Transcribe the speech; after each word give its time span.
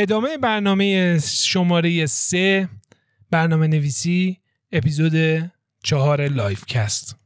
ادامه 0.00 0.36
برنامه 0.36 1.18
شماره 1.18 2.06
سه 2.06 2.68
برنامه 3.30 3.66
نویسی 3.66 4.38
اپیزود 4.72 5.12
چهار 5.82 6.28
LifeCast 6.28 7.16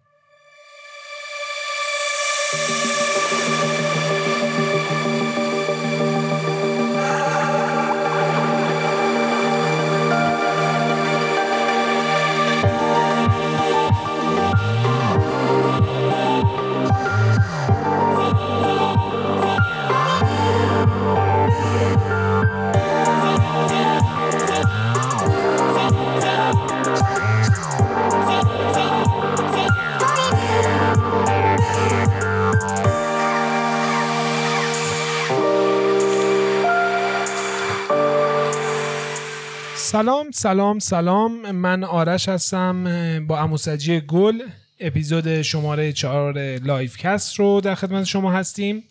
سلام 39.92 40.30
سلام 40.30 40.78
سلام. 40.78 41.50
من 41.50 41.84
آرش 41.84 42.28
هستم 42.28 42.84
با 43.26 43.38
اموسجی 43.38 44.00
گل. 44.00 44.42
اپیزود 44.80 45.42
شماره 45.42 45.92
چهار 45.92 46.58
LifeCast 46.58 47.38
رو 47.38 47.60
در 47.60 47.74
خدمت 47.74 48.04
شما 48.04 48.32
هستیم 48.32 48.84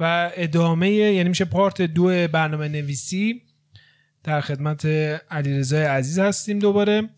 و 0.00 0.30
ادامه 0.36 0.90
یعنی 0.90 1.28
میشه 1.28 1.44
part 1.44 1.82
دو 1.82 2.28
برنامه 2.28 2.68
نویسی 2.68 3.42
در 4.24 4.40
خدمت 4.40 4.86
علیرضا 5.30 5.78
عزیز 5.78 6.18
هستیم 6.18 6.58
دوباره. 6.58 7.08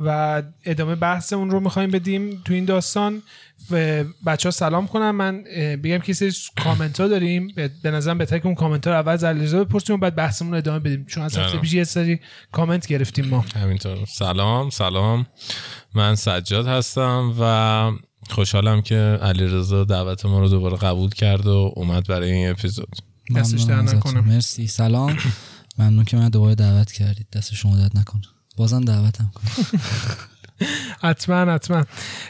و 0.00 0.42
ادامه 0.64 0.94
بحثمون 0.94 1.50
رو 1.50 1.60
می‌خوایم 1.60 1.90
بدیم 1.90 2.42
تو 2.44 2.52
این 2.52 2.64
داستان. 2.64 3.22
و 3.70 4.04
بچه 4.26 4.46
ها 4.46 4.50
سلام 4.50 4.86
کنم 4.86 5.10
من 5.10 5.44
بگم 5.82 5.98
که 5.98 6.12
سری 6.12 6.32
کامنت 6.64 7.00
ها 7.00 7.08
داریم. 7.08 7.52
به 7.82 7.90
نظرم 7.90 8.18
بهتر 8.18 8.38
که 8.38 8.46
اون 8.46 8.54
کامنت 8.54 8.86
ها 8.86 8.92
رو 8.92 9.00
اول 9.00 9.12
از 9.12 9.24
علیرضا 9.24 9.64
بپرسیم 9.64 9.96
و 9.96 9.98
بعد 9.98 10.14
بحثمون 10.14 10.50
رو 10.50 10.58
ادامه 10.58 10.78
بدیم. 10.78 11.04
چون 11.04 11.22
از 11.22 11.36
هفته 11.36 11.58
پیش 11.58 11.72
یه 11.72 11.84
سری 11.84 12.20
کامنت 12.52 12.86
گرفتیم 12.86 13.24
ما. 13.24 13.44
همینطور. 13.54 13.98
سلام 14.08 14.70
سلام. 14.70 15.26
من 15.94 16.14
سجاد 16.14 16.66
هستم 16.66 17.34
و 17.40 17.92
خوشحالم 18.30 18.82
که 18.82 19.18
علیرضا 19.22 19.84
دعوت 19.84 20.26
ما 20.26 20.40
رو 20.40 20.48
دوباره 20.48 20.76
قبول 20.76 21.10
کرد 21.10 21.46
و 21.46 21.72
اومد 21.76 22.06
برای 22.06 22.32
این 22.32 22.50
اپیزود. 22.50 22.96
دستش 23.36 23.62
در 23.62 23.82
نکنم 23.82 24.24
مرسی. 24.24 24.66
سلام. 24.66 25.16
ممنون 25.78 26.04
که 26.04 26.16
من 26.16 26.28
دوباره 26.28 26.54
دعوت 26.54 26.92
کردید. 26.92 27.26
دست 27.32 27.54
شما 27.54 27.76
درد 27.76 27.98
نکنه. 27.98 28.22
بازم 28.60 28.80
دعوتم 28.80 29.30
کن 29.34 29.42
حتما 31.02 31.52
حتما. 31.54 31.84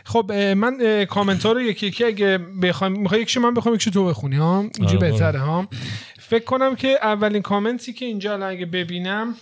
خب 0.04 0.32
من 0.32 1.04
کامنت 1.04 1.46
ها 1.46 1.52
رو 1.52 1.60
یکی 1.60 1.86
یکی 1.86 2.04
اگه 2.04 2.38
بخوام 2.38 2.92
می‌خوای 2.92 3.22
یکشو 3.22 3.40
من 3.40 3.54
بخوام 3.54 3.74
یکشو 3.74 3.90
تو 3.90 4.06
بخونی 4.06 4.36
ها؟ 4.36 4.60
اینجا 4.60 4.98
آره، 4.98 5.10
بهتره 5.10 5.40
ها؟ 5.40 5.68
فکر 6.20 6.44
کنم 6.44 6.76
که 6.76 6.98
اولین 7.02 7.42
کامنتی 7.42 7.92
که 7.92 8.04
اینجا 8.04 8.32
الان 8.32 8.50
اگه 8.50 8.66
ببینم 8.66 9.34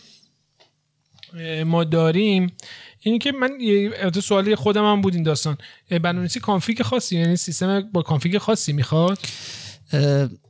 ما 1.67 1.85
داریم 1.85 2.53
اینی 3.01 3.19
که 3.19 3.33
من 3.33 3.51
یه 3.61 4.11
سوالی 4.23 4.55
خودم 4.55 4.85
هم 4.93 5.01
بود 5.01 5.15
این 5.15 5.23
داستان. 5.23 5.57
برنامه‌نویسی 5.91 6.41
config 6.41 6.83
خاصی 6.83 7.17
یعنی 7.19 7.37
سیستم 7.37 7.81
با 7.93 8.03
config 8.03 8.39
خاصی 8.39 8.73
می‌خواد؟ 8.73 9.19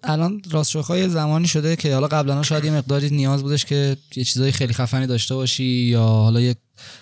الان 0.02 0.42
راستشو 0.50 0.82
بخوای 0.82 1.08
زمانی 1.08 1.48
شده 1.48 1.76
که 1.76 1.94
حالا 1.94 2.06
قبلا 2.06 2.42
شاید 2.42 2.64
یه 2.64 2.70
مقداری 2.70 3.10
نیاز 3.10 3.42
بودش 3.42 3.64
که 3.64 3.96
یه 4.16 4.24
چیزای 4.24 4.52
خیلی 4.52 4.72
خفنی 4.72 5.06
داشته 5.06 5.34
باشی 5.34 5.64
یا 5.64 6.06
حالا 6.06 6.40
یه 6.40 6.56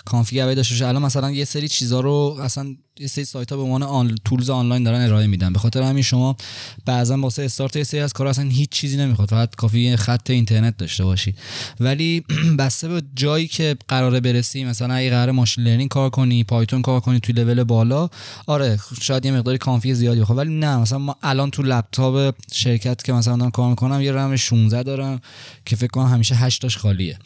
config 0.05 0.55
داشته 0.55 0.75
باشی. 0.75 0.85
الان 0.85 1.03
مثلا 1.03 1.31
یه 1.31 1.45
سری 1.45 1.69
چیزا 1.69 2.01
رو 2.01 2.39
اصلا 2.43 2.77
یه 3.01 3.07
سری 3.07 3.25
سایت 3.25 3.51
ها 3.51 3.57
به 3.57 3.63
عنوان 3.63 3.83
آن... 3.83 4.15
tools 4.25 4.51
آنلاین 4.51 4.85
دارن 4.85 5.01
ارائه 5.01 5.27
میدن. 5.27 5.53
به 5.53 5.59
خاطر 5.59 5.83
همین 5.83 6.03
شما 6.03 6.37
بعضا 6.85 7.19
واسه 7.19 7.43
استارت 7.43 7.77
یه 7.77 7.85
سری 7.85 8.01
از 8.01 8.13
کار 8.13 8.27
اصلا 8.27 8.45
هیچ 8.49 8.71
چیزی 8.71 8.97
نمی‌خواد. 8.97 9.29
فقط 9.29 9.55
کافیه 9.55 9.97
خط 9.97 10.31
اینترنت 10.31 10.77
داشته 10.77 11.05
باشی. 11.05 11.35
ولی 11.81 12.25
بسته 12.59 12.89
به 12.89 13.03
جایی 13.15 13.47
که 13.47 13.77
قراره 13.89 14.21
برسی 14.21 14.65
مثلا 14.65 14.95
اگه 14.95 15.11
قراره 15.11 15.31
machine 15.31 15.65
learning 15.65 15.89
کار 15.91 16.11
کنی 16.11 16.45
Python 16.45 16.83
کار 16.83 17.01
کنی 17.01 17.21
توی 17.21 17.35
لول 17.35 17.65
بالا 17.65 18.09
آره 18.47 18.79
شاید 19.01 19.27
یه 19.27 19.33
مقداری 19.33 19.59
config 19.59 19.95
زیادی 19.95 20.21
بخواد 20.21 20.39
ولی 20.39 20.55
نه 20.55 20.77
مثلا 20.77 20.99
ما 20.99 21.17
الان 21.23 21.51
تو 21.51 21.63
لپتاپ 21.63 22.35
شرکت 22.53 23.03
که 23.03 23.13
مثلا 23.13 23.37
دارم 23.37 23.51
کار 23.51 23.71
می‌کنم 23.71 24.01
یه 24.01 24.13
رم 24.13 24.37
16 24.37 24.83
دارم 24.83 25.21
که 25.65 25.77
فکر 25.77 25.91
کنم 25.91 26.07
همیشه 26.07 26.35
8 26.35 26.63
تاش 26.63 26.77
خالیه. 26.77 27.19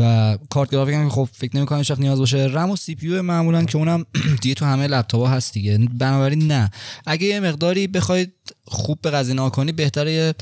و 0.00 0.38
کارت 0.50 0.70
گرافیک 0.70 0.94
هم 0.94 1.08
خب 1.08 1.28
فکر 1.32 1.56
نمی‌کنم 1.56 1.78
هیچ 1.78 1.90
نیاز 1.90 2.18
باشه. 2.18 2.38
رم 2.38 2.70
و 2.70 2.76
CPU 2.76 3.20
معمولا 3.20 3.64
که 3.64 3.78
اونم 3.78 4.06
دیگه 4.42 4.54
تو 4.54 4.64
همه 4.64 4.86
لپتاپ 5.10 5.28
هست 5.28 5.52
دیگه. 5.52 5.78
بنابراین 5.78 6.52
نه. 6.52 6.70
اگه 7.06 7.26
یه 7.26 7.40
مقداری 7.40 7.86
بخواید 7.86 8.32
خوب 8.64 8.98
به 9.02 9.10
قضیه 9.10 9.50
کنی 9.50 9.72
بهتره 9.72 10.12
یه 10.12 10.34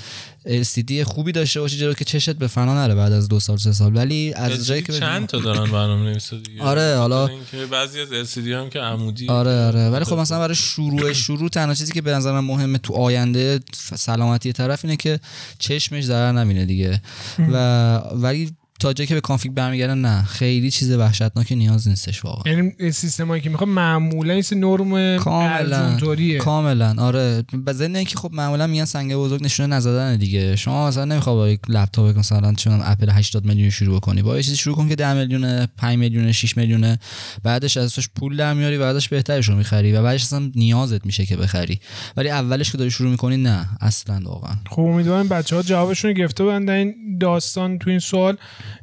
LCD 0.46 0.92
خوبی 0.92 1.32
داشته 1.32 1.60
باشی 1.60 1.76
جلو 1.78 1.92
که 1.92 2.04
چشت 2.04 2.30
به 2.30 2.46
فنا 2.46 2.74
نره 2.74 2.94
بعد 2.94 3.12
از 3.12 3.28
دو 3.28 3.40
سال 3.40 3.56
سه 3.56 3.72
سال. 3.72 3.96
ولی 3.96 4.34
از 4.34 4.66
جایی 4.66 4.82
که 4.82 4.92
چند 4.92 5.26
تا 5.26 5.38
دارن 5.38 5.70
برنامه 5.70 6.10
نویسا 6.10 6.36
دیگه؟ 6.36 6.62
آره 6.62 6.96
حالا 6.96 7.30
بعضی 7.70 8.00
از 8.00 8.08
LCD 8.08 8.48
هم 8.48 8.70
که 8.70 8.78
عمودی 8.78 9.28
آره 9.28 9.66
آره. 9.66 9.90
ولی 9.90 10.04
خب 10.04 10.18
مثلا 10.18 10.38
برای 10.38 10.54
شروع 10.54 11.12
شروع 11.12 11.48
تنها 11.48 11.74
چیزی 11.74 11.92
که 11.92 12.02
به 12.02 12.12
نظر 12.12 12.32
من 12.32 12.44
مهمه 12.44 12.78
تو 12.78 12.94
آینده 12.94 13.60
سلامتی 13.96 14.52
طرف 14.52 14.84
اینه 14.84 14.96
که 14.96 15.20
چشمش 15.58 16.04
ضرر 16.04 16.32
نمینه 16.32 16.64
دیگه. 16.64 17.02
و 17.38 17.96
ولی 17.96 18.52
تا 18.78 18.92
جایی 18.92 19.06
که 19.06 19.14
به 19.14 19.20
کانفیگ 19.20 19.52
برمیگردن 19.52 19.98
نه. 19.98 20.22
خیلی 20.22 20.70
چیز 20.70 20.92
وحشتناکی 20.92 21.56
نیاز 21.56 21.88
نیستش 21.88 22.24
واقعا. 22.24 22.52
یعنی 22.52 22.92
سیستمایی 22.92 23.42
که 23.42 23.50
می‌خواد 23.50 23.70
معمولا 23.70 24.32
این 24.32 24.44
نرم 24.52 25.18
کاملا. 25.18 25.98
کاملا. 26.38 26.94
آره. 26.98 27.42
بزن 27.66 27.96
اینکه 27.96 28.16
خب 28.16 28.30
معمولا 28.32 28.66
میان 28.66 28.86
سنگ 28.86 29.14
بزرگ 29.14 29.44
نشونه 29.44 29.76
نزدن 29.76 30.16
دیگه. 30.16 30.56
شما 30.56 30.88
مثلا 30.88 31.04
نمی‌خواد 31.04 31.36
با 31.36 31.48
یک 31.48 31.60
لپتاپ 31.68 32.18
مثلا 32.18 32.54
چون 32.54 32.80
اپل 32.84 33.10
80 33.10 33.44
میلیون 33.44 33.70
شروع 33.70 34.00
کنی. 34.00 34.22
با 34.22 34.36
یه 34.36 34.42
چیزی 34.42 34.56
شروع 34.56 34.76
کن 34.76 34.88
که 34.88 34.96
10 34.96 35.14
میلیون 35.14 35.66
5 35.66 35.98
میلیون 35.98 36.32
6 36.32 36.56
میلیون 36.56 36.96
بعدش 37.42 37.76
ازش 37.76 38.08
پول 38.08 38.36
در 38.36 38.54
میاری 38.54 38.78
بعدش 38.78 39.08
بهترش 39.08 39.48
رو 39.48 39.56
می‌خری 39.56 39.92
و 39.92 40.02
بعدش 40.02 40.22
اصلا 40.22 40.50
نیازت 40.54 41.06
میشه 41.06 41.26
که 41.26 41.36
بخری. 41.36 41.80
ولی 42.16 42.30
اولش 42.30 42.72
که 42.72 42.78
داری 42.78 42.90
شروع 42.90 43.10
می‌کنی 43.10 43.36
نه. 43.36 43.68
اصلا 43.80 44.20
واقعا. 44.24 44.54
خب 44.70 44.80
امیدوارم 44.80 45.28
بچه‌ها 45.28 45.62
جوابشون 45.62 46.12
گرفته 46.12 46.44
بودن 46.44 46.68
این 46.68 46.94
داستان 47.20 47.78
تو 47.78 47.90
این 47.90 47.98
سوال 47.98 48.36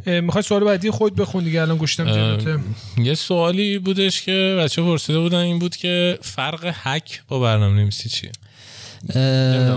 می‌خوای 0.06 0.44
سوال 0.44 0.63
بعدی 0.63 0.91
خود 0.91 1.16
بخون 1.16 1.44
دیگه 1.44 1.62
الان 1.62 1.78
گوشتم 1.78 2.40
یه 2.97 3.13
سوالی 3.13 3.79
بودش 3.79 4.22
که 4.22 4.57
بچه 4.59 4.81
پرسیده 4.81 5.19
بودن 5.19 5.38
این 5.38 5.59
بود 5.59 5.75
که 5.75 6.19
فرق 6.22 6.73
هک 6.73 7.23
با 7.28 7.40
برنامه 7.40 7.81
نویسی 7.81 8.09
چیه 8.09 8.31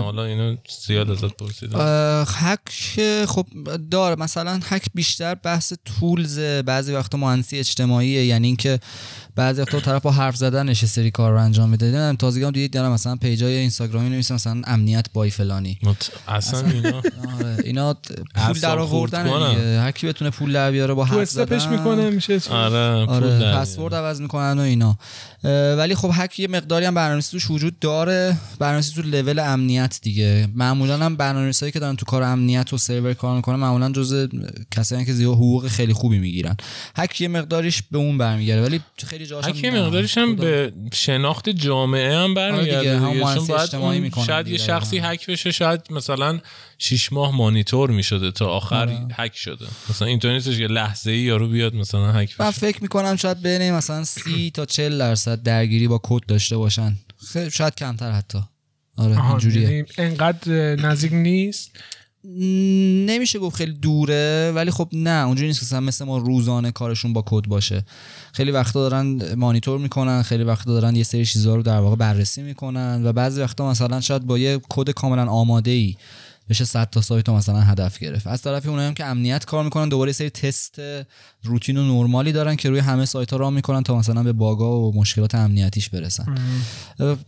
حالا 0.01 0.25
اینو 0.25 0.55
زیاد 0.85 1.09
ازت 1.09 1.37
پرسیدم. 1.37 2.25
هک 2.27 2.71
خب 3.25 3.45
داره 3.91 4.15
مثلا 4.15 4.59
هک 4.63 4.85
بیشتر 4.93 5.35
بحث 5.35 5.73
تولز 5.85 6.39
بعضی 6.39 6.93
وقتا 6.93 7.17
مهندسی 7.17 7.59
اجتماعیه 7.59 8.25
یعنی 8.25 8.47
اینکه 8.47 8.79
بعضی 9.39 9.61
وقتا 9.61 9.79
طرف 9.79 10.01
با 10.01 10.11
حرف 10.11 10.35
زدنش 10.35 10.85
سری 10.85 11.11
کار 11.11 11.31
رو 11.31 11.39
انجام 11.39 11.69
میده. 11.69 11.85
دیدم 11.85 12.15
تازگی 12.15 12.43
هم 12.43 12.51
دیدید 12.51 12.71
دارم 12.71 12.91
مثلا 12.91 13.15
پیجای 13.15 13.55
اینستاگرامی 13.55 14.09
نمیسن 14.09 14.35
مثلا 14.35 14.61
امنیت 14.65 15.05
بای 15.13 15.29
فلانی. 15.29 15.79
مت... 15.83 16.11
اصلا 16.27 16.69
اینا 16.69 16.97
آره 17.35 17.57
اینا 17.63 17.97
پول 18.35 18.59
در 18.59 18.79
آوردن 18.79 19.27
هر 19.79 19.91
کی 19.91 20.07
بتونه 20.07 20.31
پول 20.31 20.53
در 20.53 20.71
بیاره 20.71 20.93
با 20.93 21.05
حرف 21.05 21.29
زدن 21.29 21.69
می‌کنه 21.69 22.09
میشه 22.09 22.39
آره 22.49 23.05
آره 23.05 23.55
پسورد 23.55 23.95
عوض 23.95 24.21
می‌کنن 24.21 24.59
و 24.59 24.61
اینا. 24.61 24.97
ولی 25.77 25.95
خب 25.95 26.11
هک 26.13 26.39
یه 26.39 26.47
مقداری 26.47 26.85
هم 26.85 26.93
برنامه‌نویسی 26.93 27.31
توش 27.31 27.51
وجود 27.51 27.79
داره 27.79 28.37
برنامه‌نویسی 28.59 28.93
تو 28.93 29.01
لول 29.01 29.39
امنیت 29.39 29.99
دیگه. 30.01 30.47
معمولا 30.55 30.97
هم 30.97 31.15
برنامه‌نویسایی 31.15 31.71
که 31.71 31.79
دارن 31.79 31.95
تو 31.95 32.05
کار 32.05 32.23
امنیت 32.23 32.73
و 32.73 32.77
سرور 32.77 33.13
کار 33.13 33.35
می‌کنن 33.35 33.55
معمولا 33.55 33.91
جزء 33.91 34.27
کسایی 34.71 35.05
که 35.05 35.13
زیاد 35.13 35.33
حقوق 35.33 35.67
خیلی 35.67 35.93
خوبی 35.93 36.19
می‌گیرن. 36.19 36.57
هک 36.95 37.21
یه 37.21 37.27
مقداریش 37.27 37.83
به 37.91 37.97
اون 37.97 38.17
برمیگره 38.17 38.61
ولی 38.61 38.81
خیلی 39.05 39.25
جاش 39.29 39.45
هک 39.45 39.63
یه 39.63 39.71
مقداریش 39.71 40.17
هم 40.17 40.35
به 40.35 40.73
شناخت 40.93 41.49
جامعه 41.49 42.17
هم 42.17 42.33
برمیگرده 42.33 42.99
آره 42.99 44.11
شاید 44.25 44.47
یه 44.47 44.57
شخصی 44.57 44.97
هک 44.97 45.27
بشه 45.29 45.51
شاید 45.51 45.81
مثلا 45.89 46.39
شیش 46.77 47.13
ماه 47.13 47.35
مانیتور 47.35 47.91
می‌شده 47.91 48.31
تا 48.31 48.47
آخر 48.47 48.75
آره. 48.75 49.07
هک 49.13 49.35
شده. 49.35 49.65
مثلا 49.89 50.07
اینطوری 50.07 50.33
نیستش 50.33 50.57
که 50.57 50.67
لحظه 50.67 51.11
ای 51.11 51.19
یارو 51.19 51.47
بیاد 51.47 51.75
مثلا 51.75 52.11
هک 52.11 52.33
بشه. 52.33 52.43
من 52.43 52.51
فکر 52.51 52.81
می‌کنم 52.81 53.15
شاید 53.15 53.41
بین 53.41 53.73
مثلا 53.73 54.03
30 54.03 54.51
تا 54.51 54.65
40 54.65 54.99
درصد 54.99 55.43
درگیری 55.43 55.87
با 55.87 55.99
کد 56.03 56.25
داشته 56.27 56.57
باشن. 56.57 56.97
خیلی 57.33 57.51
شاید 57.51 57.75
کمتر 57.75 58.11
حتی. 58.11 58.39
آره 58.97 59.29
اینجوریه. 59.29 59.61
یعنی 59.61 59.83
انقدر 59.97 60.75
نزدیک 60.75 61.13
نیست؟ 61.13 61.71
نمیشه 62.23 63.39
گفت 63.39 63.55
خیلی 63.55 63.71
دوره 63.71 64.51
ولی 64.55 64.71
خب 64.71 64.89
نه 64.93 65.25
اونجوری 65.25 65.47
نیست 65.47 65.63
مثلا 65.63 65.79
مثل 65.79 66.05
ما 66.05 66.17
روزانه 66.17 66.71
کارشون 66.71 67.13
با 67.13 67.23
کد 67.25 67.47
باشه. 67.47 67.85
خیلی 68.33 68.51
وقتا 68.51 68.89
دارن 68.89 69.35
مانیتور 69.35 69.79
می‌کنن 69.79 70.21
خیلی 70.21 70.43
وقتا 70.43 70.71
دارن 70.71 70.95
یه 70.95 71.03
سری 71.03 71.25
چیزها 71.25 71.55
رو 71.55 71.61
در 71.61 71.79
واقع 71.79 71.95
بررسی 71.95 72.41
می‌کنن 72.41 73.01
و 73.05 73.13
بعضی 73.13 73.41
وقتا 73.41 73.69
مثلا 73.69 74.01
شاید 74.01 74.25
با 74.25 74.37
یه 74.37 74.59
کد 74.69 74.89
کاملا 74.89 75.25
آماده 75.25 75.71
ای 75.71 75.95
بشه 76.49 76.65
100 76.65 76.89
تا 76.89 77.01
سایت 77.01 77.29
رو 77.29 77.35
مثلا 77.35 77.61
هدف 77.61 77.99
گرفت. 77.99 78.27
از 78.27 78.41
طرفی 78.41 78.69
اونایی 78.69 78.87
هم 78.87 78.93
که 78.93 79.05
امنیت 79.05 79.45
کار 79.45 79.63
می‌کنن 79.63 79.89
دوباره 79.89 80.11
سری 80.11 80.29
تست 80.29 80.81
روتین 81.43 81.77
و 81.77 81.83
نرمالی 81.83 82.31
دارن 82.31 82.55
که 82.55 82.69
روی 82.69 82.79
همه 82.79 83.05
سایت 83.05 83.31
ها 83.31 83.37
راه 83.37 83.49
می‌کنن 83.49 83.83
تا 83.83 83.97
مثلا 83.97 84.23
به 84.23 84.33
باگا 84.33 84.79
و 84.79 84.95
مشکلات 84.95 85.35
امنیتیش 85.35 85.89
برسن. 85.89 86.35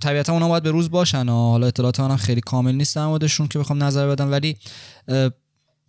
طبیعتا 0.01 0.33
اونا 0.33 0.47
باید 0.47 0.63
به 0.63 0.71
روز 0.71 0.91
باشن 0.91 1.29
و 1.29 1.49
حالا 1.51 1.67
اطلاعات 1.67 1.99
منم 1.99 2.17
خیلی 2.17 2.41
کامل 2.41 2.75
نیست 2.75 2.95
در 2.95 3.05
موردشون 3.05 3.47
که 3.47 3.59
بخوام 3.59 3.83
نظر 3.83 4.07
بدم. 4.07 4.31
ولی 4.31 4.57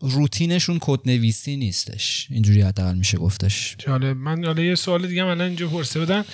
روتینشون 0.02 0.78
کد 0.81 1.00
نویسی 1.06 1.56
نیستش. 1.56 2.26
اینجوری 2.31 2.62
حداقل 2.62 2.94
میشه 2.94 3.19
گفتش. 3.19 3.76
جالب. 3.78 4.16
من 4.16 4.44
حالا 4.44 4.62
یه 4.62 4.75
سوال 4.75 5.06
دیگه 5.06 5.25
من 5.25 5.40
اینجا 5.40 5.69
پرسه 5.69 6.00
بودن 6.00 6.25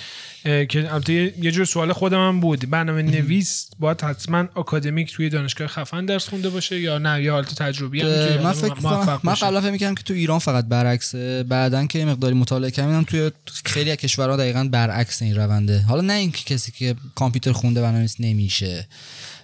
که 0.43 0.93
البته 0.93 1.13
یه 1.41 1.51
جور 1.51 1.65
سوال 1.65 1.93
خودم 1.93 2.27
هم 2.27 2.39
بود. 2.39 2.69
برنامه 2.69 3.01
نویس 3.01 3.69
باید 3.79 4.01
حتما 4.01 4.39
اکادمیک 4.39 5.13
توی 5.13 5.29
دانشگاه 5.29 5.67
خفن 5.67 6.05
درس 6.05 6.29
خونده 6.29 6.49
باشه 6.49 6.79
یا 6.79 6.97
نه؟ 6.97 7.23
یا 7.23 7.33
حالت 7.33 7.55
تجربی 7.55 8.01
هم 8.01 8.07
من 8.43 8.51
فکر 8.51 9.19
من 9.23 9.33
قبلا 9.33 9.61
فکر 9.61 9.71
می‌کردم 9.71 9.95
که 9.95 10.03
تو 10.03 10.13
ایران 10.13 10.39
فقط 10.39 10.65
برعکسه. 10.65 11.43
بعدن 11.43 11.87
که 11.87 12.05
مقداری 12.05 12.35
مطالعه 12.35 12.71
کردم 12.71 13.03
توی 13.03 13.31
خیلی 13.65 13.91
از 13.91 13.97
کشورها 13.97 14.37
دقیقا 14.37 14.69
برعکس 14.71 15.21
این 15.21 15.35
رونده 15.35 15.81
حالا 15.81 16.01
نه 16.01 16.13
اینکه 16.13 16.55
کسی 16.55 16.71
که 16.71 16.95
کامپیوتر 17.15 17.51
خونده 17.51 17.81
برنامه‌نویس 17.81 18.15
نمیشه. 18.19 18.87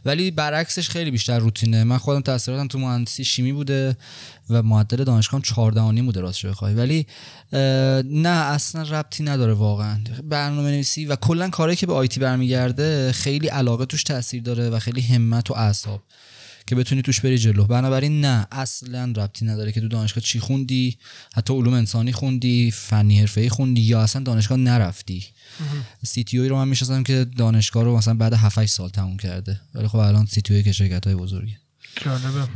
ولی 0.06 0.32
برعکسش 0.32 0.90
خیلی 0.90 1.12
بیشتر 1.12 1.40
روتینه. 1.40 1.84
من 1.84 1.98
خودم 1.98 2.22
تاثیراتم 2.22 2.68
تو 2.68 2.80
مهندسی 2.80 3.24
شیمی 3.24 3.54
بوده 3.54 3.98
و 4.50 4.64
معدل 4.64 5.04
دانشگاه 5.04 5.42
14 5.42 6.02
بوده 6.02 6.22
راست 6.22 6.38
شو 6.38 6.54
خواهی 6.54 6.76
ولی 6.76 7.06
نه 8.04 8.30
اصلا 8.30 8.82
ربطی 8.82 9.24
نداره 9.24 9.54
واقعا. 9.54 10.00
برنامه 10.24 10.72
نویسی 10.72 11.06
و 11.06 11.16
کلا 11.16 11.50
کاری 11.50 11.76
که 11.76 11.86
به 11.86 11.94
آیتی 11.94 12.20
برمیگرده 12.20 13.12
خیلی 13.12 13.48
علاقه 13.48 13.86
توش 13.86 14.04
تاثیر 14.04 14.44
داره 14.44 14.70
و 14.70 14.80
خیلی 14.80 15.02
همت 15.02 15.52
و 15.52 15.54
اعصاب 15.54 16.04
که 16.68 16.76
بتونی 16.76 17.02
توش 17.02 17.22
بری 17.22 17.38
جلو. 17.38 17.64
بنابراین 17.64 18.22
نه 18.22 18.48
اصلا 18.52 19.14
ربطی 19.18 19.46
نداره 19.46 19.72
که 19.72 19.82
تو 19.82 19.88
دانشگاه 19.88 20.24
چی 20.24 20.40
خوندی 20.40 20.98
حتی 21.36 21.54
علوم 21.54 21.74
انسانی 21.74 22.12
خوندی 22.12 22.72
فنی 22.72 23.20
حرفه‌ای 23.20 23.50
خوندی 23.50 23.82
یا 23.82 24.02
اصلا 24.02 24.24
دانشگاه 24.24 24.58
نرفتی. 24.58 25.26
CTO 26.04 26.48
رو 26.48 26.56
من 26.56 26.68
می‌شناسم 26.68 27.04
که 27.04 27.26
دانشگاه 27.38 27.84
رو 27.84 27.98
مثلا 27.98 28.14
بعد 28.14 28.34
7 28.34 28.66
سال 28.66 28.90
تموم 28.90 29.18
کرده. 29.18 29.62
ولی 29.76 29.88
خب 29.88 29.98
الان 29.98 30.26
CTO 30.26 30.64
که 30.64 30.72
شرکت 30.72 31.08
های 31.08 31.16
بزرگی. 31.16 31.56
جالبه. 32.02 32.48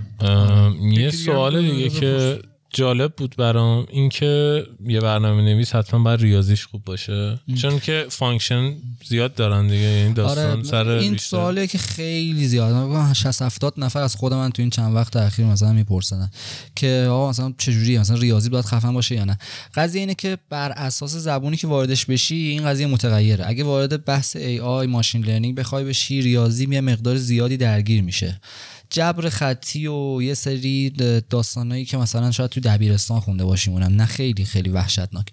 یه 1.01 1.11
سوال 1.11 1.71
دیگه 1.71 1.89
که 1.89 2.41
جالب 2.73 3.13
بود 3.17 3.35
برام 3.37 3.85
اینکه 3.89 4.63
یه 4.85 4.99
برنامه 4.99 5.41
نویس 5.41 5.75
حتما 5.75 6.03
باید 6.03 6.21
ریاضیش 6.21 6.65
خوب 6.65 6.83
باشه. 6.85 7.39
چون 7.61 7.79
که 7.79 8.05
function 8.09 8.73
زیاد 9.05 9.35
دارن 9.35 9.67
دیگه 9.67 9.87
این 9.87 10.13
داستان 10.13 10.51
آره 10.51 10.63
سر 10.63 10.87
این 10.87 11.17
سوالیه 11.17 11.67
که 11.67 11.77
خیلی 11.77 12.47
زیاد. 12.47 13.13
60 13.13 13.41
70 13.41 13.73
نفر 13.77 13.99
از 14.01 14.15
خود 14.15 14.33
من 14.33 14.49
تو 14.51 14.61
این 14.61 14.69
چند 14.69 14.95
وقت 14.95 15.15
اخیر 15.15 15.45
مثلا 15.45 15.73
می‌پرسن 15.73 16.29
که 16.75 17.07
آقا 17.09 17.29
مثلا 17.29 17.53
چجوری 17.57 17.97
مثلا 17.99 18.17
ریاضی 18.17 18.49
باید 18.49 18.65
خفن 18.65 18.93
باشه 18.93 19.15
یا 19.15 19.25
نه؟ 19.25 19.37
قضیه 19.75 19.99
اینه 19.99 20.15
که 20.15 20.37
بر 20.49 20.71
اساس 20.71 21.15
زبونی 21.15 21.57
که 21.57 21.67
واردش 21.67 22.05
بشی 22.05 22.35
این 22.35 22.65
قضیه 22.65 22.87
متغیره. 22.87 23.47
اگه 23.47 23.63
وارد 23.63 24.05
بحث 24.05 24.35
ای 24.35 24.59
آی 24.59 24.87
ماشین 24.87 25.25
لرنینگ 25.25 25.55
بخوای 25.55 25.83
بشی 25.83 26.21
ریاضی 26.21 26.67
یه 26.71 26.81
مقدار 26.81 27.15
زیادی 27.15 27.57
درگیر 27.57 28.01
میشه. 28.01 28.41
جبر 28.89 29.29
خطی 29.29 29.87
و 29.87 30.21
یه 30.21 30.33
سری 30.33 30.89
داستانایی 31.29 31.85
که 31.85 31.97
مثلا 31.97 32.31
شاید 32.31 32.49
تو 32.49 32.59
دبیرستان 32.59 33.19
خونده 33.19 33.45
باشیم 33.45 33.73
اونم. 33.73 33.95
نه 33.95 34.05
خیلی 34.05 34.45
خیلی 34.45 34.69
وحشتناک. 34.69 35.25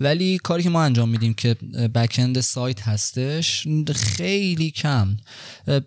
ولی 0.00 0.38
کاری 0.38 0.62
که 0.62 0.70
ما 0.70 0.82
انجام 0.82 1.08
میدیم 1.08 1.34
که 1.34 1.54
backend 1.94 2.40
سایت 2.40 2.82
هستش 2.88 3.66
خیلی 3.94 4.70
کم. 4.70 5.16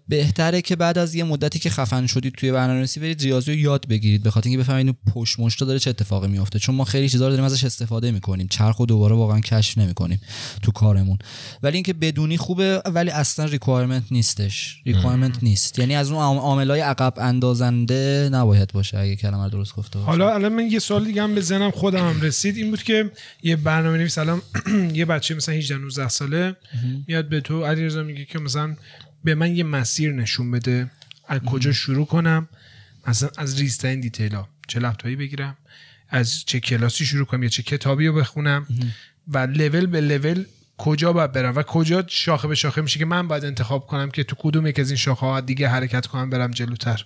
بهتره 0.07 0.61
که 0.61 0.75
بعد 0.75 0.97
از 0.97 1.15
یه 1.15 1.23
مدتی 1.23 1.59
که 1.59 1.69
خفن 1.69 2.07
شدید 2.07 2.33
توی 2.33 2.51
برنامه‌نویسی 2.51 2.99
برید 2.99 3.21
ریاضی 3.21 3.51
رو 3.51 3.57
یاد 3.57 3.87
بگیرید. 3.87 4.23
به 4.23 4.31
خاطر 4.31 4.49
اینکه 4.49 4.63
بفهمید 4.63 4.95
پشت 5.13 5.39
مشتا 5.39 5.65
داره 5.65 5.79
چه 5.79 5.89
اتفاقی 5.89 6.27
میفته 6.27 6.59
چون 6.59 6.75
ما 6.75 6.83
خیلی 6.83 7.09
چیزا 7.09 7.25
رو 7.25 7.31
داریم 7.31 7.45
ازش 7.45 7.63
استفاده 7.63 8.11
می‌کنیم. 8.11 8.47
چرخ 8.47 8.79
و 8.79 8.85
دوباره 8.85 9.15
واقعا 9.15 9.39
کشف 9.39 9.77
نمی‌کنیم 9.77 10.21
تو 10.61 10.71
کارمون. 10.71 11.17
ولی 11.63 11.77
اینکه 11.77 11.93
بدونی 11.93 12.37
خوبه 12.37 12.81
ولی 12.85 13.09
اصلا 13.09 13.45
requirement 13.45 14.03
نیستش. 14.11 14.81
requirement 14.85 15.44
نیست. 15.43 15.79
یعنی 15.79 15.95
از 15.95 16.11
اون 16.11 16.19
عاملای 16.19 16.79
عقب 16.79 17.12
عقب 17.13 17.19
اندازنده 17.19 18.30
نباید 18.31 18.71
باشه 18.74 18.98
اگه 18.98 19.15
کلمه 19.15 19.50
درست 19.50 19.75
گفته 19.75 20.00
باشه. 20.00 20.10
حالا 20.10 20.33
الان 20.33 20.54
من 20.54 20.71
یه 20.71 20.80
سوال 20.80 21.06
دیگه 21.06 21.24
هم 21.24 21.36
به 21.36 21.42
ذهنم 21.42 21.71
خودم 21.71 22.10
هم 22.10 22.21
رسید. 22.21 22.57
این 22.57 22.69
بود 22.69 22.83
که 22.83 23.12
یه 23.44 23.56
برنامه 23.56 23.98
نویس 23.98 24.18
الان 24.18 24.42
یه 24.94 25.06
بچه 25.06 25.36
مثلا 25.36 25.56
18 25.56 25.77
19 25.77 26.07
ساله 26.07 26.56
میاد 27.07 27.30
به 27.30 27.42
تو 27.42 27.65
علیرضا 27.65 28.04
میگه 28.04 28.25
که 28.25 28.39
مثلا 28.39 28.75
به 29.24 29.36
من 29.36 29.56
یه 29.56 29.63
مسیر 29.63 30.13
نشون 30.13 30.51
بده. 30.51 30.92
از 31.27 31.39
کجا 31.39 31.71
شروع 31.71 32.06
کنم؟ 32.06 32.50
مثلا 33.07 33.30
از 33.38 33.59
ریزترین 33.59 34.00
دیتیلا 34.00 34.48
چه 34.68 34.80
لپتاپی 34.80 35.16
بگیرم؟ 35.16 35.57
از 36.09 36.44
چه 36.45 36.59
کلاسی 36.59 37.06
شروع 37.06 37.25
کنم 37.25 37.44
یا 37.44 37.50
چه 37.50 37.63
کتابی 37.63 38.07
رو 38.07 38.13
بخونم؟ 38.13 38.68
و 39.27 39.38
لول 39.38 39.86
به 39.86 40.01
لول 40.01 40.45
کجا 40.77 41.13
باید 41.13 41.31
برم 41.31 41.55
و 41.55 41.63
کجا 41.63 42.03
شاخه 42.07 42.47
به 42.47 42.55
شاخه 42.55 42.81
میشه 42.81 42.99
که 42.99 43.05
من 43.05 43.27
باید 43.27 43.45
انتخاب 43.45 43.87
کنم 43.87 44.11
که 44.11 44.23
تو 44.23 44.35
کدوم 44.39 44.67
یک 44.67 44.79
از 44.79 44.89
این 44.89 44.97
شاخه 44.97 45.25
ها 45.25 45.41
دیگه 45.41 45.67
حرکت 45.67 46.07
کنم 46.07 46.29
برم 46.29 46.51
جلوتر. 46.51 47.05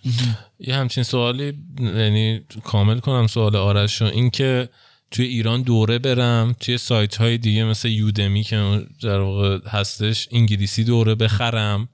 یه 0.59 0.75
همچین 0.75 1.03
سوالی 1.03 1.53
یعنی 1.79 2.41
کامل 2.63 2.99
کنم 2.99 3.27
سوال 3.27 3.55
آرش 3.55 4.01
این 4.01 4.29
که 4.29 4.69
توی 5.11 5.25
ایران 5.25 5.61
دوره 5.61 5.99
برم 5.99 6.55
توی 6.59 6.77
سایت 6.77 7.15
های 7.15 7.37
دیگه 7.37 7.63
مثل 7.63 7.89
یودمی 7.89 8.43
که 8.43 8.81
در 9.01 9.19
واقع 9.19 9.59
هستش 9.69 10.27
انگلیسی 10.31 10.83
دوره 10.83 11.15
بخرم. 11.15 11.89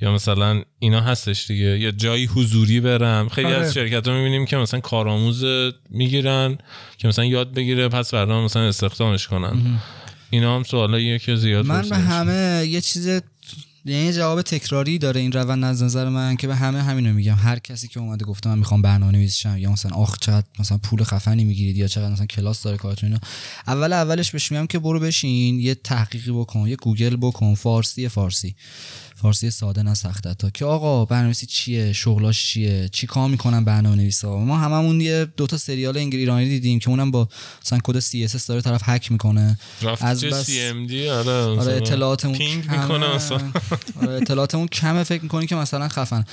یا 0.00 0.12
مثلا 0.12 0.62
اینا 0.78 1.00
هستش 1.00 1.46
دیگه. 1.46 1.78
یا 1.78 1.90
جایی 1.90 2.24
حضوری 2.26 2.80
برم. 2.80 3.28
خیلی 3.28 3.52
از 3.52 3.62
آره. 3.62 3.72
شرکت 3.72 4.08
ها 4.08 4.14
می‌بینیم 4.14 4.46
که 4.46 4.56
مثلا 4.56 4.80
کارآموز 4.80 5.44
می‌گیرن 5.90 6.58
که 6.98 7.08
مثلا 7.08 7.24
یاد 7.24 7.54
بگیره 7.54 7.88
پس 7.88 8.10
فردا 8.10 8.44
مثلا 8.44 8.62
استخدامش 8.62 9.28
کنن. 9.28 9.80
اینا 10.30 10.56
هم 10.56 10.62
سوالاییه 10.62 11.18
که 11.18 11.36
زیاد 11.36 11.66
من 11.66 11.88
به 11.88 11.96
همه 11.96 12.66
یه 12.66 12.80
چیز 12.80 13.20
یعنی 13.84 14.12
جواب 14.12 14.42
تکراری 14.42 14.98
داره 14.98 15.20
این 15.20 15.32
روند 15.32 15.64
از 15.64 15.82
نظر 15.82 16.08
من 16.08 16.36
که 16.36 16.46
به 16.46 16.56
همه 16.56 16.82
همینو 16.82 17.12
میگم. 17.12 17.34
هر 17.34 17.58
کسی 17.58 17.88
که 17.88 18.00
اومده 18.00 18.24
گفته 18.24 18.48
من 18.48 18.58
می‌خوام 18.58 18.82
برنامه 18.82 19.12
نویسشم 19.12 19.56
یا 19.58 19.70
مثلا 19.70 19.96
آخ 19.96 20.18
چقدر 20.20 20.46
مثلا 20.58 20.78
پول 20.78 21.04
خفنی 21.04 21.44
می‌گیرید 21.44 21.76
یا 21.76 21.86
چقدر 21.86 22.12
مثلا 22.12 22.26
کلاس 22.26 22.62
داره 22.62 22.76
کارتون 22.76 23.08
اینا 23.08 23.20
اول 23.66 23.92
اولش 23.92 24.30
بهش 24.30 24.52
میگم 24.52 24.66
که 24.66 24.78
برو 24.78 25.00
بشین 25.00 25.60
یه 25.60 25.74
تحقیقی 25.74 26.30
بکن 26.30 26.68
یه 26.68 26.76
گوگل 26.76 27.16
بکن 27.16 27.54
فارسی 27.54 28.08
فارسی. 28.08 28.54
فارسی 29.22 29.50
ساده 29.50 29.82
نه 29.82 29.94
سخته 29.94 30.34
تا 30.34 30.50
که 30.50 30.64
آقا 30.64 31.04
برنامه‌نویسی 31.04 31.46
چیه؟ 31.46 31.92
شغلاش 31.92 32.46
چیه؟ 32.46 32.88
چی 32.92 33.06
کار 33.06 33.28
می‌کنن 33.28 33.64
برنامه‌نویسا؟ 33.64 34.38
ما 34.38 34.58
هممون 34.58 35.00
یه 35.00 35.26
دو 35.36 35.46
تا 35.46 35.56
سریال 35.56 35.96
انگلیسی 35.96 36.18
ایرانی 36.18 36.48
دیدیم 36.48 36.78
که 36.78 36.90
اونم 36.90 37.10
با 37.10 37.28
مثلا 37.64 37.78
کد 37.84 37.98
CSS 37.98 38.46
داره 38.46 38.60
طرف 38.60 38.82
هک 38.84 39.12
می‌کنه. 39.12 39.58
از 40.00 40.24
بس 40.24 40.46
CMD 40.46 41.08
آره 41.08 41.32
آره 41.32 41.72
اطلاعاتمون 41.72 42.38
می‌کنه 42.38 43.06
آره 44.02 44.14
اطلاعاتمون 44.14 44.68
کمه 44.68 45.04
فکر 45.04 45.22
می‌کنی 45.22 45.46
که 45.46 45.56
مثلا 45.56 45.88
خفن. 45.88 46.24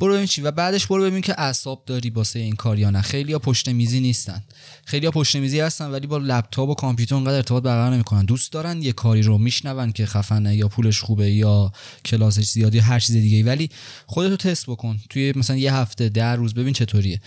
برو 0.00 0.12
ببین 0.14 0.26
چی. 0.26 0.42
و 0.42 0.50
بعدش 0.50 0.86
برو 0.86 1.02
ببین 1.02 1.20
که 1.20 1.40
اعصاب 1.40 1.82
داری 1.86 2.10
واسه 2.10 2.38
این 2.38 2.56
کار 2.56 2.78
یا 2.78 2.90
نه. 2.90 3.02
خیلی 3.02 3.32
ها 3.32 3.38
پشت 3.38 3.68
میزی 3.68 4.00
نیستن. 4.00 4.44
خیلی 4.84 5.06
ها 5.06 5.12
پشت 5.12 5.36
میزی 5.36 5.60
هستن 5.60 5.90
ولی 5.90 6.06
با 6.06 6.18
لپتاپ 6.18 6.68
و 6.68 6.74
کامپیوتر 6.74 7.14
اونقدر 7.14 7.36
ارتباط 7.36 7.62
برقرار 7.62 7.94
نمی‌کنن. 7.94 8.24
دوست 8.24 8.52
دارن 8.52 8.82
یه 8.82 8.92
کاری 8.92 9.22
رو 9.22 9.38
میشنون 9.38 9.92
که 9.92 10.06
خفنه 10.06 10.56
یا 10.56 10.68
پولش 10.68 11.00
خوبه 11.00 11.30
یا 11.30 11.72
کلاسش 12.04 12.44
زیادی 12.44 12.78
هر 12.78 13.00
چیز 13.00 13.16
دیگه 13.16 13.44
ولی 13.44 13.70
خودتو 14.06 14.36
تست 14.36 14.66
بکن. 14.66 15.00
توی 15.10 15.32
مثلا 15.36 15.56
یه 15.56 15.74
هفته 15.74 16.08
ده 16.08 16.32
روز 16.32 16.54
ببین 16.54 16.72
چطوریه. 16.72 17.20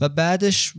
و 0.00 0.08
بعدش 0.08 0.72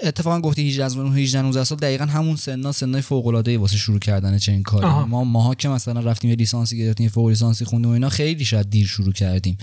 اتفاقا 0.00 0.40
گفتی 0.40 0.68
18 0.68 0.84
از 0.84 0.96
18 0.96 1.42
19 1.42 1.64
سال 1.64 1.78
دقیقا 1.78 2.04
همون 2.04 2.36
سنا 2.36 2.72
سنای 2.72 3.02
فوق 3.02 3.26
العاده 3.26 3.50
ای 3.50 3.56
واسه 3.56 3.76
شروع 3.76 3.98
کردن 3.98 4.38
چنین 4.38 4.62
کاری 4.62 4.86
ما 4.86 5.24
ماها 5.24 5.54
که 5.54 5.68
مثلا 5.68 6.00
رفتیم 6.00 6.30
یه 6.30 6.36
لیسانسی 6.36 6.78
گرفتیم 6.78 7.08
فوق 7.08 7.28
لیسانسی 7.28 7.64
خوندیم 7.64 7.90
و 7.90 7.94
اینا 7.94 8.08
خیلی 8.08 8.44
شاید 8.44 8.70
دیر 8.70 8.86
شروع 8.86 9.12
کردیم. 9.12 9.58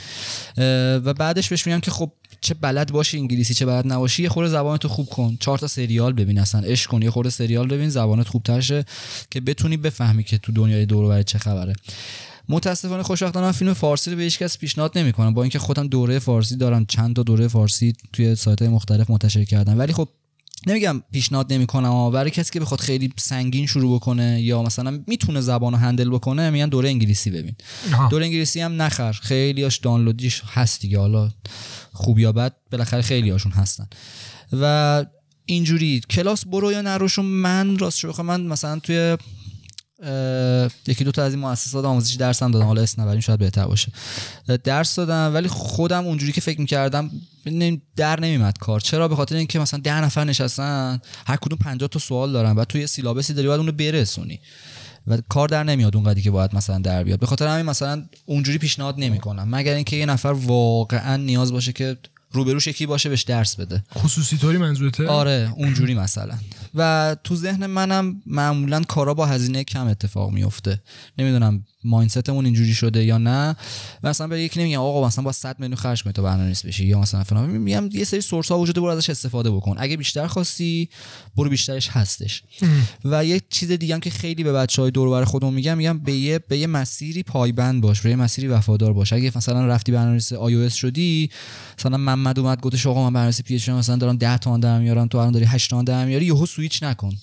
و 1.06 1.14
بعدش 1.14 1.50
بهش 1.50 1.68
میگم 1.68 1.80
که 1.80 1.92
خب 1.92 2.12
چه 2.42 2.54
بلد 2.54 2.92
باشی 2.92 3.18
انگلیسی 3.18 3.54
چه 3.54 3.66
بلد 3.66 3.92
نباشی 3.92 4.24
یه 4.24 4.30
خورده 4.30 4.50
زبانتو 4.50 4.88
خوب 4.88 5.10
کن. 5.10 5.38
چهار 5.40 5.58
تا 5.58 5.68
سریال 5.68 6.14
ببین 6.14 6.40
اصلا 6.40 6.62
عشق 6.62 6.90
کن. 6.90 7.02
یه 7.02 7.12
خورده 7.12 7.30
سریال 7.30 7.68
ببین 7.68 7.90
زبانت 7.90 8.28
خوب 8.28 8.60
شه 8.60 8.86
که 9.32 9.42
بتونی 9.42 9.78
بفهمی 9.78 10.24
که 10.24 10.38
تو 10.38 10.52
دنیای 10.52 10.86
دور 10.86 11.24
چه 11.24 11.40
خبره. 11.40 11.74
متاسفانه 12.50 13.04
خوشبختانه 13.04 13.46
من 13.46 13.52
فیلم 13.52 13.74
فارسی 13.74 14.12
رو 14.12 14.18
به 14.18 14.24
هیچ 14.24 14.40
کس 14.40 14.58
پیشنهاد 14.58 14.98
نمی‌کنم. 14.98 15.34
با 15.34 15.44
اینکه 15.44 15.60
خودم 15.60 15.88
دوره 15.88 16.20
فارسی 16.20 16.56
دارم 16.56 16.86
چند 16.86 17.16
تا 17.16 17.24
دوره 17.24 17.48
فارسی 17.48 17.94
توی 18.14 18.36
سایت 18.36 18.62
های 18.62 18.72
مختلف 18.72 19.10
منتشر 19.10 19.44
کردم. 19.44 19.80
ولی 19.80 19.94
خب 19.94 20.08
نمیگم 20.68 21.04
پیشنهاد 21.12 21.54
نمی‌کنم 21.54 21.90
اما 21.90 22.10
برای 22.10 22.32
کسی 22.32 22.52
که 22.52 22.60
بخواد 22.60 22.80
خیلی 22.80 23.14
سنگین 23.18 23.66
شروع 23.66 23.96
بکنه 23.96 24.42
یا 24.42 24.64
مثلا 24.64 25.04
می‌تونه 25.08 25.42
زبان 25.42 25.74
رو 25.74 25.80
هندل 25.80 26.10
بکنه 26.10 26.50
میگن 26.50 26.70
دوره 26.70 26.90
انگلیسی 26.90 27.30
ببین. 27.32 27.56
دوره 28.10 28.26
انگلیسی 28.26 28.62
هم 28.62 28.82
نخر. 28.82 29.12
خیلیاش 29.12 29.78
دانلودیش 29.78 30.42
هست 30.46 30.82
دیگه. 30.82 31.00
حالا 31.00 31.30
خوب 31.94 32.20
یا 32.20 32.32
بد 32.32 32.56
بالاخره 32.72 33.02
خیلی 33.02 33.30
هاشون 33.30 33.52
هستن. 33.52 33.88
و 34.54 35.06
اینجوری. 35.46 36.02
کلاس 36.10 36.46
برو 36.46 36.72
یا 36.72 36.82
نروشون 36.82 37.26
من 37.26 37.78
راست 37.78 37.98
شو 37.98 38.24
من 38.24 38.42
مثلا 38.42 38.80
توی 38.80 39.18
یکی 40.88 41.04
دو 41.04 41.12
تا 41.12 41.24
از 41.24 41.34
این 41.34 41.42
مؤسسات 41.42 41.86
آموزشی 41.86 42.18
درس 42.18 42.44
هم 42.44 42.52
دادم 42.52 42.66
حالا 42.66 42.82
اسم 42.82 43.02
نبریم 43.02 43.20
شاید 43.20 43.40
بهتر 43.40 43.66
باشه. 43.66 43.92
درس 44.64 44.96
دادم 44.96 45.32
ولی 45.34 45.48
خودم 45.48 46.06
اونجوری 46.06 46.32
که 46.32 46.42
فکر 46.42 46.62
می‌کردم 46.62 47.12
در 47.96 48.20
نمیمد 48.20 48.58
کار. 48.58 48.80
چرا؟ 48.80 49.08
به 49.08 49.16
خاطر 49.16 49.36
اینکه 49.36 49.60
مثلا 49.60 49.80
ده 49.80 50.02
نفر 50.02 50.24
نشستن 50.24 51.02
هر 51.28 51.36
کدوم 51.36 51.60
50 51.60 51.90
تا 51.90 52.00
سوال 52.00 52.32
دارن 52.32 52.56
و 52.56 52.66
توی 52.66 52.88
سیلابسی 52.88 53.34
داری 53.34 53.48
باید 53.48 53.60
اونو 53.60 53.72
برسونی. 53.72 54.40
و 55.08 55.18
کار 55.30 55.48
در 55.48 55.64
نمیاد 55.64 55.96
اونقدری 55.96 56.22
که 56.22 56.32
باید 56.32 56.56
مثلا 56.56 56.80
در 56.80 57.04
بیاد. 57.04 57.20
به 57.20 57.26
خاطر 57.26 57.48
همین 57.48 57.66
مثلا 57.66 58.06
اونجوری 58.26 58.58
پیشنهاد 58.58 58.96
نمی‌کنم. 58.98 59.56
مگر 59.56 59.74
اینکه 59.74 59.96
یه 59.96 60.06
نفر 60.06 60.36
واقعا 60.46 61.18
نیاز 61.18 61.52
باشه 61.52 61.74
که 61.74 61.98
روبروش 62.32 62.68
یکی 62.68 62.86
باشه 62.86 63.10
بهش 63.10 63.22
درس 63.24 63.56
بده. 63.56 63.84
خصوصی 63.96 64.38
طوری 64.38 64.58
منظورته؟ 64.58 65.08
آره 65.08 65.54
اونجوری 65.58 65.94
مثلا. 65.94 66.38
و 66.76 67.16
تو 67.24 67.36
ذهن 67.36 67.66
منم 67.66 68.22
معمولا 68.26 68.82
کارا 68.84 69.14
با 69.14 69.26
هزینه 69.26 69.64
کم 69.64 69.88
اتفاق 69.88 70.32
میفته 70.32 70.82
نمی‌دونم 71.18 71.66
مایندستمون 71.84 72.46
اینجوری 72.46 72.74
شده 72.74 73.04
یا 73.04 73.18
نه؟ 73.18 73.56
مثلا 74.04 74.28
به 74.28 74.42
یکی 74.42 74.60
نمیگم 74.60 74.80
آقا 74.80 75.08
مثلا 75.08 75.24
با 75.24 75.32
100 75.32 75.60
میلیون 75.60 75.76
خرج 75.76 76.04
کنی 76.04 76.14
تا 76.14 76.22
برنامه‌نویس 76.22 76.66
بشی 76.66 76.86
یا 76.86 77.00
مثلا 77.00 77.24
فلان. 77.24 77.50
میگم 77.50 77.90
یه 77.92 78.04
سری 78.04 78.22
سورس 78.22 78.52
ها 78.52 78.60
وجوده 78.60 78.82
برو 78.82 78.90
ازش 78.90 79.10
استفاده 79.10 79.52
بکن. 79.52 79.76
اگه 79.78 79.98
بیشتر 79.98 80.28
خواستی 80.28 80.90
برو 81.38 81.50
بیشترش 81.50 81.90
هستش. 81.90 82.44
و 83.06 83.26
یه 83.26 83.42
چیز 83.50 83.72
دیگه 83.72 83.94
هم 83.94 84.00
که 84.00 84.10
خیلی 84.10 84.44
به 84.44 84.54
بچه 84.54 84.82
های 84.82 84.92
دور 84.92 85.08
و 85.08 85.12
بر 85.12 85.24
خودمون 85.24 85.54
میگم 85.54 85.78
میگم 85.78 86.00
به 86.00 86.14
یه 86.14 86.40
به 86.40 86.58
یه 86.58 86.68
مسیری 86.68 87.24
پایبند 87.24 87.82
باش 87.82 88.02
به 88.02 88.10
یه 88.10 88.16
مسیری 88.16 88.48
وفادار 88.48 88.94
باش. 88.94 89.14
اگه 89.14 89.32
مثلا 89.36 89.68
رفتی 89.68 89.92
برنامه‌نویس 89.92 90.34
iOS 90.34 90.74
شدی 90.74 91.30
مثلا 91.80 91.98
محمد 91.98 92.40
اومد 92.40 92.62
گفتش 92.62 92.88
آقا 92.88 93.04
من 93.04 93.14
برنامه‌نویس 93.14 93.42
PHP 93.42 93.70
مثلا 93.70 93.96
دارم 93.96 94.18
10 94.18 94.38
تومن 94.38 94.60
در 94.60 94.80
میارم 94.80 95.08
تو 95.08 95.18
الان 95.18 95.32
داری 95.32 95.46
8 95.46 95.70
تومن 95.70 95.84
در 95.84 96.06
میاری 96.06 96.26
یهو 96.26 96.46
سویچ 96.46 96.84
نکن. 96.84 97.16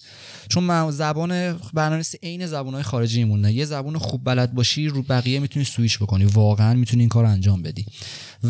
چون 0.48 0.64
من 0.64 0.90
زبان 0.90 1.52
برنامه‌نویسی 1.74 2.18
عین 2.22 2.46
زبان‌های 2.46 2.82
خارجی 2.82 3.24
می‌مونه 3.24 3.52
یه 3.52 3.64
زبان 3.64 3.98
خوب 3.98 4.24
بلد 4.24 4.54
باشی 4.54 4.88
رو 4.88 5.02
بقیه 5.02 5.38
می‌تونی 5.38 5.64
سویچ 5.64 5.98
بکنی. 5.98 6.24
واقعا 6.24 6.74
می‌تونی 6.74 7.02
این 7.02 7.08
کار 7.08 7.24
انجام 7.24 7.62
بدی. 7.62 7.86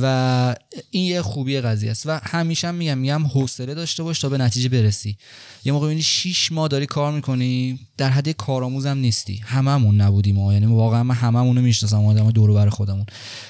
و 0.02 0.56
این 0.90 1.04
یه 1.04 1.22
خوبی 1.22 1.60
قضیه 1.60 1.90
است. 1.90 2.06
و 2.06 2.20
همیشه 2.22 2.68
هم 2.68 2.74
میگم 2.74 2.98
میگم 2.98 3.26
حوصله 3.26 3.74
داشته 3.74 4.02
باش 4.02 4.18
تا 4.18 4.28
به 4.28 4.38
نتیجه 4.38 4.68
برسی. 4.68 5.16
یه 5.64 5.72
موقع 5.72 5.86
ببینی 5.86 6.02
6 6.02 6.52
ماه 6.52 6.68
داری 6.68 6.86
کار 6.86 7.12
می‌کنی 7.12 7.78
در 7.96 8.10
حد 8.10 8.28
کارآموزم 8.28 8.98
نیستی. 8.98 9.40
هممون 9.44 10.00
نبودیم 10.00 10.36
ما 10.36 10.52
یعنی 10.52 10.66
واقعا 10.66 11.02
من 11.02 11.14
هممون 11.14 11.56
رو 11.56 11.62
می‌شناسم 11.62 12.04
آدم 12.04 12.30
دور 12.30 12.52
بر 12.52 12.68
خودمون. 12.68 13.06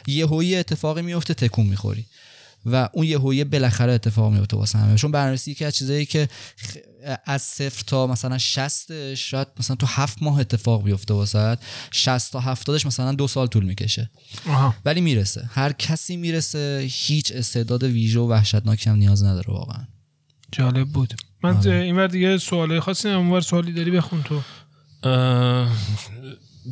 یهویی 0.07 0.57
اتفاقی 0.57 1.03
میفته 1.03 1.35
تکون 1.35 1.67
می‌خوری. 1.67 2.05
و 2.67 2.89
اون 2.93 3.07
یهویی 3.07 3.45
بالاخره 3.45 3.93
اتفاق 3.93 4.33
میفته 4.33 4.57
واسه 4.57 4.79
همه. 4.79 4.97
چون 4.97 5.13
برنامه‌نویسی 5.13 5.55
که 5.55 5.67
از 5.67 5.77
چیزایی 5.77 6.07
که 6.07 6.29
از 7.25 7.43
صفر 7.43 7.83
تا 7.87 8.07
مثلا 8.07 8.39
60 8.39 9.15
شاید 9.15 9.49
مثلا 9.59 9.77
تو 9.77 9.87
هفت 9.87 10.23
ماه 10.23 10.41
اتفاق 10.41 10.85
بیفته 10.85 11.15
واسه 11.15 11.59
60 11.91 12.33
تا 12.33 12.41
70 12.41 12.87
مثلا 12.87 13.13
دو 13.13 13.29
سال 13.29 13.47
طول 13.47 13.65
می‌کشه. 13.65 14.11
آها. 14.49 14.75
ولی 14.85 15.01
می‌رسه. 15.01 15.51
هر 15.53 15.73
کسی 15.73 16.17
می‌رسه 16.17 16.89
هیچ 16.91 17.33
استعداد 17.33 17.83
ویژه 17.83 18.21
و 18.21 18.29
وحشتناکی 18.29 18.91
هم 18.91 18.97
نیاز 18.97 19.25
نداره 19.25 19.53
واقعا. 19.53 19.85
جالب 20.53 20.89
بود. 20.89 21.15
من 21.43 21.57
آره. 21.57 21.75
اینور 21.75 22.07
دیگه 22.07 22.39
سوالای 22.39 22.81
خاصی 22.81 23.09
اونور 23.09 23.41
سوالی 23.41 23.73
داری 23.73 23.91
بخون 23.91 24.23
تو. 24.23 24.43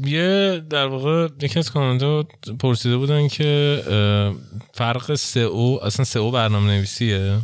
یه 0.07 0.63
در 0.71 0.87
واقع 0.87 1.29
یکی 1.43 1.59
از 1.59 1.71
کامنت 1.71 2.27
پرسیده 2.59 2.97
بودن 2.97 3.29
که 3.29 3.83
فرق 4.75 5.15
سئو 5.15 5.79
اصلا 5.83 6.05
سئو 6.05 6.31
برنامه 6.31 6.67
نویسیه 6.67 7.39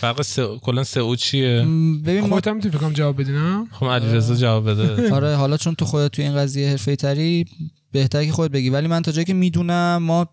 فرق 0.00 0.22
سئو 0.22 0.58
کلا 0.58 0.84
سئو 0.84 1.16
چیه؟ 1.16 1.60
ببین 2.06 2.28
خودت 2.28 2.48
هم 2.48 2.56
می‌تونی 2.56 2.78
فکرم 2.78 2.92
جواب 2.92 3.20
بدی 3.20 3.32
نه؟ 3.32 3.66
خب 3.72 3.86
علیرضا 3.86 4.34
جواب 4.34 4.70
بده. 4.70 5.12
آره 5.16 5.36
حالا 5.36 5.56
چون 5.56 5.74
تو 5.74 5.84
خودت 5.84 6.12
توی 6.12 6.24
این 6.24 6.36
قضیه 6.36 6.70
حرفه 6.70 6.96
تری 6.96 7.44
بهتره 7.92 8.26
که 8.26 8.32
خودت 8.32 8.52
بگی. 8.52 8.70
ولی 8.70 8.86
من 8.86 9.02
تا 9.02 9.12
جایی 9.12 9.24
که 9.24 9.34
می‌دونم 9.34 10.02
ما 10.02 10.28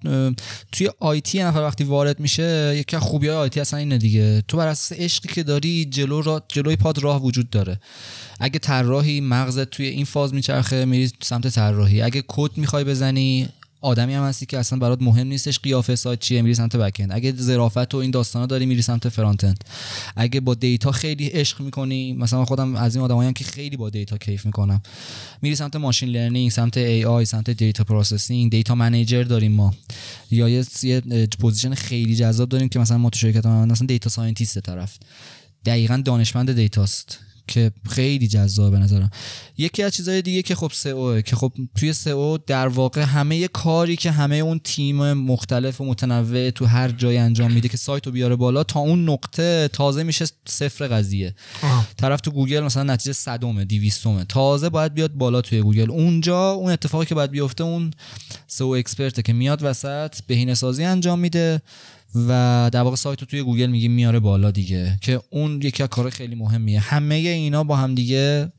توی 0.71 0.89
IT 0.99 1.37
یه 1.37 1.45
نفر 1.45 1.59
وقتی 1.59 1.83
وارد 1.83 2.19
میشه 2.19 2.75
یکی 2.75 2.95
از 2.95 3.01
خوبی 3.01 3.27
های 3.27 3.37
IT 3.37 3.59
اصلا 3.59 3.79
اینه 3.79 3.97
دیگه. 3.97 4.43
تو 4.47 4.57
بر 4.57 4.67
اساس 4.67 4.99
عشقی 4.99 5.27
که 5.27 5.43
داری 5.43 5.85
جلو 5.85 6.21
راه 6.21 6.43
جلوی 6.47 6.75
پات 6.75 6.99
راه 6.99 7.23
وجود 7.23 7.49
داره. 7.49 7.79
اگه 8.39 8.59
طراحی 8.59 9.21
مغزت 9.21 9.69
توی 9.69 9.85
این 9.85 10.05
فاز 10.05 10.33
میچرخه 10.33 10.85
میری 10.85 11.11
سمت 11.21 11.47
طراحی. 11.47 12.01
اگه 12.01 12.23
کد 12.27 12.57
می‌خوای 12.57 12.83
بزنی 12.83 13.49
آدمی 13.81 14.13
هم 14.13 14.23
هستی 14.23 14.45
که 14.45 14.59
اصلا 14.59 14.79
برات 14.79 15.01
مهم 15.01 15.27
نیستش 15.27 15.59
قیافه 15.59 15.95
سایت 15.95 16.19
چیه 16.19 16.41
میری 16.41 16.55
سمت 16.55 16.75
back 16.75 16.97
end 16.99 17.11
اگه 17.11 17.33
ظرافت 17.35 17.93
و 17.93 17.97
این 17.97 18.11
داستانا 18.11 18.45
داری 18.45 18.65
میری 18.65 18.81
سمت 18.81 19.09
front 19.09 19.43
end 19.43 19.63
اگه 20.15 20.39
با 20.39 20.55
data 20.55 20.91
خیلی 20.91 21.27
عشق 21.27 21.61
می‌کنی 21.61 22.13
مثلا 22.13 22.45
خودم 22.45 22.75
از 22.75 22.95
این 22.95 23.05
آدمایی 23.05 23.33
که 23.33 23.43
خیلی 23.43 23.77
با 23.77 23.89
data 23.89 24.17
کیف 24.17 24.45
می‌کنم. 24.45 24.81
میری 25.41 25.55
سمت 25.55 25.75
machine 25.75 26.09
learning 26.09 26.51
سمت 26.51 26.77
AI 26.77 27.25
سمت 27.25 27.49
data 27.49 27.83
processing 27.83 28.51
data 28.51 28.75
manager 28.75 29.23
داریم 29.23 29.51
ما. 29.51 29.73
یا 30.31 30.49
یه 30.49 30.65
یه 30.83 31.01
position 31.39 31.73
خیلی 31.73 32.15
جذاب 32.15 32.49
داریم 32.49 32.69
که 32.69 32.79
مثلا 32.79 32.97
ما 32.97 33.09
تو 33.09 33.19
شرکت 33.19 33.45
ما 33.45 33.65
مثلا 33.65 33.87
data 33.87 34.09
scientist 34.09 34.59
طرف. 34.59 34.97
دقیقا 35.65 36.01
دانشمند 36.05 36.51
data 36.51 36.96
ست 36.96 37.19
که 37.49 37.71
خیلی 37.89 38.27
جذاب 38.27 38.71
به 38.71 38.79
نظرم. 38.79 39.11
یکی 39.57 39.83
از 39.83 39.93
چیزهای 39.93 40.21
دیگه 40.21 40.41
که 40.41 40.55
خب 40.55 40.71
SEO 40.73 41.21
که 41.21 41.35
خب 41.35 41.51
توی 41.75 41.93
SEO 41.93 42.37
در 42.47 42.67
واقع 42.67 43.01
همه 43.01 43.47
کاری 43.47 43.95
که 43.95 44.11
همه 44.11 44.35
اون 44.35 44.59
تیم 44.63 45.13
مختلف 45.13 45.81
و 45.81 45.85
متنوع 45.85 46.49
تو 46.49 46.65
هر 46.65 46.89
جای 46.89 47.17
انجام 47.17 47.51
میده 47.51 47.69
که 47.69 47.77
سایت 47.77 48.05
رو 48.05 48.11
بیاره 48.11 48.35
بالا 48.35 48.63
تا 48.63 48.79
اون 48.79 49.09
نقطه 49.09 49.67
تازه 49.73 50.03
میشه 50.03 50.25
صفر 50.47 50.87
قضیه. 50.87 51.35
آها. 51.63 51.85
طرف 51.97 52.21
تو 52.21 52.31
گوگل 52.31 52.59
مثلا 52.59 52.83
نتیجه 52.83 53.13
صدومه 53.13 53.65
دیویستومه 53.65 54.25
تازه 54.25 54.69
باید 54.69 54.93
بیاد 54.93 55.13
بالا 55.13 55.41
توی 55.41 55.61
گوگل. 55.61 55.91
اونجا 55.91 56.51
اون 56.51 56.71
اتفاقی 56.71 57.05
که 57.05 57.15
باید 57.15 57.31
بیفته 57.31 57.63
اون 57.63 57.91
سئو 58.47 58.67
expert 58.67 59.13
ه 59.13 59.21
که 59.21 59.33
میاد 59.33 59.59
وسط 59.63 60.15
بهینه 60.27 60.53
سازی 60.53 60.83
انجام 60.83 61.19
میده. 61.19 61.61
و 62.15 62.69
در 62.73 62.81
واقع 62.81 62.95
سایت 62.95 63.19
رو 63.19 63.27
توی 63.27 63.41
گوگل 63.41 63.65
میگیم 63.65 63.91
میاره 63.91 64.19
بالا 64.19 64.51
دیگه 64.51 64.97
که 65.01 65.21
اون 65.29 65.61
یکی 65.61 65.83
از 65.83 65.89
کار 65.89 66.09
خیلی 66.09 66.35
مهمیه 66.35 66.79
همه 66.79 67.15
اینا 67.15 67.63
با 67.63 67.75
هم 67.75 67.95
دیگه 67.95 68.51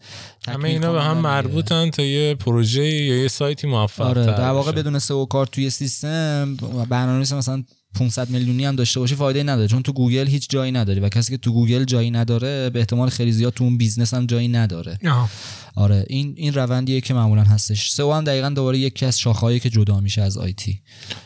همه 0.48 0.68
اینا 0.68 0.92
به 0.92 1.02
هم 1.02 1.16
مربوطن 1.16 1.90
تا 1.90 2.02
یه 2.02 2.34
پروژه 2.34 2.86
یا 2.86 3.22
یه 3.22 3.28
سایتی 3.28 3.66
موفق 3.66 4.06
آره 4.06 4.26
در 4.26 4.50
واقع. 4.50 4.72
بدون 4.72 4.98
سئو 4.98 5.24
کار 5.24 5.46
توی 5.46 5.70
سیستم 5.70 6.56
برنامه‌نویس 6.88 7.32
مثلا 7.32 7.62
500 7.94 8.30
میلیونی 8.30 8.64
هم 8.64 8.76
داشته 8.76 9.00
باشی 9.00 9.14
فایده 9.14 9.42
نداره 9.42 9.68
چون 9.68 9.82
تو 9.82 9.92
گوگل 9.92 10.26
هیچ 10.26 10.46
جایی 10.50 10.72
نداری 10.72 11.00
و 11.00 11.08
کسی 11.08 11.32
که 11.32 11.38
تو 11.38 11.52
گوگل 11.52 11.84
جایی 11.84 12.10
نداره 12.10 12.70
به 12.70 12.78
احتمال 12.78 13.08
خیلی 13.08 13.32
زیاد 13.32 13.52
تو 13.52 13.64
اون 13.64 13.78
business 13.78 14.14
هم 14.14 14.26
جایی 14.26 14.48
نداره 14.48 14.98
آها. 15.06 15.28
آره 15.76 16.04
این 16.08 16.34
این 16.36 16.54
روندیه 16.54 17.00
که 17.00 17.14
معمولا 17.14 17.42
هستش 17.42 17.90
سئو 17.90 18.12
هم 18.12 18.24
دقیقا 18.24 18.48
دوباره 18.48 18.78
یکی 18.78 19.06
از 19.06 19.18
شاخه‌ای 19.20 19.60
که 19.60 19.70
جدا 19.70 20.00
میشه 20.00 20.22
از 20.22 20.38
IT 20.38 20.80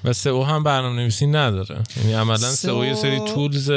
و 0.05 0.13
سئو 0.13 0.43
هم 0.43 0.63
برنامه 0.63 0.97
نویسی 1.03 1.27
نداره 1.27 1.77
یعنی 2.01 2.13
عملا 2.13 2.51
سئو 2.51 2.85
یه 2.85 2.95
سری 2.95 3.19
tools 3.19 3.71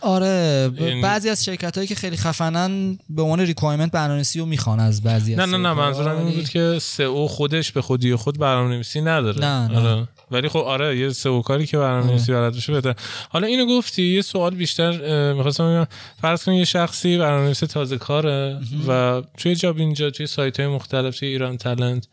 آره 0.00 0.68
ب- 0.68 0.80
یعنی- 0.80 1.02
بعضی 1.02 1.28
از 1.28 1.44
شرکت 1.44 1.74
هایی 1.76 1.88
که 1.88 1.94
خیلی 1.94 2.16
خفنن 2.16 2.98
به 3.10 3.22
عنوان 3.22 3.40
requirement 3.40 3.90
برنامه‌نویسی 3.92 4.38
رو 4.40 4.46
می‌خوان 4.46 4.80
از 4.80 5.02
بعضی 5.02 5.34
از 5.34 5.40
نه 5.40 5.46
نه 5.46 5.56
نه 5.68 5.72
منظورم 5.74 6.26
این 6.26 6.34
بود 6.34 6.48
که 6.48 6.78
سئو 6.82 7.26
خودش 7.28 7.72
به 7.72 7.82
خودی 7.82 8.14
خود 8.16 8.38
برنامه 8.38 8.74
نویسی 8.74 9.00
نداره 9.00 9.38
نه، 9.40 9.68
نه. 9.68 9.78
آره. 9.78 10.08
ولی 10.32 10.48
خب 10.48 10.58
آره 10.58 10.98
یه 10.98 11.10
سئو 11.10 11.42
کاری 11.42 11.66
که 11.66 11.78
برنامه 11.78 12.06
نویسی 12.06 12.32
بلد 12.32 12.52
باشه 12.52 12.72
بهتر 12.72 12.94
حالا 13.30 13.46
اینو 13.46 13.66
گفتی 13.66 14.02
یه 14.02 14.22
سوال 14.22 14.54
بیشتر 14.54 15.32
می‌خواستم 15.32 15.64
بگم 15.64 15.86
فرض 16.20 16.44
کن 16.44 16.52
یه 16.52 16.64
شخصی 16.64 17.18
برنامه 17.18 17.44
نویس 17.44 17.60
تازه 17.60 17.98
کاره 17.98 18.58
و 18.88 19.22
توی 19.38 19.54
جابینجا 19.54 20.10
توی 20.10 20.26
سایت 20.26 20.60
های 20.60 20.68
مختلف 20.68 21.18
توی 21.18 21.28
ایران 21.28 21.56
تلنت 21.56 22.08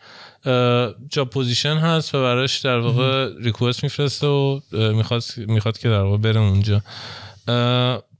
job 1.09 1.29
position 1.29 1.77
هست 1.77 2.15
و 2.15 2.21
براش 2.21 2.59
در 2.59 2.79
واقع 2.79 3.29
request 3.39 3.83
میفرسته 3.83 4.27
و 4.27 4.59
می‌خواد 4.71 5.23
می‌خواد 5.37 5.77
که 5.77 5.89
در 5.89 6.01
واقع 6.01 6.17
بره 6.17 6.39
اونجا. 6.39 6.81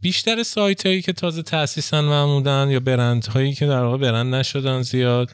بیشتر 0.02 0.44
سایت 0.44 0.86
هایی 0.86 1.02
که 1.02 1.14
تازه 1.14 1.42
تاسیسن 1.42 2.02
معمولا 2.02 2.72
یا 2.72 2.80
برند 2.80 3.26
هایی 3.26 3.54
که 3.54 3.66
در 3.66 3.84
واقع 3.84 3.98
برند 3.98 4.36
نشدن 4.36 4.82
زیاد 4.82 5.30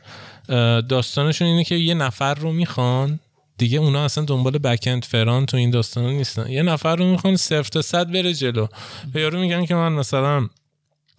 داستانشون 0.89 1.48
اینه 1.48 1.63
که 1.63 1.75
یه 1.75 1.93
نفر 1.93 2.34
رو 2.34 2.51
می‌خوان 2.51 3.19
دیگه 3.57 3.79
اونا 3.79 4.05
اصلا 4.05 4.25
دنبال 4.25 4.57
backend 4.57 5.05
front 5.05 5.53
و 5.53 5.57
این 5.57 5.69
داستانا 5.69 6.12
نیستن. 6.12 6.50
یه 6.50 6.63
نفر 6.63 6.95
رو 6.95 7.05
می‌خوان 7.05 7.35
صفر 7.35 7.69
تا 7.69 7.81
صد 7.81 8.12
بره 8.12 8.33
جلو. 8.33 8.67
به 9.13 9.21
یارو 9.21 9.39
میگن 9.39 9.65
که 9.65 9.75
من 9.75 9.91
مثلا 9.91 10.50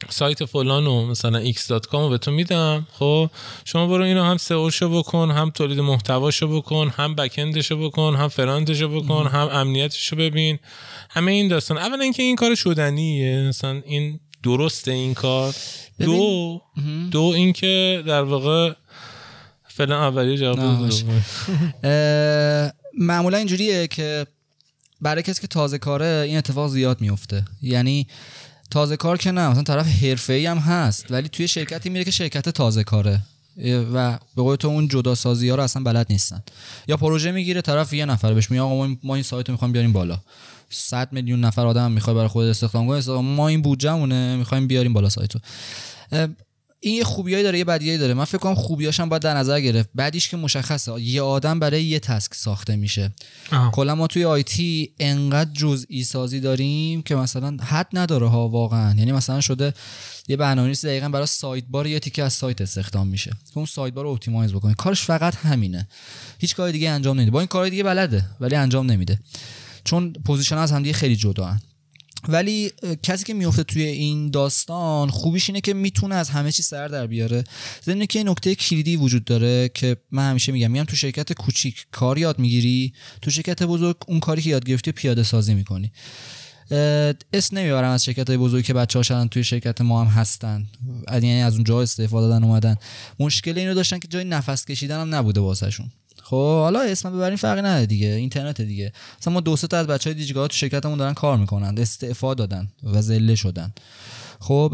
سایت 0.08 0.44
فلان 0.44 0.86
و 0.86 1.06
مثلا 1.06 1.52
x.com 1.52 1.92
رو 1.92 2.08
به 2.08 2.18
تو 2.18 2.30
میدم 2.30 2.86
خب؟ 2.92 3.30
شما 3.64 3.86
برو 3.86 4.04
اینو 4.04 4.22
هم 4.22 4.36
سئوشو 4.36 4.88
بکن 4.98 5.30
هم 5.30 5.50
تولید 5.50 5.80
محتواشو 5.80 6.56
بکن 6.56 6.92
هم 6.96 7.14
بکندشو 7.14 7.88
بکن 7.88 8.14
هم 8.14 8.28
فرانتشو 8.28 8.88
بکن 8.88 9.26
هم 9.26 9.48
امنیتشو 9.52 10.16
ببین. 10.16 10.58
همه 11.10 11.32
این 11.32 11.48
داستان. 11.48 11.78
اولا 11.78 12.02
اینکه 12.02 12.22
این 12.22 12.36
کار 12.36 12.54
شدنیه. 12.54 13.48
مثلا 13.48 13.82
این 13.86 14.20
درسته 14.42 14.92
این 14.92 15.14
کار. 15.14 15.54
دو 16.00 16.60
دو 17.10 17.22
اینکه 17.22 18.02
در 18.06 18.22
واقع 18.22 18.72
فعلا 19.76 20.08
اولیه 20.08 20.36
جواب 20.36 20.90
معمولا 22.98 23.38
اینجوریه 23.38 23.86
که 23.86 24.26
برای 25.00 25.22
کسی 25.22 25.40
که 25.40 25.46
تازه 25.46 25.78
کاره 25.78 26.24
این 26.26 26.38
اتفاق 26.38 26.70
زیاد 26.70 27.00
میفته. 27.00 27.44
یعنی 27.62 28.06
تازه 28.70 28.96
کار 28.96 29.16
که 29.16 29.30
نه 29.30 29.48
مثلا 29.48 29.62
طرف 29.62 29.86
حرفه 29.86 30.44
هم 30.50 30.58
هست 30.58 31.06
ولی 31.10 31.28
توی 31.28 31.48
شرکتی 31.48 31.90
میره 31.90 32.04
که 32.04 32.10
شرکت 32.10 32.48
تازه 32.48 32.84
کاره. 32.84 33.20
و 33.94 34.18
به 34.36 34.42
قول 34.42 34.56
تو 34.56 34.68
اون 34.68 34.88
جدا 34.88 35.14
سازی 35.14 35.48
ها 35.48 35.56
رو 35.56 35.62
اصلا 35.62 35.82
بلد 35.82 36.06
نیستن. 36.10 36.42
یا 36.88 36.96
پروژه 36.96 37.30
می‌گیره 37.30 37.62
طرف 37.62 37.92
یه 37.92 38.04
نفر 38.04 38.34
بهش 38.34 38.50
میگه 38.50 38.62
آقا 38.62 38.96
ما 39.02 39.14
این 39.14 39.22
سایت 39.22 39.48
رو 39.48 39.52
می‌خوایم 39.52 39.72
بیاریم 39.72 39.92
بالا. 39.92 40.20
100 40.70 41.12
میلیون 41.12 41.40
نفر 41.40 41.66
آدم 41.66 41.92
می‌خوای 41.92 42.16
برای 42.16 42.28
خود 42.28 42.46
استخدام 42.46 42.86
کنی 42.86 43.20
ما 43.22 43.48
این 43.48 43.62
بودجهمونه 43.62 44.36
می‌خوایم 44.36 44.66
بیاریم 44.66 44.92
بالا 44.92 45.08
سایت 45.08 45.34
رو 45.34 45.40
این 46.80 46.94
یه 46.94 47.04
خوبیایی 47.04 47.44
داره 47.44 47.58
یه 47.58 47.64
بدیایی 47.64 47.98
داره. 47.98 48.14
من 48.14 48.24
فکر 48.24 48.38
کنم 48.38 48.54
خوبیاش 48.54 49.00
هم 49.00 49.08
باید 49.08 49.22
در 49.22 49.36
نظر 49.36 49.60
گرفت. 49.60 49.88
بعدیش 49.94 50.28
که 50.28 50.36
مشخصه 50.36 51.00
یه 51.00 51.22
آدم 51.22 51.58
برای 51.58 51.84
یه 51.84 51.98
تسک 51.98 52.34
ساخته 52.34 52.76
میشه. 52.76 53.12
کلا 53.72 53.94
ما 53.94 54.06
توی 54.06 54.24
IT 54.24 54.92
انقدر 55.00 55.50
جزئی 55.52 56.04
سازی 56.04 56.40
داریم 56.40 57.02
که 57.02 57.14
مثلا 57.14 57.56
حد 57.62 57.88
نداره 57.92 58.28
ها 58.28 58.48
واقعا. 58.48 58.94
یعنی 58.98 59.12
مثلا 59.12 59.40
شده 59.40 59.74
یه 60.28 60.36
برنامه‌نویس 60.36 60.84
دقیقا 60.84 61.08
برای 61.08 61.26
sidebar 61.26 61.86
یه 61.86 61.98
تیکه 61.98 62.22
از 62.22 62.32
سایت 62.32 62.60
استخدام 62.60 63.06
میشه. 63.06 63.30
که 63.30 63.56
اون 63.56 63.66
sidebar 63.66 64.04
رو 64.04 64.10
optimize 64.10 64.52
بکنه. 64.52 64.74
کارش 64.74 65.02
فقط 65.02 65.34
همینه. 65.36 65.88
هیچ 66.38 66.54
کار 66.54 66.70
دیگه 66.70 66.90
انجام 66.90 67.16
نمیده. 67.16 67.30
با 67.30 67.40
اینکه 67.40 67.48
کار 67.48 67.68
دیگه 67.68 67.82
بلده 67.82 68.24
ولی 68.40 68.56
انجام 68.56 68.90
نمیده. 68.90 69.20
چون 69.84 70.12
position 70.12 70.58
از 70.58 70.72
هم 70.72 70.82
دیگه 70.82 70.92
خیلی 70.92 71.16
جدا 71.16 71.56
ولی 72.28 72.70
کسی 73.02 73.24
که 73.24 73.34
میفته 73.34 73.62
توی 73.62 73.82
این 73.82 74.30
داستان 74.30 75.08
خوبیش 75.08 75.48
اینه 75.50 75.60
که 75.60 75.74
می‌تونه 75.74 76.14
از 76.14 76.30
همه 76.30 76.52
چی 76.52 76.62
سر 76.62 76.88
در 76.88 77.06
بیاره. 77.06 77.44
ضمن 77.84 78.06
که 78.06 78.24
نکته 78.24 78.54
کلیدی 78.54 78.96
وجود 78.96 79.24
داره 79.24 79.70
که 79.74 79.96
من 80.10 80.30
همیشه 80.30 80.52
میگم 80.52 80.70
میگم 80.70 80.84
تو 80.84 80.96
شرکت 80.96 81.32
کوچیک 81.32 81.86
کار 81.90 82.18
یاد 82.18 82.38
می‌گیری 82.38 82.92
تو 83.22 83.30
شرکت 83.30 83.62
بزرگ 83.62 83.96
اون 84.08 84.20
کاری 84.20 84.42
که 84.42 84.50
یاد 84.50 84.64
گرفتی 84.64 84.92
پیاده 84.92 85.22
سازی 85.22 85.54
می‌کنی. 85.54 85.92
اسم 87.32 87.58
نمی‌برم 87.58 87.90
از 87.90 88.04
شرکت 88.04 88.28
های 88.28 88.38
بزرگی 88.38 88.62
که 88.62 88.74
بچه 88.74 89.28
توی 89.30 89.44
شرکت 89.44 89.80
ما 89.80 90.04
هم 90.04 90.20
هستن. 90.20 90.66
یعنی 91.12 91.42
از 91.42 91.54
اونجا 91.54 91.82
استفاده 91.82 92.28
دادن 92.28 92.44
اومدن. 92.44 92.76
مشکل 93.20 93.58
اینو 93.58 93.74
داشتن 93.74 93.98
که 93.98 94.08
جای 94.08 94.24
نفس 94.24 94.64
کشیدن 94.64 95.00
هم 95.00 95.14
نبوده 95.14 95.40
واسهشون. 95.40 95.90
خب 96.28 96.60
حالا 96.60 96.80
اسم 96.80 97.12
ببرین 97.12 97.36
فرقی 97.36 97.62
نداره 97.62 97.86
دیگه. 97.86 98.06
اینترنت 98.06 98.60
دیگه. 98.60 98.92
مثلا 99.20 99.32
ما 99.32 99.40
دو 99.40 99.56
تا 99.56 99.76
از 99.76 99.86
بچهای 99.86 100.14
دیجیگاه 100.14 100.48
تو 100.48 100.56
شرکتمون 100.56 100.98
دارن 100.98 101.14
کار 101.14 101.36
می‌کنن. 101.36 101.78
استعفا 101.78 102.34
دادن 102.34 102.68
و 102.82 103.00
ذله 103.00 103.34
شدن. 103.34 103.72
خب 104.40 104.70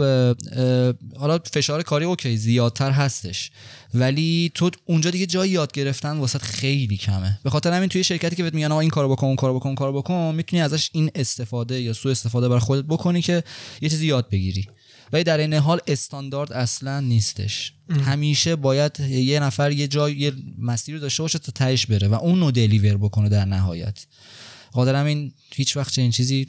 حالا 1.18 1.38
فشار 1.52 1.82
کاری 1.82 2.04
اوکی 2.04 2.36
زیادتر 2.36 2.90
هستش. 2.90 3.50
ولی 3.94 4.52
تو 4.54 4.70
اونجا 4.84 5.10
دیگه 5.10 5.26
جای 5.26 5.50
یاد 5.50 5.72
گرفتن 5.72 6.18
واسط 6.18 6.42
خیلی 6.42 6.96
کمه. 6.96 7.38
به 7.44 7.50
خاطر 7.50 7.72
همین 7.72 7.88
توی 7.88 8.04
شرکتی 8.04 8.36
که 8.36 8.42
بهت 8.42 8.54
میگن 8.54 8.72
آقا 8.72 8.80
این 8.80 8.90
کارو 8.90 9.08
بکن 9.08 9.26
اون 9.26 9.36
کارو 9.36 9.58
بکن 9.58 9.74
کارو 9.74 9.92
بکن 9.92 10.34
می‌تونی 10.34 10.62
ازش 10.62 10.90
این 10.92 11.10
استفاده 11.14 11.80
یا 11.80 11.92
سوء 11.92 12.12
استفاده 12.12 12.48
برای 12.48 12.60
خودت 12.60 12.84
بکنی 12.84 13.22
که 13.22 13.42
یه 13.80 13.88
چیزی 13.88 14.06
یاد 14.06 14.30
بگیری. 14.30 14.66
ولی 15.12 15.24
در 15.24 15.38
این 15.38 15.54
حال 15.54 15.80
استاندارد 15.86 16.52
اصلا 16.52 17.00
نیستش. 17.00 17.72
همیشه 17.90 18.56
باید 18.56 19.00
یه 19.00 19.40
نفر 19.40 19.72
یه 19.72 19.88
جای 19.88 20.16
یه 20.16 20.32
مسیر 20.58 20.94
رو 20.94 21.00
داشته 21.00 21.22
باشه 21.22 21.38
تا 21.38 21.52
تهش 21.52 21.86
بره 21.86 22.08
و 22.08 22.14
اون 22.14 22.40
رو 22.40 22.50
دلیور 22.50 22.96
بکنه 22.96 23.28
در 23.28 23.44
نهایت. 23.44 24.06
قادرم 24.72 25.06
این 25.06 25.32
هیچ 25.54 25.76
وقت 25.76 25.98
این 25.98 26.10
چیزی 26.10 26.46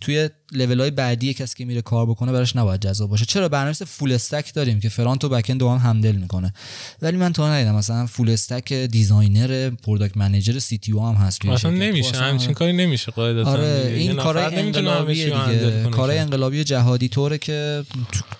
توی 0.00 0.30
لول 0.52 0.80
های 0.80 0.90
بعدی 0.90 1.34
کسی 1.34 1.54
که 1.58 1.64
میره 1.64 1.82
کار 1.82 2.06
بکنه 2.06 2.32
براش 2.32 2.56
نباید 2.56 2.80
جذاب 2.80 3.10
باشه. 3.10 3.24
چرا؟ 3.24 3.48
برنامه 3.48 3.72
فول 3.72 4.12
استک 4.12 4.54
داریم 4.54 4.80
که 4.80 4.88
فرانت 4.88 5.24
و 5.24 5.28
بک 5.28 5.46
اند 5.50 5.62
هم 5.62 5.76
همدل 5.76 6.12
می‌کنه. 6.12 6.54
ولی 7.02 7.16
من 7.16 7.32
تا 7.32 7.52
ندیدم. 7.52 7.74
مثلا 7.74 8.06
full 8.06 8.30
stack 8.30 8.72
designer 8.72 9.70
product 9.70 10.16
manager 10.16 10.58
CTO 10.58 10.92
هم 10.92 11.14
هست 11.14 11.44
مثلا 11.44 11.70
نمیشه. 11.70 12.16
همچین 12.16 12.52
کاری 12.52 12.72
نمیشه 12.72 13.12
قاعدتا. 13.12 13.50
آره 13.50 13.94
این 13.96 14.16
کارهای 14.16 14.56
انقلابی 14.56 15.14
دیگه. 15.14 15.90
کارهای 15.90 16.18
انقلابی 16.18 16.64
جهادی 16.64 17.08
طوره 17.08 17.38
که 17.38 17.84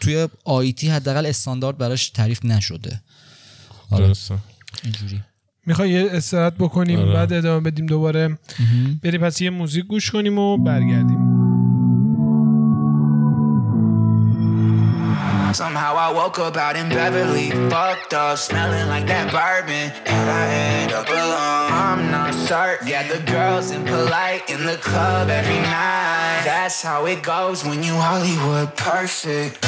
توی 0.00 0.28
IT 0.44 0.88
حداقل 0.88 1.26
استاندارد 1.26 1.78
براش 1.78 2.10
تعریف 2.10 2.44
نشده. 2.44 3.00
آره. 3.90 4.12
اینجوری. 4.84 5.22
می‌خوای 5.66 5.90
یه 5.90 6.10
استراحت 6.12 6.54
بکنیم 6.54 6.98
آره. 6.98 7.12
بعد 7.12 7.32
ادامه 7.32 7.70
بدیم 7.70 7.86
دوباره 7.86 8.38
بری 9.02 9.18
پس 9.18 9.40
یه 9.40 9.50
موزیک 9.50 9.86
گوش 9.86 10.10
کنیم 10.10 10.38
و 10.38 10.56
برگردیم 10.56 11.40
Somehow 15.52 15.96
I 15.96 16.12
woke 16.12 16.38
up 16.38 16.56
out 16.56 16.76
in 16.76 16.88
Beverly, 16.88 17.50
fucked 17.70 18.14
up, 18.14 18.38
smelling 18.38 18.88
like 18.88 19.06
that 19.08 19.32
bourbon. 19.32 19.86
And 20.06 20.30
I 20.30 20.44
end 20.78 20.92
up 20.92 21.08
alone. 21.08 21.72
I'm 21.72 22.10
not 22.10 22.32
certain. 22.34 22.86
Yeah, 22.86 23.02
the 23.14 23.20
girls 23.36 23.72
impolite 23.72 24.48
in 24.48 24.64
the 24.64 24.76
club 24.76 25.28
every 25.28 25.58
night. 25.58 26.42
That's 26.44 26.80
how 26.82 27.06
it 27.06 27.22
goes 27.24 27.64
when 27.64 27.82
you 27.82 27.94
Hollywood 27.94 28.76
perfect. 28.76 29.66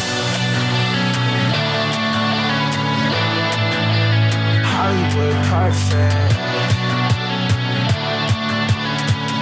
Hollywood 4.85 5.39
perfect. 5.47 6.35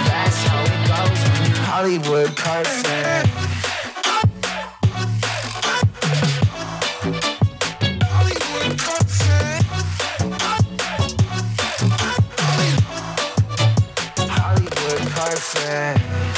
That's 0.04 0.38
how 0.44 0.60
it 0.68 0.80
goes 0.90 1.18
when 1.24 1.40
you 1.48 1.56
Hollywood 1.64 2.32
perfect. 2.36 3.30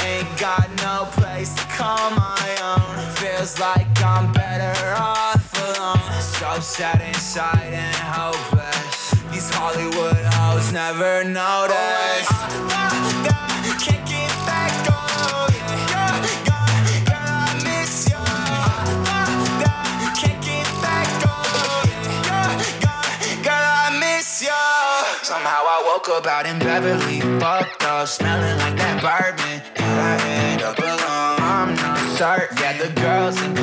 Ain't 0.05 0.39
got 0.39 0.69
no 0.77 1.07
place 1.11 1.53
to 1.55 1.61
call 1.63 2.09
my 2.11 2.49
own. 2.63 3.15
Feels 3.15 3.59
like 3.59 3.85
I'm 4.01 4.31
better 4.31 4.95
off 4.95 5.51
alone. 5.59 6.21
So 6.21 6.61
sad 6.61 7.01
inside 7.01 7.73
and 7.73 7.95
hopeless. 7.95 8.62
These 9.43 9.55
Hollywood 9.55 10.23
hoes 10.23 10.71
never 10.71 11.25
notice. 11.25 12.27
Oh, 12.31 12.63
can't 13.83 14.07
get. 14.07 14.31
Yeah, 14.47 14.71
girl, 15.99 16.63
girl, 17.11 17.27
I 17.27 17.59
miss 17.59 18.07
you. 18.07 18.23
Can't 20.15 20.39
get. 20.39 20.63
Yeah, 20.79 21.03
girl, 22.79 23.03
girl, 23.43 23.67
I 23.67 23.99
miss 23.99 24.47
you. 24.47 24.63
Somehow 25.23 25.67
I 25.67 25.91
woke 25.91 26.07
up 26.07 26.25
out 26.25 26.45
in 26.45 26.57
Beverly, 26.59 27.19
fucked 27.41 27.83
up, 27.83 28.07
smelling 28.07 28.57
like 28.59 28.77
that 28.77 29.01
bourbon. 29.03 29.61
And 29.75 29.99
I 29.99 30.23
end 30.23 30.61
up 30.61 30.79
alone. 30.79 31.41
I'm 31.43 31.75
not 31.75 31.99
certain. 32.17 32.57
Yeah, 32.59 32.77
the 32.81 32.87
girls 33.01 33.41
in 33.41 33.53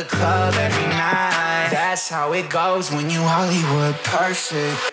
the 0.00 0.06
club 0.06 0.54
every 0.54 0.88
night. 0.88 1.68
That's 1.70 2.08
how 2.08 2.32
it 2.32 2.48
goes 2.48 2.90
when 2.90 3.10
you 3.10 3.20
Hollywood 3.20 3.96
perfect. 4.02 4.92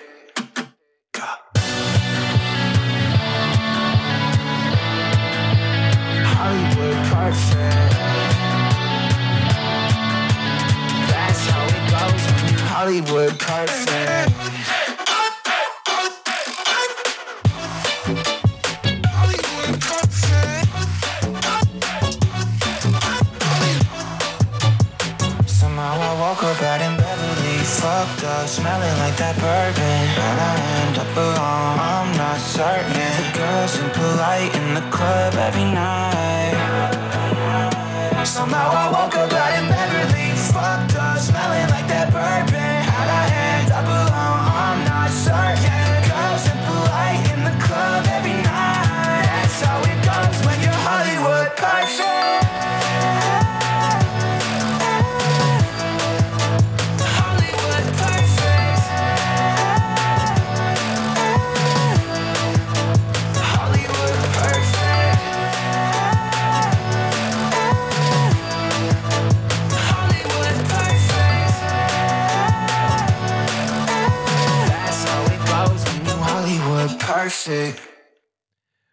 Hollywood 6.35 6.99
perfect. 7.13 7.91
That's 11.11 11.43
how 11.51 11.65
it 11.77 11.83
goes 11.95 12.23
when 12.31 12.45
you 12.51 12.59
Hollywood 12.73 13.39
perfect. 13.39 14.06
Smelling 28.57 28.97
like 28.97 29.15
that 29.21 29.35
bourbon. 29.37 30.03
And 30.27 30.37
I 30.49 30.53
end 30.81 30.97
up 30.97 31.11
alone, 31.13 31.77
I'm 31.77 32.09
not 32.17 32.39
certain. 32.41 33.09
The 33.21 33.27
girls 33.37 33.73
impolite 33.77 34.53
in 34.57 34.67
the 34.73 34.85
club 34.89 35.33
every 35.47 35.67
night. 35.69 36.57
Somehow 38.25 38.69
I 38.83 38.85
woke 38.91 39.15
up 39.15 39.31
out 39.31 39.51
in 39.57 39.65
Beverly, 39.71 39.86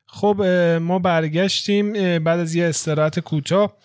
خب 0.07 0.43
ما 0.81 0.99
برگشتیم 0.99 1.93
بعد 2.19 2.41
از 2.41 2.55
یه 2.55 2.65
استراحت 2.65 3.21
کوتاه. 3.21 3.77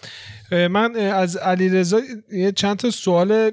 اه، 0.52 0.68
من 0.68 0.96
از 0.96 1.38
علی 1.38 1.70
رضا 1.70 2.02
یه 2.32 2.52
چند 2.52 2.78
تا 2.78 2.92
سوال 2.92 3.52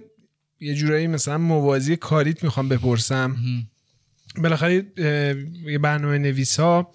یه 0.61 0.75
جورایی 0.75 1.07
مثلا 1.07 1.39
موازی 1.39 1.97
کاریت 1.97 2.45
می‌خوام 2.45 2.69
بپرسم. 2.69 3.37
بالاخره 4.37 4.87
یه 5.67 5.79
برنامه 5.79 6.19
نویس 6.19 6.61
ها 6.61 6.93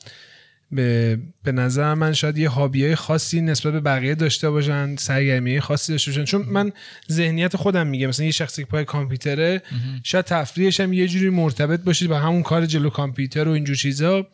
به, 0.71 1.19
به 1.43 1.51
نظر 1.51 1.93
من 1.93 2.13
شاید 2.13 2.38
یه 2.38 2.49
هابی 2.49 2.86
های 2.86 2.95
خاصی 2.95 3.41
نسبت 3.41 3.73
به 3.73 3.79
بقیه 3.79 4.15
داشته 4.15 4.49
باشن 4.49 4.95
سرگرمی 4.95 5.60
خاصی 5.60 5.91
داشته 5.91 6.12
باشن. 6.12 6.25
چون 6.25 6.41
من 6.41 6.71
ذهنیت 7.12 7.55
خودم 7.55 7.88
میگه 7.88 8.07
مثلا 8.07 8.25
یه 8.25 8.31
شخصی 8.31 8.63
که 8.63 8.69
پای 8.69 8.86
کامپیوتره 8.86 9.62
شاید 10.03 10.25
تفریحش 10.25 10.79
هم 10.79 10.93
یه 10.93 11.07
جوری 11.07 11.29
مرتبط 11.29 11.79
باشید 11.79 12.10
با 12.10 12.19
همون 12.19 12.43
کار 12.43 12.65
جلو 12.65 12.89
کامپیوتر 12.89 13.47
و 13.47 13.51
اینجور 13.51 13.75
چیزا. 13.75 14.27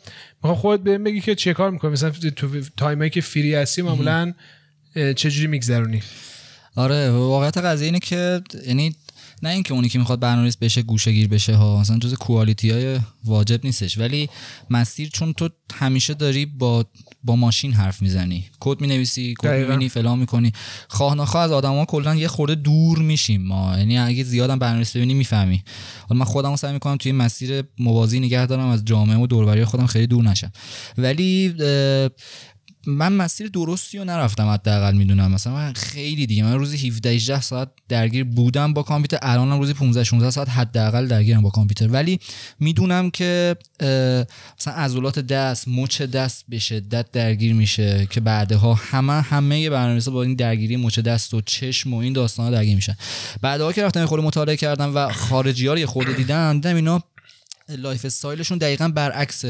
می‌خوام 0.43 0.55
خودت 0.55 0.83
بهم 0.83 1.03
بگی 1.03 1.21
که 1.21 1.35
چه 1.35 1.53
کار 1.53 1.71
می‌کنی؟ 1.71 1.91
مثلا 1.91 2.09
تو 2.09 2.61
time 2.77 2.98
ایی 2.98 3.09
که 3.09 3.21
free 3.21 3.55
هستی 3.55 3.81
معمولا 3.81 4.33
اه، 4.95 5.13
چجوری 5.13 5.47
میگذرونی؟ 5.47 6.01
آره 6.75 7.09
واقعیت 7.09 7.57
قضیه 7.57 7.85
اینه 7.85 7.99
که 7.99 8.41
یعنی 8.67 8.95
نه 9.43 9.49
اینکه 9.49 9.73
اونی 9.73 9.89
که 9.89 9.99
می‌خواد 9.99 10.19
برنامه‌نویس 10.19 10.57
بشه 10.57 10.81
گوشه 10.81 11.11
گیر 11.11 11.27
بشه 11.27 11.55
ها 11.55 11.79
مثلا 11.79 11.97
جز 11.97 12.13
quality 12.13 12.69
های 12.69 12.99
واجب 13.25 13.65
نیستش. 13.65 13.97
ولی 13.97 14.29
مسیر 14.69 15.09
چون 15.09 15.33
تو 15.33 15.49
همیشه 15.73 16.13
داری 16.13 16.45
با 16.45 16.85
با 17.23 17.35
ماشین 17.35 17.73
حرف 17.73 18.01
می‌زنی. 18.01 18.45
کد 18.59 18.81
می‌نویسی 18.81 19.33
کد. 19.39 19.47
می‌بینی 19.47 19.89
فلان 19.89 20.19
می‌کنی. 20.19 20.51
خواه 20.87 21.15
ناخواه 21.15 21.43
از 21.43 21.51
آدما 21.51 21.85
کلا 21.85 22.15
یه 22.15 22.27
خورده 22.27 22.55
دور 22.55 22.99
میشیم 22.99 23.41
ما. 23.41 23.77
یعنی 23.77 23.97
اگه 23.97 24.23
زیادم 24.23 24.59
برنامه‌نویسی 24.59 24.99
ببینی 24.99 25.13
می‌فهمی. 25.13 25.63
حالا 26.09 26.19
من 26.19 26.25
خودم 26.25 26.55
سعی 26.55 26.73
می‌کنم 26.73 26.97
توی 26.97 27.11
مسیر 27.11 27.63
موازی 27.79 28.19
نگه 28.19 28.45
دارم 28.45 28.67
از 28.67 28.85
جامعه 28.85 29.17
و 29.17 29.27
دوربری 29.27 29.65
خودم 29.65 29.85
خیلی 29.85 30.07
دور 30.07 30.23
نشم. 30.23 30.51
ولی 30.97 31.53
من 32.87 33.13
مسیر 33.13 33.47
درستی 33.47 33.97
رو 33.97 34.03
نرفتم 34.03 34.47
حداقل 34.47 34.93
می‌دونم. 34.93 35.31
مثلا 35.31 35.53
من 35.53 35.73
خیلی 35.73 36.25
دیگه. 36.25 36.43
من 36.43 36.53
روزی 36.53 36.87
17 36.87 37.09
18 37.09 37.41
ساعت 37.41 37.69
درگیر 37.89 38.23
بودم 38.23 38.73
با 38.73 38.83
کامپیوتر. 38.83 39.17
الانم 39.21 39.59
روزی 39.59 39.73
15 39.73 40.03
16 40.03 40.29
ساعت 40.29 40.49
حداقل 40.49 41.07
درگیرم 41.07 41.41
با 41.41 41.49
کامپیوتر. 41.49 41.87
ولی 41.87 42.19
می‌دونم 42.59 43.09
که 43.09 43.55
مثلا 44.59 44.73
عضلات 44.73 45.19
دست 45.19 45.67
مچ 45.67 46.01
دست 46.01 46.45
به 46.49 46.59
شدت 46.59 47.11
درگیر 47.11 47.53
میشه 47.53 48.07
که 48.09 48.21
بعدها 48.21 48.73
همه 48.73 49.13
همه 49.13 49.69
برنامه‌نویسا 49.69 50.11
با 50.11 50.23
این 50.23 50.35
درگیری 50.35 50.77
مچ 50.77 50.99
دست 50.99 51.33
و 51.33 51.41
چشم 51.41 51.93
و 51.93 51.97
این 51.97 52.13
داستانا 52.13 52.51
درگیر 52.51 52.75
میشن. 52.75 52.95
بعدها 53.41 53.73
که 53.73 53.83
رفتم 53.83 54.05
خورده 54.05 54.25
مطالعه 54.25 54.57
کردم 54.57 54.95
و 54.95 55.13
خارجی 55.13 55.67
ها 55.67 55.73
رو 55.73 55.79
یه 55.79 55.85
خورده 55.85 56.13
دیدم 56.13 56.53
دیدم 56.53 56.75
اینا 56.75 57.03
lifestyle 57.69 58.05
شون 58.05 58.57
دقیقا 58.57 58.87
برعکس 58.87 59.45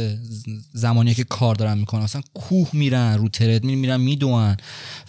زمانی 0.74 1.14
که 1.14 1.24
کار 1.24 1.56
دارن 1.56 1.78
می‌کنن. 1.78 2.04
مثلا 2.04 2.22
کوه 2.34 2.70
میرن 2.74 3.18
رو 3.18 3.30
تردمیل 3.30 3.78
میرن. 3.78 4.18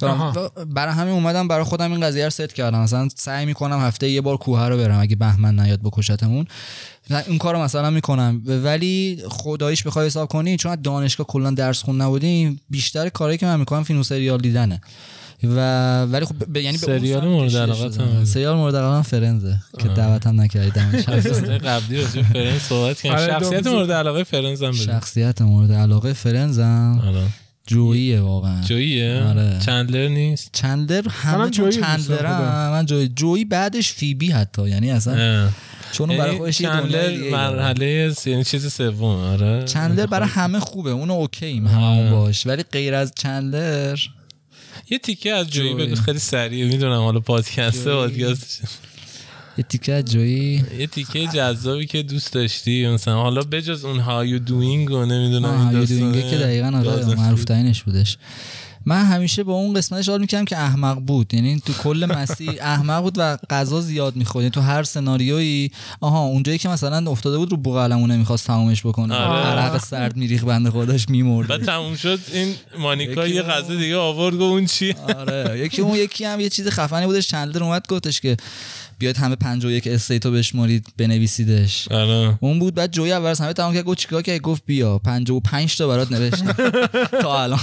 و 0.02 0.32
برای 0.64 0.94
همین 0.94 1.14
اومدم 1.14 1.48
برای 1.48 1.64
خودم 1.64 1.92
این 1.92 2.00
قضیه 2.00 2.24
رو 2.24 2.30
ست 2.30 2.52
کردم. 2.54 2.80
مثلا 2.80 3.08
سعی 3.16 3.46
می‌کنم 3.46 3.80
هفته 3.80 4.10
یه 4.10 4.20
بار 4.20 4.36
کوه 4.36 4.68
رو 4.68 4.76
برم 4.76 5.00
اگه 5.00 5.16
بهمن 5.16 5.60
نیاد 5.60 5.80
بکشتمون 5.80 6.46
این 7.26 7.38
کارو 7.38 7.62
مثلا 7.62 7.90
می‌کنم. 7.90 8.42
ولی 8.46 9.22
خداییش 9.28 9.82
بخوای 9.82 10.06
حساب 10.06 10.28
کنی 10.28 10.56
چون 10.56 10.74
دانشگاه 10.74 11.26
کلا 11.26 11.50
درس 11.50 11.82
خون 11.82 12.00
نبودیم 12.00 12.60
بیشتر 12.70 13.08
کاری 13.08 13.38
که 13.38 13.46
من 13.46 13.60
می‌کنم 13.60 13.82
فیلم 13.82 14.02
سریال 14.02 14.40
دیدنه. 14.40 14.80
و 15.44 16.02
ولی 16.04 16.24
خب 16.24 16.34
ب- 16.52 16.56
یعنی 16.56 16.78
به 16.78 16.90
اون 16.90 16.98
سریال 16.98 17.28
مورد. 17.28 17.54
هم. 18.00 18.24
سریال 18.24 18.56
مورد 18.56 18.76
علاقه 18.76 19.02
فرنزه 19.02 19.56
که 19.78 19.88
دعوتم 19.88 20.40
اپیزود 21.08 21.48
قبلی 21.50 21.96
راجع 22.02 22.22
به 22.22 22.22
فرنز 22.22 22.60
صحبت 22.62 23.06
آره، 23.06 23.26
شخصیت. 23.26 23.66
مورد 23.66 23.90
علاقه 23.92 24.24
فرنز 24.24 24.62
هم 24.62 24.70
بگو. 24.70 24.78
شخصیت 24.78 25.42
مورد 25.42 25.72
علاقه 25.72 26.12
فرنزم 26.12 27.02
آره. 27.08 27.22
جوییه 27.66 28.20
واقعا 28.20 28.62
جوییه 28.62 29.22
آره. 29.22 29.58
چندلر 29.66 30.08
نیست 30.08 30.50
چندلر 30.52 31.08
همه 31.08 31.50
چون 31.50 31.70
چندلرم 31.70 32.70
من 32.72 32.86
جوی 32.86 33.08
جویی 33.08 33.44
بعدش 33.44 33.92
فیبی 33.92 34.30
حتی 34.30 34.68
یعنی 34.68 34.90
اصلا 34.90 35.14
اه. 35.44 35.50
چون 35.92 36.08
اون 36.10 36.18
برای 36.18 36.28
یعنی 36.30 36.38
خودش 36.38 36.58
چندلر. 36.58 37.30
مرحله 37.30 38.14
یعنی 38.26 38.44
چیز 38.44 38.72
سوم 38.72 39.04
آره 39.04 39.64
چندلر 39.64 40.06
برای 40.06 40.28
همه 40.28 40.60
خوبه 40.60 40.90
اونو 40.90 41.12
اوکی 41.14 41.58
همون 41.58 41.74
آره. 41.74 42.10
باش 42.10 42.46
ولی 42.46 42.62
غیر 42.62 42.94
از 42.94 43.12
چندلر 43.16 43.98
یه 44.90 44.98
تیکه 44.98 45.32
از 45.32 45.50
جویی. 45.50 45.74
بگو 45.74 45.94
خیلی 45.94 46.18
سریع 46.18 46.66
می‌دونم 46.66 47.00
حالا 47.00 47.20
پادکست 47.20 47.84
جویی. 47.84 47.96
پادکست 47.96 48.87
یه 49.58 49.64
تیکه 49.68 49.92
از 49.92 50.04
جویی 50.04 50.64
یه 50.78 50.86
تیکه 50.86 51.26
جذابی 51.26 51.86
که 51.86 52.02
دوست 52.02 52.32
داشتی 52.32 52.88
مثلا 52.88 53.14
حالا 53.14 53.40
بجز 53.40 53.84
اون 53.84 53.98
های 53.98 54.28
یو 54.28 54.38
دوینگ 54.38 54.90
و 54.90 55.04
نمی‌دونم 55.04 55.68
این. 55.68 55.84
دوینگه 55.84 56.30
که 56.30 56.36
دقیقا 56.36 56.66
آره 56.66 57.14
معروف. 57.14 57.44
ترینش 57.44 57.82
بودش. 57.82 58.18
من 58.86 59.04
همیشه 59.04 59.44
با 59.44 59.52
اون 59.52 59.74
قسمتش 59.74 60.08
حال 60.08 60.20
می‌کردم 60.20 60.44
که 60.44 60.58
احمق 60.58 60.98
بود. 60.98 61.34
یعنی 61.34 61.62
تو 61.66 61.72
کل 61.72 62.08
مسیر 62.18 62.50
احمق 62.74 63.02
بود 63.02 63.14
و 63.16 63.36
غذا 63.50 63.80
زیاد 63.80 64.16
می‌خورد. 64.16 64.42
یعنی 64.42 64.50
تو 64.50 64.60
هر 64.60 64.82
سناریویی 64.82 65.70
آها 66.00 66.24
اونجایی 66.24 66.58
که 66.58 66.68
مثلا 66.68 67.10
افتاده 67.10 67.38
بود 67.38 67.50
رو 67.50 67.56
بوقلمونه 67.56 68.16
می‌خواست 68.16 68.46
تمامش 68.46 68.86
بکنه. 68.86 69.14
آره. 69.14 69.46
عرق 69.46 69.78
سرد 69.78 70.16
میریخ 70.16 70.44
بنده 70.44 70.70
خودش 70.70 71.08
میمرد. 71.08 71.48
بعد 71.48 71.64
تموم 71.64 71.96
شد 71.96 72.20
این 72.32 72.54
مانیکا 72.78 73.26
یه 73.26 73.42
غذا 73.42 73.74
دیگه 73.74 73.96
آورد 73.96 74.34
گفت 74.34 74.42
اون 74.42 74.66
چی 74.66 74.94
آره 75.18 75.60
یکی 75.64 75.82
اون 75.82 75.96
یکی 75.96 76.24
هم 76.24 76.40
یه 76.40 76.48
چیز 76.48 76.68
خفنی 76.68 77.06
بودش. 77.06 77.28
چندلر 77.28 77.64
اومد 77.64 77.86
گفتش 77.88 78.20
که 78.20 78.36
بیاید 78.98 79.16
همه 79.16 79.36
51 79.36 79.86
استیتو 79.86 80.32
بشمارید 80.32 80.86
بنویسیدش. 80.96 81.88
آره. 81.90 82.38
اون 82.40 82.58
بود 82.58 82.74
بعد 82.74 82.90
جوی 82.90 83.12
اول 83.12 83.34
همه 83.40 83.52
تمام 83.52 83.74
کرد 83.74 83.84
گفت 83.84 83.98
چیکار 83.98 84.22
کرد 84.22 84.40
گفت 84.40 84.62
بیا. 84.66 84.98
55 84.98 85.76
تا 85.76 85.88
برات 85.88 86.12
نوشتم. 86.12 86.52
تا 87.22 87.42
الان. 87.42 87.60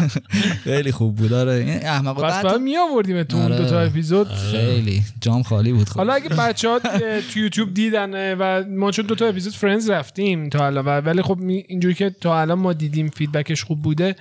خیلی 0.64 0.92
خوب 0.92 1.16
بود. 1.16 1.32
آره 1.32 1.52
این 1.52 1.86
احمق 1.86 2.16
پس 2.16 2.32
بعد 2.32 2.42
باید 2.42 2.60
می 2.60 2.76
آوردیم 2.76 3.22
تو 3.22 3.36
اون 3.36 3.46
آره. 3.46 3.58
دو 3.58 3.70
تا 3.70 3.80
اپیزود 3.80 4.28
خیلی. 4.28 5.02
جام 5.20 5.42
خالی 5.42 5.72
بود 5.72 5.88
خب. 5.88 5.96
حالا 5.96 6.12
اگه 6.12 6.28
بچه 6.28 6.68
ها 6.68 6.78
تو 7.32 7.38
یوتیوب 7.38 7.74
دیدن 7.74 8.34
و 8.34 8.64
ما 8.68 8.90
چون 8.90 9.06
دو 9.06 9.14
تا 9.14 9.26
اپیزود 9.26 9.52
فرندز 9.52 9.90
رفتیم 9.90 10.48
تا 10.48 10.66
الان 10.66 10.84
و 10.84 11.00
ولی 11.00 11.22
خب 11.22 11.38
اینجوری 11.42 11.94
که 11.94 12.10
تا 12.20 12.40
الان 12.40 12.58
ما 12.58 12.72
دیدیم 12.72 13.08
فیدبکش 13.08 13.64
خوب 13.64 13.82
بوده 13.82 14.16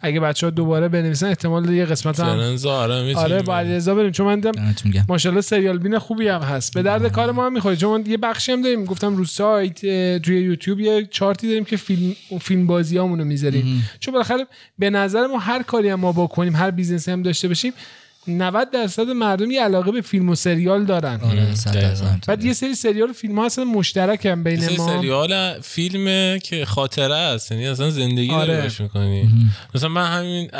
اگه 0.00 0.20
بچه 0.20 0.46
ها 0.46 0.50
دوباره 0.50 0.88
بنویسن 0.88 1.26
احتمال 1.26 1.70
یه 1.70 1.84
قسمت 1.84 2.20
هم 2.20 2.26
آره 2.26 3.14
آره 3.16 3.42
با 3.42 3.58
علیرضا 3.58 3.94
بریم. 3.94 4.10
چون 4.10 4.26
من 4.26 4.40
دیدم 4.40 4.52
ماشاءالله 5.08 5.40
سریال 5.40 5.78
بین 5.78 5.98
خوبی 5.98 6.28
هم 6.28 6.40
هست. 6.40 6.74
به 6.74 6.82
درد 6.82 7.12
کار 7.12 7.32
ما 7.32 7.46
هم 7.46 7.52
می‌خوره. 7.52 7.76
چون 7.76 8.00
من 8.00 8.06
یه 8.06 8.16
بخشی 8.16 8.52
هم 8.52 8.62
داریم. 8.62 8.84
گفتم 8.84 9.16
رو 9.16 9.24
سایت 9.24 9.80
توی 10.22 10.40
یوتیوب 10.40 10.80
یه 10.80 11.08
چارتی 11.10 11.48
داریم 11.48 11.64
که 11.64 11.76
فیلم 11.76 12.14
فیلم 12.40 12.66
بازی 12.66 12.98
رو 12.98 13.08
می‌ذاریم 13.08 13.88
چون 14.00 14.12
بالاخره 14.12 14.46
به 14.78 14.90
نظر 14.90 15.26
ما 15.26 15.38
هر 15.38 15.62
کاری 15.62 15.88
هم 15.88 16.00
ما 16.00 16.12
بکنیم 16.12 16.56
هر 16.56 16.70
business 16.70 17.06
ی 17.06 17.10
هم 17.10 17.22
داشته 17.22 17.48
باشیم 17.48 17.72
90 18.36 18.70
درصد 18.70 19.08
مردم 19.08 19.50
یه 19.50 19.62
علاقه 19.62 19.92
به 19.92 20.00
فیلم 20.00 20.28
و 20.28 20.34
سریال 20.34 20.84
دارن. 20.84 21.20
آره. 21.20 21.46
درصد. 21.46 22.24
بعد 22.26 22.44
یه 22.44 22.52
سری 22.52 22.74
سریال 22.74 23.10
و 23.10 23.12
فیلم 23.12 23.38
ها 23.38 23.46
اصلا 23.46 23.64
مشترک 23.64 24.26
هم 24.26 24.44
بین 24.44 24.76
ما. 24.76 24.86
سریال 24.86 25.60
فیلم 25.60 26.38
که 26.38 26.64
خاطره 26.64 27.14
است 27.14 27.52
یعنی 27.52 27.66
اصلا 27.66 27.90
زندگی 27.90 28.30
آره. 28.30 28.46
داری 28.46 28.62
باش 28.62 28.80
می‌کنی. 28.80 29.28
مثلا 29.74 29.88
من 29.88 30.18
همین 30.18 30.50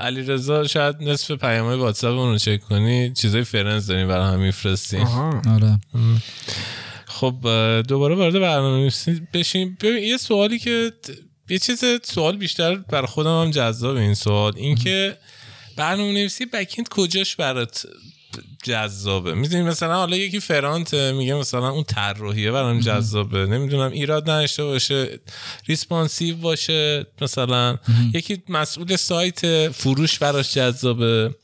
علی 0.00 0.22
رضا 0.22 0.64
شاید 0.66 0.96
نصف 1.00 1.30
پیامهای 1.30 1.78
واتساپ 1.78 2.18
اون 2.18 2.30
رو 2.32 2.38
چک 2.38 2.60
کنی 2.60 3.12
چیزای 3.12 3.44
فرنز 3.44 3.86
داریم 3.86 4.08
برای 4.08 4.32
هم 4.32 4.40
میفرستیم. 4.40 5.06
آره. 5.54 5.80
خب 7.06 7.34
دوباره 7.88 8.14
وارد 8.14 8.34
برنامه 8.34 8.90
بشیم 9.34 9.76
ببین 9.82 10.02
یه 10.02 10.16
سوالی 10.16 10.58
که 10.58 10.92
یه 11.50 11.58
چیز 11.58 11.84
سوال 12.02 12.36
بیشتر 12.36 12.74
برای 12.74 13.06
خودم 13.06 13.42
هم 13.42 13.50
جذاب 13.50 13.96
این 13.96 14.14
سوال. 14.14 14.52
این 14.56 14.74
که 14.74 15.16
برنامه 15.78 16.12
نویسی 16.12 16.46
بکیند 16.46 16.88
کجاش 16.88 17.36
برات 17.36 17.86
جذابه؟ 18.62 19.34
می‌دونی 19.34 19.62
مثلا 19.62 19.94
حالا 19.94 20.16
یکی 20.16 20.40
فرانت 20.40 20.94
میگه 20.94 21.34
مثلا 21.34 21.68
اون 21.68 21.84
طراحیه 21.84 22.50
برام 22.50 22.80
جذابه. 22.80 23.46
نمی‌دونم 23.46 23.92
ایراد 23.92 24.30
نداشته 24.30 24.64
باشه 24.64 25.20
responsive 25.66 26.36
باشه 26.36 27.06
مثلا 27.20 27.78
یکی 28.14 28.42
مسئول 28.48 28.96
سایت 28.96 29.68
فروش 29.68 30.18
براش 30.18 30.54
جذابه. 30.54 31.34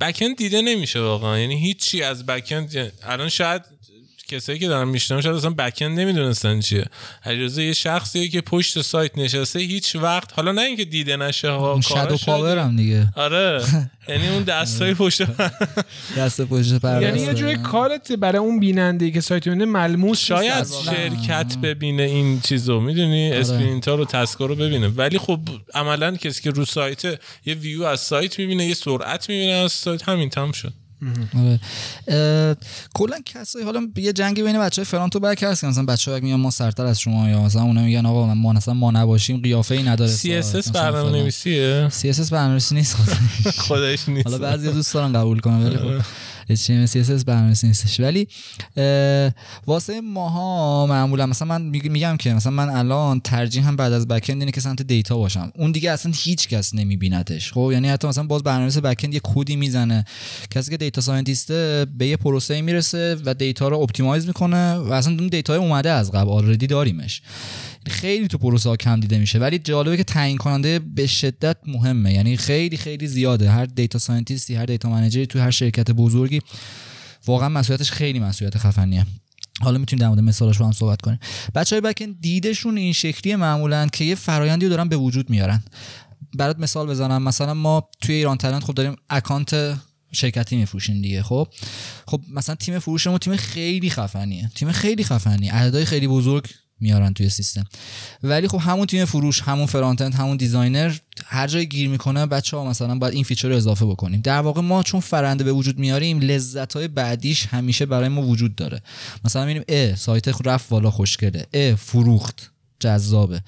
backend 0.00 0.36
دیده 0.36 0.62
نمیشه 0.62 1.00
واقعا. 1.00 1.38
یعنی 1.38 1.60
هیچی 1.60 2.02
از 2.02 2.26
backend 2.26 2.92
الان 3.02 3.28
شاید 3.28 3.62
کسایی 4.28 4.58
که 4.58 4.68
دارن 4.68 4.88
می‌شنون 4.88 5.20
شاید 5.20 5.36
اصلا 5.36 5.50
backend 5.50 6.00
نمی‌دونستن 6.00 6.60
چیه. 6.60 6.84
علیرضا 7.24 7.62
یه 7.62 7.72
شخصیه 7.72 8.28
که 8.28 8.40
پشت 8.40 8.82
سایت 8.82 9.18
نشسته 9.18 9.58
هیچ 9.58 9.96
وقت 9.96 10.32
حالا 10.32 10.52
نه 10.52 10.62
اینکه 10.62 10.84
دیده 10.84 11.16
نشه 11.16 11.50
ها 11.50 11.80
shadow 11.88 12.16
power 12.16 12.58
هم 12.58 12.76
دیگه. 12.76 13.08
آره. 13.16 13.62
یعنی 14.08 14.28
اون 14.28 14.42
دستای 14.42 14.94
پشت 14.94 15.22
دست 16.16 16.40
پشت 16.40 16.74
پرده 16.74 17.06
یعنی 17.06 17.20
یه 17.20 17.34
جوری 17.34 17.56
کارت 17.56 18.12
برای 18.12 18.38
اون 18.38 18.60
بیننده 18.60 19.10
که 19.10 19.20
سایت 19.20 19.46
می‌بینه 19.46 19.64
ملموس 19.64 20.18
شاید. 20.18 20.66
شرکت 20.84 21.56
ببینه 21.62 22.02
این 22.02 22.40
چیزو 22.40 22.80
می‌دونی؟ 22.80 23.32
sprint 23.32 23.88
ها 23.88 23.94
رو 23.94 24.04
task 24.04 24.38
ا 24.38 24.46
رو 24.46 24.54
ببینه. 24.54 24.88
ولی 24.88 25.18
خب 25.18 25.40
عملا 25.74 26.16
کسی 26.16 26.42
که 26.42 26.50
رو 26.50 26.64
سایت 26.64 27.04
یه 27.46 27.54
ویو 27.54 27.82
از 27.82 28.00
سایت 28.00 28.38
می‌بینه 28.38 28.66
یه 28.66 28.74
سرعت 28.74 29.28
می‌بینه 29.28 29.52
از 29.52 29.72
سایت. 29.72 30.08
همین 30.08 30.30
تمام 30.30 30.52
شد. 30.52 30.72
آره 30.72 30.85
کلا 32.94 33.16
کسایی 33.24 33.64
حالا 33.64 33.80
یه 33.96 34.12
جنگی 34.12 34.42
بین 34.42 34.58
بچه 34.58 34.82
های 34.82 34.86
front 34.86 35.16
و 35.16 35.20
back 35.20 35.42
هست 35.42 35.60
که 35.60 35.66
مثلا 35.66 35.84
بچه 35.84 36.20
میگن 36.20 36.34
ما 36.34 36.50
سرتر 36.50 36.84
از 36.86 37.00
شما 37.00 37.28
یا 37.28 37.42
مثلا 37.42 37.62
اونا 37.62 37.82
میگن 37.82 38.06
آقا 38.06 38.34
ما 38.34 38.52
مثلا 38.52 38.74
ما 38.74 38.90
نباشیم 38.90 39.40
قیافه 39.42 39.74
ای 39.74 39.82
نداره 39.82 40.16
CSS 40.16 40.72
برنامه 40.72 41.10
نویسیه 41.10 41.88
CSS 41.88 42.30
برنامه 42.30 42.50
نویسی 42.50 42.74
نیست. 42.74 42.96
خودش 43.66 44.08
نیست. 44.08 44.26
حالا 44.26 44.38
بعضی 44.38 44.72
دوست 44.72 44.94
دارن 44.94 45.12
قبول 45.12 45.40
کنن 45.40 45.66
ولی 45.66 45.76
خب. 45.76 46.04
HTML 46.50 46.88
CSS 46.90 47.24
برنامه‌نویسی 47.24 47.66
نیستش 47.66 48.00
ولی 48.00 48.28
واسه 49.66 50.00
ماها 50.00 50.86
معمولا 50.86 51.26
مثلا 51.26 51.48
من 51.48 51.72
میگ- 51.72 51.90
میگم 51.90 52.16
که 52.16 52.34
مثلا 52.34 52.52
من 52.52 52.68
الان 52.68 53.20
ترجیحم 53.20 53.76
بعد 53.76 53.92
از 53.92 54.08
backend 54.08 54.40
اینه 54.40 54.52
که 54.52 54.60
سمت 54.60 54.82
data 54.82 55.16
باشم. 55.16 55.52
اون 55.54 55.72
دیگه 55.72 55.90
اصلا 55.90 56.12
هیچ 56.16 56.48
کس 56.48 56.74
نمیبینتش 56.74 57.52
خب 57.52 57.70
یعنی 57.72 57.88
حتی 57.88 58.08
مثلا 58.08 58.24
باز 58.24 58.42
برنامه‌نویس 58.42 58.78
backend 58.78 59.14
یه 59.14 59.20
کدی 59.24 59.56
می‌زنه. 59.56 60.04
کسی 60.50 60.70
که 60.70 60.76
data 60.76 61.00
scientist 61.00 61.77
ه 61.77 61.86
به 61.98 62.06
یه 62.06 62.16
پروسه 62.16 62.60
می‌رسه 62.60 63.16
و 63.24 63.34
data 63.34 63.68
رو 63.68 63.78
optimize 63.78 64.26
می‌کنه 64.26 64.74
و 64.74 64.92
اصلا 64.92 65.12
اون 65.18 65.26
data 65.28 65.56
اومده 65.56 65.90
از 65.90 66.10
قبل 66.12 66.30
already 66.30 66.66
داریمش. 66.66 67.22
خیلی 67.90 68.28
تو 68.28 68.38
پروسه 68.38 68.76
کم 68.76 69.00
دیده 69.00 69.18
میشه 69.18 69.38
ولی 69.38 69.58
جالبه 69.58 69.96
که 69.96 70.04
تعیین 70.04 70.36
کننده 70.36 70.78
به 70.78 71.06
شدت 71.06 71.56
مهمه. 71.66 72.12
یعنی 72.12 72.36
خیلی 72.36 72.76
خیلی 72.76 73.06
زیاده. 73.06 73.50
هر 73.50 73.64
data 73.64 73.98
scientist 73.98 74.48
ی 74.48 74.54
هر 74.54 74.66
data 74.66 74.90
manager 74.90 75.22
ی 75.22 75.26
تو 75.26 75.38
هر 75.38 75.50
شرکت 75.50 75.90
بزرگی 75.90 76.40
واقعا 77.26 77.48
مسئولیتش 77.48 77.90
خیلی 77.90 78.18
مسئولیت 78.18 78.58
خفنیه. 78.58 79.06
حالا 79.60 79.78
می‌تونیم 79.78 80.00
در 80.00 80.08
مورد 80.08 80.20
مثالاش 80.20 80.58
با 80.58 80.66
هم 80.66 80.72
صحبت 80.72 81.02
کنیم. 81.02 81.18
بچه 81.54 81.76
های 81.76 81.80
backend 81.80 82.16
دیدشون 82.20 82.76
این 82.76 82.92
شکلیه 82.92 83.36
معمولا 83.36 83.86
که 83.86 84.04
یه 84.04 84.14
فرایندی 84.14 84.66
رو 84.66 84.70
دارن 84.70 84.88
به 84.88 84.96
وجود 84.96 85.30
میارن. 85.30 85.62
برات 86.36 86.58
مثال 86.58 86.86
بزنم. 86.86 87.22
مثلا 87.22 87.54
ما 87.54 87.88
توی 88.00 88.14
ایران 88.14 88.36
تلنت 88.36 88.64
خب 88.64 88.74
داریم 88.74 88.96
account 89.10 89.76
شرکتی 90.12 90.56
میفروشیم 90.56 91.02
دیگه 91.02 91.22
خب؟ 91.22 91.48
خب 92.06 92.20
مثلا 92.30 92.54
تیم 92.54 92.78
فروشمون 92.78 93.18
تیم 93.18 93.36
خیلی 93.36 93.90
خفنیه. 93.90 94.50
تیم 94.54 94.72
خیلی 94.72 95.04
خفنی 95.04 95.48
عددهای 95.48 95.84
خیلی 95.84 96.08
بزرگ 96.08 96.46
میارن 96.80 97.12
توی 97.12 97.28
سیستم. 97.28 97.64
ولی 98.22 98.48
خب 98.48 98.58
همون 98.58 98.86
تیم 98.86 99.04
فروش 99.04 99.42
همون 99.42 99.66
frontend 99.66 100.14
همون 100.14 100.36
designer 100.36 100.96
هر 101.26 101.46
جای 101.46 101.68
گیر 101.68 101.88
می‌کنه 101.88 102.26
بچه 102.26 102.56
ها 102.56 102.64
مثلا 102.64 102.98
باید 102.98 103.14
این 103.14 103.24
feature 103.24 103.48
رو 103.48 103.56
اضافه 103.56 103.86
بکنیم. 103.86 104.20
در 104.20 104.40
واقع 104.40 104.60
ما 104.60 104.82
چون 104.82 105.00
فرایند 105.00 105.44
به 105.44 105.52
وجود 105.52 105.78
میاریم 105.78 106.20
لذت 106.20 106.72
های 106.72 106.88
بعدیش 106.88 107.46
همیشه 107.46 107.86
برای 107.86 108.08
ما 108.08 108.22
وجود 108.22 108.54
داره. 108.54 108.82
مثلا 109.24 109.44
می‌بینیم 109.44 109.64
اه 109.68 109.96
سایت 109.96 110.46
رفت 110.46 110.72
والا 110.72 110.90
خوشگله 110.90 111.46
اه 111.54 111.74
فروخت. 111.74 112.52
جذابه. 112.80 113.42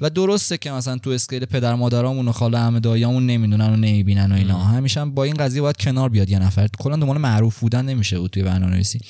و 0.00 0.10
درسته 0.10 0.58
که 0.58 0.70
مثلا 0.70 0.98
تو 0.98 1.10
scale 1.10 1.44
پدر 1.44 1.74
مادرامون 1.74 2.28
و 2.28 2.32
خاله 2.32 2.58
عمه 2.58 2.80
داییامون 2.80 3.26
نمی‌دونن 3.26 3.70
و 3.72 3.76
نمی‌بینن 3.76 4.32
و 4.32 4.34
اینا. 4.34 4.58
همیشه 4.58 5.00
هم 5.00 5.14
با 5.14 5.24
این 5.24 5.34
قضیه 5.34 5.62
باید 5.62 5.76
کنار 5.76 6.08
بیاد 6.08 6.30
یه 6.30 6.38
نفر. 6.38 6.68
کلا 6.78 6.96
دنبال 6.96 7.18
معروف 7.18 7.58
بودن 7.58 7.84
نمیشه 7.84 8.18
بود 8.18 8.30
توی 8.30 8.42
برنامه‌نویسی. 8.42 9.00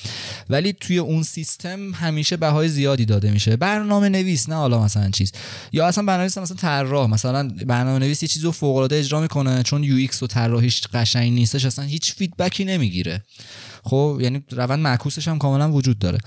ولی 0.49 0.73
توی 0.73 0.97
اون 0.97 1.23
سیستم 1.23 1.91
همیشه 1.93 2.37
بهای 2.37 2.69
زیادی 2.69 3.05
داده 3.05 3.31
میشه. 3.31 3.55
برنامه 3.55 4.09
نویس 4.09 4.49
نه 4.49 4.55
حالا 4.55 4.83
مثلا 4.83 5.09
چیز. 5.09 5.31
یا 5.71 5.87
اصلا 5.87 6.03
برنامه 6.03 6.21
نویس 6.21 6.37
مثلا 6.37 6.57
طراح. 6.57 7.09
مثلا 7.09 7.51
برنامه 7.65 7.99
نویس 7.99 8.23
یه 8.23 8.29
چیزی 8.29 8.45
رو 8.45 8.51
فوق 8.51 8.75
العاده 8.75 8.95
اجرا 8.95 9.21
می‌کنه 9.21 9.63
چون 9.63 9.83
UX 9.83 10.23
و 10.23 10.27
طراحیش 10.27 10.81
قشنگ 10.93 11.33
نیستش. 11.33 11.65
اصلا 11.65 11.85
هیچ 11.85 12.13
feedback 12.13 12.59
ی 12.59 12.65
نمی‌گیره. 12.65 13.23
خب 13.83 14.19
یعنی 14.21 14.43
روند 14.51 14.79
معکوسش 14.79 15.27
هم 15.27 15.37
کاملا 15.37 15.71
وجود 15.71 15.99
داره. 15.99 16.17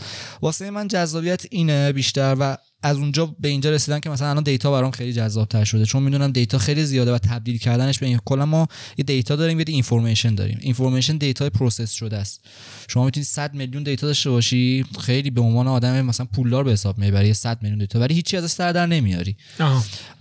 واسه 0.42 0.70
من 0.70 0.88
جذابیت 0.88 1.42
اینه 1.50 1.92
بیشتر 1.92 2.36
و 2.40 2.56
از 2.82 2.96
اونجا 2.96 3.34
به 3.40 3.48
اینجا 3.48 3.70
رسیدن 3.70 4.00
که 4.00 4.10
مثلا 4.10 4.30
الان 4.30 4.42
data 4.42 4.72
برام 4.72 4.90
خیلی 4.90 5.12
جذاب 5.12 5.48
تر 5.48 5.64
شده. 5.64 5.84
چون 5.84 6.02
می‌دونم 6.02 6.32
data 6.32 6.58
خیلی 6.58 6.84
زیاده 6.84 7.12
و 7.12 7.18
تبدیل 7.18 7.58
کردنش 7.58 7.98
به 7.98 8.06
این 8.06 8.20
کلا 8.24 8.46
ما 8.46 8.68
یه 8.98 9.04
data 9.04 9.36
داریم 9.36 9.58
یه 9.58 9.64
information 9.68 10.34
داریم. 10.34 10.58
information 10.60 11.16
data 11.16 11.50
process 11.50 11.90
شده 11.92 12.16
است. 12.16 12.40
شما 12.88 13.04
می‌تونید 13.04 13.26
100 13.26 13.54
میلیون 13.54 13.82
data 13.82 14.06
داشته 14.06 14.30
باشی 14.30 14.84
خیلی 15.00 15.30
به 15.30 15.40
عنوان 15.40 15.68
آدم 15.68 16.00
مثلا 16.00 16.26
پولدار 16.32 16.64
به 16.64 16.72
حساب 16.72 16.98
می‌بری 16.98 17.34
100 17.34 17.62
میلیون 17.62 17.78
data 17.78 18.00
ولی 18.00 18.14
هیچی 18.14 18.36
ازش 18.36 18.50
سر 18.50 18.72
در 18.72 18.86
نمیاری. 18.86 19.36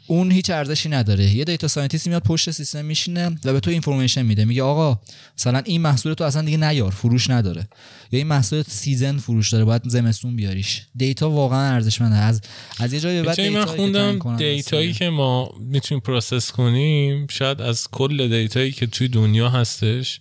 اون 0.09 0.31
هیچ 0.31 0.49
ارزشی 0.49 0.89
نداره. 0.89 1.35
یه 1.35 1.43
data 1.43 1.67
scientist 1.67 2.07
میاد 2.07 2.23
پشت 2.23 2.51
سیستم 2.51 2.85
میشینه 2.85 3.29
و 3.45 3.53
به 3.53 3.59
تو 3.59 3.71
information 3.71 4.21
میده. 4.21 4.45
میگه 4.45 4.63
آقا 4.63 4.99
مثلا 5.37 5.61
این 5.65 5.81
محصول 5.81 6.13
تو 6.13 6.23
اصلا 6.23 6.41
دیگه 6.41 6.57
نیار 6.57 6.91
فروش 6.91 7.29
نداره. 7.29 7.67
یا 8.11 8.17
این 8.17 8.27
محصول 8.27 8.63
season 8.67 9.17
فروش 9.17 9.49
داره 9.49 9.65
باید 9.65 9.81
زمستون 9.85 10.35
بیاریش. 10.35 10.81
data 10.95 11.29
واقعا 11.29 11.73
ارزشمنده. 11.73 12.15
از 12.15 12.41
از 12.79 12.93
یه 12.93 12.99
جایی 12.99 13.19
به 13.21 13.27
بعد 13.27 13.37
جایی 13.37 13.49
من 13.49 13.65
خوندم. 13.65 14.37
data 14.37 14.75
یی 14.75 14.93
که 14.93 15.09
ما 15.09 15.51
می‌تونیم 15.59 16.01
process 16.01 16.51
کنیم 16.51 17.27
شاید 17.29 17.61
از 17.61 17.87
کل 17.91 18.27
data 18.27 18.57
یی 18.57 18.71
که 18.71 18.87
توی 18.87 19.07
دنیا 19.07 19.49
هستش 19.49 20.19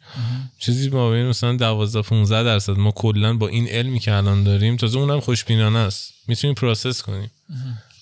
چیزی 0.59 0.88
ما 0.88 1.11
بین 1.11 1.27
مثلا 1.27 1.57
12 1.57 2.03
15 2.03 2.42
درصد 2.42 2.72
ما 2.72 2.90
کلا 2.90 3.35
با 3.35 3.48
این 3.48 3.68
علمی 3.68 3.98
که 3.98 4.12
الان 4.12 4.44
داریم 4.44 4.77
تازه 4.77 4.98
اونم 4.98 5.20
خوشبینانه 5.20 5.79
است. 5.79 6.12
می‌تونیم 6.29 6.55
process 6.55 7.03
کنیم. 7.03 7.31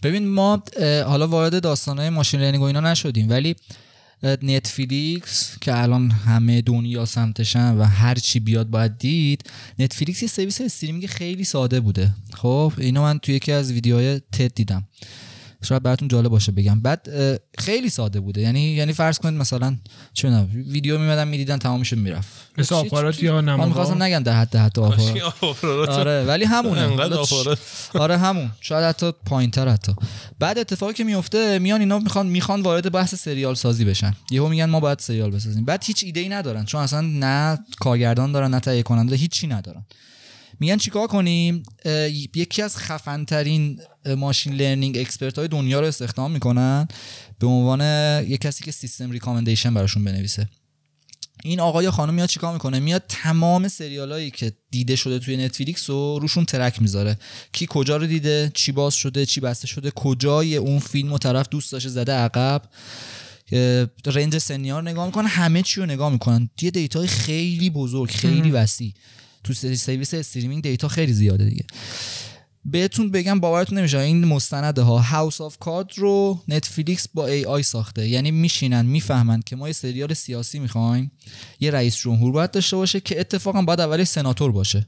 ببین 0.02 0.28
ما 0.28 0.62
حالا 1.06 1.28
وارد 1.28 1.62
داستانهای 1.62 2.10
machine 2.10 2.40
learning 2.40 2.62
و 2.62 2.66
اینا 2.66 2.80
نشدیم 2.80 3.30
ولی 3.30 3.56
نتفلیکس 4.22 5.58
که 5.60 5.82
الان 5.82 6.10
همه 6.10 6.62
دنیا 6.62 7.04
سمتشن 7.04 7.74
و 7.74 7.84
هر 7.84 8.14
چی 8.14 8.40
بیاد 8.40 8.70
باید 8.70 8.98
دید 8.98 9.50
نتفلیکس 9.78 10.22
یه 10.22 10.28
سرویس 10.28 10.60
streaming 10.60 11.06
خیلی 11.06 11.44
ساده 11.44 11.80
بوده. 11.80 12.14
خب 12.34 12.72
اینو 12.78 13.02
من 13.02 13.18
توی 13.18 13.34
یکی 13.34 13.52
از 13.52 13.72
ویدیوهای 13.72 14.20
تد 14.32 14.54
دیدم. 14.54 14.84
شاید 15.62 15.82
براتون 15.82 16.08
جالب 16.08 16.28
باشه 16.28 16.52
بگم. 16.52 16.80
بعد 16.80 17.08
خیلی 17.58 17.88
ساده 17.90 18.20
بوده. 18.20 18.40
یعنی 18.40 18.60
یعنی 18.60 18.92
فرض 18.92 19.18
کنید 19.18 19.40
مثلا 19.40 19.76
چه 20.12 20.28
می‌دونم 20.28 20.50
ویدیو 20.72 20.98
میمدن 20.98 21.28
می‌دیدن 21.28 21.58
تمامش 21.58 21.92
می‌رفت. 21.92 22.28
مثل 22.58 22.74
آپارات 22.74 23.22
یا 23.22 23.34
من 23.34 23.44
نماوا 23.44 23.68
می‌خواستم 23.68 24.02
نگم 24.02 24.22
در 24.22 24.40
حد 24.40 24.56
حتی 24.56 24.80
آپارات. 25.42 25.88
آره 25.88 26.24
ولی 26.24 26.44
همونه. 26.44 26.96
آره 27.94 28.18
همون. 28.18 28.50
شاید 28.60 28.84
حتی 28.84 29.12
پایینتر 29.26 29.68
حتی. 29.68 29.92
بعد 30.38 30.58
اتفاقی 30.58 30.92
که 30.92 31.04
میفته 31.04 31.58
میان 31.58 31.80
اینا 31.80 31.98
می‌خوان 31.98 32.26
می‌خوان 32.26 32.62
وارد 32.62 32.92
بحث 32.92 33.14
سریال 33.14 33.54
سازی 33.54 33.84
بشن. 33.84 34.14
یهو 34.30 34.48
میگن 34.48 34.64
ما 34.64 34.80
باید 34.80 34.98
سریال 34.98 35.30
بسازیم. 35.30 35.64
بعد 35.64 35.84
هیچ 35.84 36.04
ایده 36.04 36.20
ای 36.20 36.28
ندارن 36.28 36.64
چون 36.64 36.80
اصلا 36.80 37.00
نه 37.00 37.58
کارگردان 37.80 38.32
دارن 38.32 38.50
نه 38.50 38.60
تهیه 38.60 38.82
کننده 38.82 39.16
هیچی 39.16 39.46
ندارن. 39.46 39.84
میگن 40.60 40.76
چیکار 40.76 41.06
کنیم؟ 41.06 41.62
یکی 42.34 42.62
از 42.62 42.76
خفنترین 42.76 43.80
machine 44.16 44.54
learning 44.54 44.98
expert 44.98 45.38
های 45.38 45.48
دنیا 45.48 45.80
رو 45.80 45.86
استخدام 45.86 46.30
می‌کنن 46.30 46.88
به 47.38 47.46
عنوان 47.46 47.80
یک 48.24 48.40
کسی 48.40 48.64
که 48.64 48.72
سیستم 48.72 49.10
recommendation 49.10 49.74
براشون 49.74 50.04
بنویسه. 50.04 50.48
این 51.44 51.60
آقا 51.60 51.82
یا 51.82 51.90
خانم 51.90 52.14
میاد 52.14 52.28
چیکار 52.28 52.52
می‌کنه؟ 52.52 52.78
میاد 52.78 53.04
تمام 53.08 53.68
سریال 53.68 54.12
هایی 54.12 54.30
که 54.30 54.52
دیده 54.70 54.96
شده 54.96 55.18
توی 55.18 55.36
نتفلیکس 55.36 55.90
رو 55.90 56.18
روشون 56.18 56.44
track 56.44 56.82
می‌ذاره. 56.82 57.18
کی 57.52 57.66
کجا 57.68 57.96
رو 57.96 58.06
دیده؟ 58.06 58.50
چی 58.54 58.72
باز 58.72 58.94
شده؟ 58.94 59.26
چی 59.26 59.40
بسته 59.40 59.66
شده؟ 59.66 59.90
کجای 59.90 60.56
اون 60.56 60.78
فیلم 60.78 61.12
و 61.12 61.18
طرف 61.18 61.48
دوست 61.48 61.72
داشته 61.72 61.88
زده 61.88 62.12
عقب؟ 62.12 62.62
range 64.06 64.38
سنیا 64.38 64.65
رو 64.65 64.82
نگاه 64.82 65.06
می‌کنن 65.06 65.26
همه 65.26 65.62
چی 65.62 65.80
رو 65.80 65.86
نگاه 65.86 66.12
می‌کنن. 66.12 66.50
یه 66.62 66.70
data 66.70 66.99
ی 66.99 67.06
خیلی 67.06 67.70
بزرگ 67.70 68.10
خیلی 68.10 68.50
وسیع. 68.50 68.92
تو 69.46 69.54
سرویس 69.54 70.14
streaming 70.14 70.62
data 70.62 70.88
خیلی 70.88 71.12
زیاده 71.12 71.44
دیگه. 71.44 71.64
بهتون 72.64 73.10
بگم 73.10 73.40
باورتون 73.40 73.78
نمیشه 73.78 73.98
این 73.98 74.24
مستنده 74.24 74.82
ها 74.82 74.98
House 74.98 75.40
of 75.40 75.58
Cards 75.58 75.88
رو 75.96 76.42
نتفلیکس 76.48 77.08
با 77.14 77.26
AI 77.26 77.62
ساخته. 77.62 78.08
یعنی 78.08 78.30
میشینن 78.30 78.86
می‌فهمن 78.86 79.42
که 79.46 79.56
ما 79.56 79.68
یه 79.68 79.72
سریال 79.72 80.14
سیاسی 80.14 80.58
می‌خوایم 80.58 81.12
یه 81.60 81.70
رئیس 81.70 81.96
جمهور 81.96 82.32
باید 82.32 82.50
داشته 82.50 82.76
باشه 82.76 83.00
که 83.00 83.20
اتفاقا 83.20 83.62
باید 83.62 83.80
اولش 83.80 84.06
سناتور 84.06 84.52
باشه. 84.52 84.86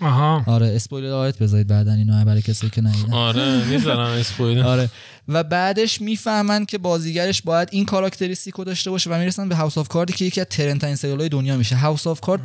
آها. 0.00 0.44
آره 0.46 0.66
spoiler 0.66 1.12
alert 1.12 1.38
بذارید 1.38 1.66
بعدا 1.66 1.92
اینو 1.92 2.24
برای 2.24 2.42
کسی 2.42 2.70
که 2.70 2.80
ندیدن. 2.80 3.12
آره 3.12 3.64
می‌ذارم 3.64 4.10
اسپویلر. 4.10 4.66
آره. 4.74 4.90
و 5.28 5.44
بعدش 5.44 6.00
می‌فهمن 6.00 6.64
که 6.64 6.78
بازیگرش 6.78 7.42
باید 7.42 7.68
این 7.72 7.84
characteristic 7.84 8.54
رو 8.54 8.64
داشته 8.64 8.90
باشه 8.90 9.10
و 9.10 9.18
می‌رسن 9.18 9.48
به 9.48 9.54
House 9.54 9.78
of 9.78 9.88
Cards 9.88 10.08
ی 10.08 10.12
که 10.12 10.24
یکی 10.24 10.40
از 10.40 10.46
trend 10.50 10.74
ترین 10.74 10.94
سریال‌های 10.94 11.28
دنیا 11.28 11.56
میشه. 11.56 11.76
House 11.76 12.06
of 12.06 12.20
Cards 12.20 12.40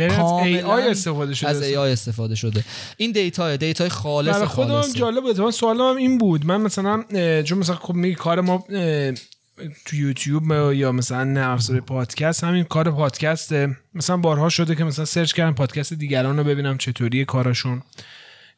از 0.00 0.16
AI 0.16 0.90
استفاده 0.90 1.34
شده. 1.34 1.48
از 1.48 1.62
AI 1.62 1.92
استفاده 1.92 2.34
شده. 2.34 2.64
این 2.96 3.12
data 3.12 3.56
data 3.56 3.82
ی 3.82 3.88
خالص 3.88 4.34
برای 4.34 4.46
خودم 4.46 4.82
جالب 4.94 5.22
بود 5.22 5.40
من 5.40 5.50
سوالم 5.50 5.80
هم 5.80 5.96
این 5.96 6.18
بود. 6.18 6.46
من 6.46 6.60
مثلا 6.60 7.04
چون 7.42 7.58
مثلا 7.58 7.76
خب 7.76 7.94
می 7.94 8.14
کار 8.14 8.40
ما 8.40 8.64
تو 9.84 9.96
یوتیوب 9.96 10.52
یا 10.74 10.92
مثلا 10.92 11.52
افزار 11.52 11.80
پادکست 11.80 12.44
همین 12.44 12.64
کار 12.64 12.90
پادکسته 12.90 13.76
مثلا 13.94 14.16
بارها 14.16 14.48
شده 14.48 14.74
که 14.74 14.84
مثلا 14.84 15.04
search 15.04 15.32
کردم 15.32 15.54
پادکست 15.54 15.92
دیگران 15.92 16.38
رو 16.38 16.44
ببینم 16.44 16.78
چطوری 16.78 17.24
کارشون 17.24 17.82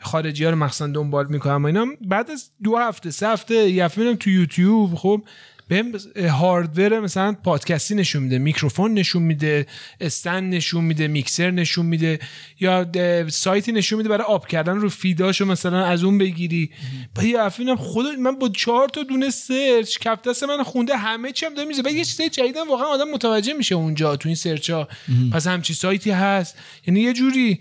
خارجی 0.00 0.44
ها 0.44 0.50
رو 0.50 0.56
مخصوصا 0.56 0.86
دنبال 0.86 1.26
می‌کنم 1.26 1.62
و 1.62 1.66
اینا. 1.66 1.86
بعد 2.08 2.30
از 2.30 2.50
دو 2.62 2.76
هفته 2.76 3.10
سه 3.10 3.28
هفته 3.28 3.88
میرم 3.96 4.14
تو 4.14 4.30
یوتیوب. 4.30 4.94
خب 4.94 5.22
بهم 5.68 5.92
هاردور 6.16 7.00
مثلا 7.00 7.32
پادکستی 7.32 7.94
نشون 7.94 8.22
میده 8.22 8.38
میکروفون 8.38 8.94
نشون 8.94 9.22
میده 9.22 9.66
استند 10.00 10.54
نشون 10.54 10.84
میده 10.84 11.08
میکسر 11.08 11.50
نشون 11.50 11.86
میده 11.86 12.18
یا 12.60 12.86
سایتی 13.28 13.72
نشون 13.72 13.96
میده 13.96 14.08
برای 14.08 14.24
آب 14.24 14.46
کردن 14.46 14.76
رو 14.76 14.88
فیداشو 14.88 15.44
مثلا 15.44 15.84
از 15.84 16.04
اون 16.04 16.18
بگیری. 16.18 16.70
بعد 17.14 17.24
یه 17.26 17.48
دیدم 17.58 17.76
خدا 17.76 18.12
من 18.18 18.38
با 18.38 18.48
چهار 18.48 18.88
تا 18.88 19.02
دونه 19.02 19.30
سرچ 19.30 19.98
کف 19.98 20.22
دست 20.22 20.44
من 20.44 20.62
خونده 20.62 20.96
همه 20.96 21.32
چی 21.32 21.46
هم 21.46 21.54
داره 21.54 21.68
میزه 21.68 21.92
یه 21.92 22.04
چیزای 22.04 22.30
جدیدن 22.30 22.68
واقعا 22.68 22.86
آدم 22.86 23.10
متوجه 23.10 23.52
میشه 23.52 23.74
اونجا 23.74 24.16
تو 24.16 24.28
این 24.28 24.36
سرچ 24.36 24.70
ها 24.70 24.88
پس 25.32 25.46
همچی 25.46 25.74
سایتی 25.74 26.10
هست. 26.10 26.58
یعنی 26.86 27.00
یه 27.00 27.12
جوری 27.12 27.60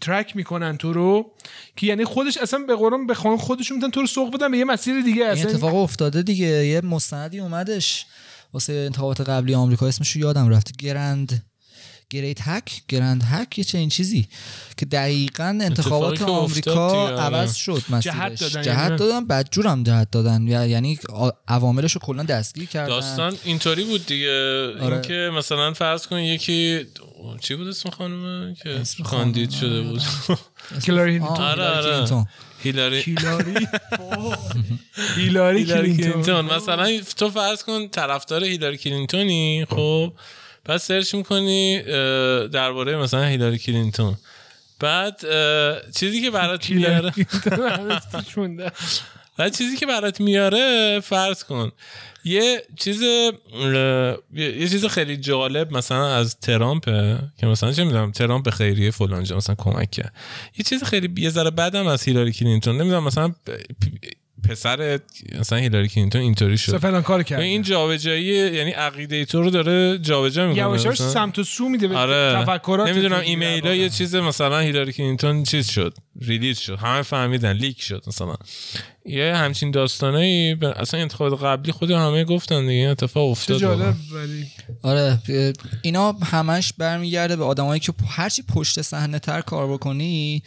ترک 0.00 0.36
می‌کنن 0.36 0.76
تو 0.76 0.92
رو. 0.92 1.30
که 1.76 1.86
یعنی 1.86 2.04
خودش 2.04 2.36
اصلا 2.36 2.58
به 2.58 2.76
قرآن 2.76 3.06
به 3.06 3.14
خان 3.14 3.36
خودشون 3.36 3.76
می‌تونن 3.76 3.90
تو 3.90 4.00
رو 4.00 4.06
سوق 4.06 4.34
بدن 4.34 4.50
به 4.50 4.58
یه 4.58 4.64
مسیر 4.64 5.00
دیگه 5.00 5.22
این 5.22 5.30
اصلا 5.30 5.50
اتفاق 5.50 5.74
افتاده 5.74 6.22
دیگه 6.22 6.66
یه 6.66 6.80
مستندی 6.80 7.40
اومدش 7.40 8.06
واسه 8.52 8.72
انتخابات 8.72 9.20
قبلی 9.20 9.54
آمریکا 9.54 9.86
اسمش 9.86 10.10
رو 10.10 10.20
یادم 10.20 10.48
رفت 10.48 10.76
گرند 10.76 11.42
گریت 12.10 12.38
هک 12.40 12.82
گرند 12.88 13.22
هک 13.30 13.58
یه 13.58 13.64
چنین 13.64 13.88
چیزی 13.88 14.28
که 14.76 14.86
دقیقا 14.86 15.58
انتخابات 15.62 16.22
آمریکا. 16.22 17.08
عوض 17.08 17.54
شد 17.54 17.82
مسیرش. 17.90 18.14
جهت 18.14 18.40
دادن 18.40 18.62
جهت 18.62 18.78
یعنی. 18.78 18.96
دادن 18.96 19.26
بدجورم 19.26 19.82
جهت 19.82 20.10
دادن 20.10 20.48
یعنی 20.48 20.98
عواملش 21.48 21.92
رو 21.92 22.00
کلا 22.00 22.22
دستگیر 22.22 22.64
کردن 22.64 22.88
داستان 22.88 23.36
اینطوری 23.44 23.84
بود 23.84 24.06
دیگه 24.06 24.30
آره. 24.80 24.92
اینکه 24.92 25.30
مثلا 25.38 25.72
فرض 25.72 26.06
کن 26.06 26.18
یکی 26.18 26.86
چی 27.40 27.54
بود 27.54 27.68
اسم 27.68 27.90
خانومه 27.90 28.54
که 28.54 28.82
کاندید 29.04 29.50
خانم، 29.50 29.60
شده 29.60 29.82
بود؟ 29.82 30.02
کلینتون 30.86 31.28
آره 31.28 31.64
هیلاری 31.64 31.64
آره. 31.64 31.94
کلینتون. 31.94 32.26
هیلاری. 32.62 33.04
هیلاری 35.16 35.64
کلینتون. 35.64 36.40
مثلا 36.40 37.00
تو 37.16 37.30
فرض 37.30 37.62
کن 37.64 37.88
طرفدار 37.88 38.44
هیلاری 38.44 38.76
کلینتونی 38.76 39.66
خب؟ 39.70 40.12
بعد 40.64 40.76
search 40.76 41.14
می‌کنی 41.14 41.82
درباره 42.48 42.96
مثلا 42.96 43.24
هیلاری 43.24 43.58
کلینتون. 43.58 44.16
بعد 44.80 45.20
چیزی 45.96 46.22
که 46.22 46.30
برات 46.30 46.66
هیلاری 46.66 47.10
میاره 47.50 48.00
بعد 49.38 49.56
چیزی 49.56 49.76
که 49.76 49.86
برات 49.86 50.20
میاره 50.20 51.00
فرض 51.00 51.44
کن. 51.44 51.72
یه 52.24 52.62
چیز 52.76 53.02
یه 54.34 54.68
چیز 54.70 54.86
خیلی 54.86 55.16
جالب 55.16 55.72
مثلا 55.72 56.14
از 56.14 56.40
ترامپه 56.40 57.18
که 57.38 57.46
مثلا 57.46 57.72
چه 57.72 57.84
می‌دونم 57.84 58.12
ترامپ 58.12 58.50
خیریه 58.50 58.90
فلان 58.90 59.20
مثلا 59.20 59.54
کمک 59.58 59.90
کرد 59.90 60.14
یه 60.58 60.64
چیز 60.64 60.84
خیلی 60.84 61.22
یه 61.22 61.30
ذره 61.30 61.50
بدم 61.50 61.86
از 61.86 62.02
هیلاری 62.02 62.32
کلینتون. 62.32 62.76
نمی‌دونم 62.76 63.04
مثلا 63.04 63.34
پسر 64.48 65.00
مثلا 65.38 65.58
هیلاری 65.58 65.88
کلینتون 65.88 66.20
اینطوری 66.20 66.52
مثلا 66.52 66.74
شد 66.74 66.82
فلان 66.82 67.02
کار 67.02 67.18
این 67.18 67.62
کرد 67.62 67.70
جابجایی 67.70 68.24
یعنی 68.24 68.70
عقیده 68.70 69.24
تو 69.24 69.42
رو 69.42 69.50
داره 69.50 69.98
جابجا 69.98 70.46
می‌کنه 70.46 70.62
یواش. 70.62 70.94
سمت 71.02 71.38
و 71.38 71.44
سو 71.44 71.68
میده 71.68 71.88
به 71.88 71.96
آره 71.96 72.44
تفکرات 72.44 72.88
نمی‌دونم 72.88 73.20
ایمیل 73.20 73.64
یه. 73.64 73.88
چیز 73.88 74.14
مثلا 74.14 74.58
هیلاری 74.60 74.92
کلینتون 74.92 75.42
چیز 75.42 75.68
شد 75.70 75.94
release 76.20 76.58
شد 76.58 76.78
همه 76.78 77.02
فهمیدن 77.02 77.52
leak 77.52 77.82
شد 77.82 78.04
مثلا 78.06 78.34
یه 79.06 79.36
همچین 79.36 79.70
داستانایی 79.70 80.54
ب- 80.54 80.64
اصلا 80.64 81.00
انتخابات 81.00 81.42
قبلی 81.42 81.72
خود 81.72 81.90
همه 81.90 82.24
گفتن 82.24 82.60
دیگه 82.60 82.72
این 82.72 82.88
اتفاق 82.88 83.24
چه 83.24 83.30
افتاد 83.30 83.58
جالب 83.58 83.78
واقعا. 83.80 83.94
ولی 84.12 84.46
آره 84.82 85.18
اه، 85.28 85.52
اینا 85.82 86.12
همش 86.12 86.72
برمیگرده 86.78 87.36
به 87.36 87.44
آدمایی 87.44 87.80
که 87.80 87.92
هرچی 88.08 88.42
پشت 88.54 88.82
صحنه 88.82 89.18
تر 89.18 89.40
کار 89.40 89.72
بکنی 89.72 90.42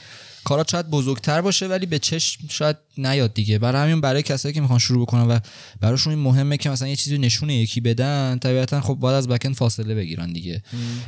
کارات 0.47 0.71
شاید 0.71 0.89
بزرگتر 0.89 1.41
باشه 1.41 1.67
ولی 1.67 1.85
به 1.85 1.99
چشم 1.99 2.41
شاید 2.49 2.77
نیاد 2.97 3.33
دیگه. 3.33 3.59
برای 3.59 3.81
همین 3.81 4.01
برای 4.01 4.21
کسایی 4.23 4.53
که 4.53 4.61
می‌خوان 4.61 4.79
شروع 4.79 5.01
بکنن 5.01 5.27
و 5.27 5.39
براشون 5.81 6.13
این 6.13 6.23
مهمه 6.23 6.57
که 6.57 6.69
مثلا 6.69 6.87
یه 6.87 6.95
چیزی 6.95 7.17
نشون 7.17 7.49
یکی 7.49 7.81
بدن 7.81 8.39
طبیعتا 8.41 8.81
خب 8.81 8.93
باید 8.93 9.15
از 9.15 9.27
backend 9.27 9.55
فاصله 9.55 9.95
بگیرن 9.95 10.33
دیگه. 10.33 10.63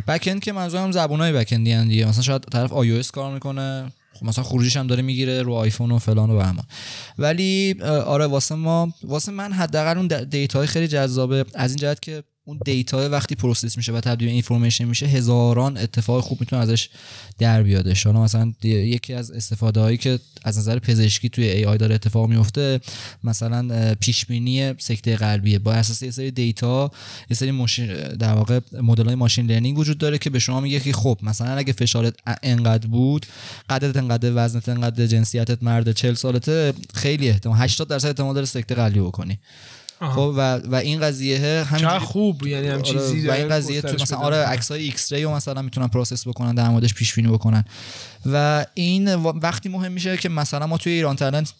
backend 0.08 0.39
که 0.39 0.52
منظورم 0.52 0.91
زبونای 0.91 1.34
backend 1.34 1.68
ی 1.68 1.73
ان 1.73 1.88
دیگه. 1.88 2.06
مثلا 2.06 2.21
شاید 2.21 2.41
طرف 2.41 2.71
iOS 2.71 3.12
کار 3.12 3.34
می‌کنه 3.34 3.91
خب 4.13 4.25
مثلا 4.25 4.43
خروجیش 4.43 4.78
هم 4.78 4.88
داره 4.88 5.02
می‌گیره 5.02 5.41
رو 5.41 5.54
آیفون 5.54 5.91
و 5.91 5.99
فلان 5.99 6.30
و 6.30 6.38
بهمان 6.38 6.65
ولی 7.17 7.82
آره 7.84 8.28
واسه 8.28 8.56
ما 8.56 8.93
واسه 9.04 9.32
من 9.32 9.54
حداقل 9.54 9.97
اون 9.97 10.08
data 10.08 10.65
خیلی 10.65 10.88
جذابه. 10.88 11.45
از 11.54 11.71
این 11.71 11.78
جهت 11.78 11.99
که 12.02 12.23
اون 12.43 12.60
data 12.65 13.10
وقتی 13.10 13.36
process 13.36 13.77
میشه 13.78 13.93
و 13.93 13.99
تبدیل 13.99 14.28
به 14.28 14.34
information 14.34 14.86
میشه 14.86 15.06
هزاران 15.06 15.78
اتفاق 15.78 16.23
خوب 16.23 16.39
می‌تونه 16.39 16.62
ازش 16.62 16.89
در 17.38 17.63
بیادش 17.63 18.06
حالا 18.06 18.23
مثلا 18.23 18.54
یکی 18.63 19.13
از 19.13 19.32
استفاده 19.32 19.80
هایی 19.80 19.97
که 19.97 20.19
از 20.43 20.58
نظر 20.58 20.80
پزشکی 20.80 21.30
توی 21.30 21.49
AI 21.49 21.77
داره 21.78 21.95
اتفاق 21.95 22.30
میفته 22.30 22.80
مثلا 23.23 23.95
پیش 23.95 24.25
بینی 24.25 24.73
سکته 24.78 25.15
قلبیه 25.15 25.60
بر 25.60 25.73
اساس 25.73 26.02
یه 26.02 26.12
سری 26.12 26.32
data 26.32 26.91
یه 27.30 27.38
سری 27.38 27.52
ماشین 27.52 27.88
در 28.04 28.34
واقع 28.34 28.60
مدل 28.82 29.06
های 29.06 29.15
machine 29.15 29.45
learning 29.45 29.77
وجود 29.78 29.97
داره 29.97 30.17
که 30.17 30.30
به 30.30 30.39
شما 30.39 30.60
میگه 30.60 30.80
که 30.80 30.93
خب 30.93 31.19
مثلا 31.23 31.56
اگه 31.56 31.73
فشارت 31.73 32.13
انقدر 32.43 32.88
بود 32.88 33.25
قدت 33.69 33.97
انقدر 33.97 34.32
وزنت 34.36 34.69
انقدر 34.69 35.08
جنسیتت 35.08 35.63
مرد 35.63 35.91
40 35.91 36.13
سالته 36.13 36.73
خیلی 36.93 37.30
احتمال 37.30 37.58
80 37.58 37.88
درصد 37.88 38.08
احتمال 38.08 38.34
داره 38.34 38.45
سکته 38.45 38.75
قلبی 38.75 38.99
بکنی. 38.99 39.39
خب 39.99 40.33
و 40.38 40.55
و 40.57 40.75
این 40.75 40.99
قضیه 40.99 41.38
چقدر 41.39 41.63
همینجوری 41.63 41.99
خوب 41.99 42.47
یعنی 42.47 42.67
هم 42.67 42.73
آره، 42.73 42.81
چیزی 42.83 43.27
و 43.27 43.31
این 43.31 43.47
قضیه 43.49 43.81
تو 43.81 43.93
مثلا 44.03 44.17
آره 44.17 44.38
می‌کنه. 44.38 44.53
عکس 44.53 44.71
های 44.71 44.83
X-ray 44.84 45.23
رو 45.23 45.35
مثلا 45.35 45.62
می‌تونن 45.62 45.88
process 45.88 46.27
بکنن 46.27 46.55
در 46.55 46.69
موردش 46.69 46.93
پیش 46.93 47.13
بینی 47.13 47.27
بکنن. 47.27 47.63
و 48.25 48.65
این 48.73 49.15
و- 49.15 49.39
وقتی 49.41 49.69
مهم 49.69 49.91
میشه 49.91 50.17
که 50.17 50.29
مثلا 50.29 50.67
ما 50.67 50.77
توی 50.77 50.91
ایران 50.93 51.15
تلنت 51.15 51.53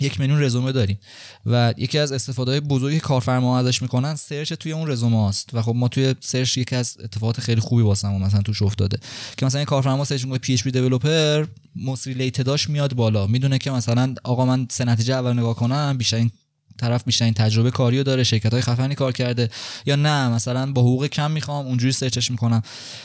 یک 0.00 0.20
میلیون 0.20 0.42
رزومه 0.42 0.72
داریم 0.72 0.98
و 1.46 1.74
یکی 1.76 1.98
از 1.98 2.12
استفاده 2.12 2.50
های 2.50 2.60
بزرگی 2.60 3.00
کارفرما 3.00 3.58
ازش 3.58 3.82
می‌کنن 3.82 4.14
search 4.14 4.52
توی 4.52 4.72
اون 4.72 4.90
رزومه 4.90 5.28
است 5.28 5.50
و 5.52 5.62
خب 5.62 5.72
ما 5.76 5.88
توی 5.88 6.14
search 6.20 6.58
یکی 6.58 6.76
از 6.76 6.96
اتفاقات 7.04 7.40
خیلی 7.40 7.60
خوبی 7.60 7.82
واسمون 7.82 8.22
مثلا 8.22 8.42
توش 8.42 8.62
افتاده. 8.62 8.98
که 9.36 9.46
مثلا 9.46 9.64
کارفرما 9.64 10.04
search 10.04 10.24
می‌کنه 10.24 10.38
PHP 10.38 10.54
developer 10.54 11.46
most 11.76 12.06
related 12.06 12.56
اش 12.56 12.70
میاد 12.70 12.94
بالا. 12.94 13.26
می‌دونه 13.26 13.58
که 13.58 13.70
مثلا 13.70 14.14
آقا 14.24 14.44
من 14.46 14.66
سه 14.70 14.84
نتیجه 14.84 15.14
اول 15.14 15.32
نگاه 15.32 15.54
کنم 15.56 15.98
بیشتر 15.98 16.16
این 16.16 16.30
طرف 16.78 17.04
بیشترین 17.04 17.34
تجربه 17.34 17.70
کاریو 17.70 18.02
داره 18.02 18.24
شرکت 18.24 18.52
های 18.52 18.62
خفنی 18.62 18.94
کار 18.94 19.12
کرده 19.12 19.50
یا 19.86 19.96
نه؟ 19.96 20.28
مثلا 20.28 20.72
با 20.72 20.82
حقوق 20.82 21.06
کم 21.06 21.30
می‌خوام 21.30 21.66
اونجوری 21.66 21.92
search 21.92 22.21
ش 22.21 22.30
می‌کنم. 22.30 22.62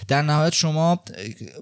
در 0.07 0.21
نهایت 0.21 0.53
شما 0.53 0.99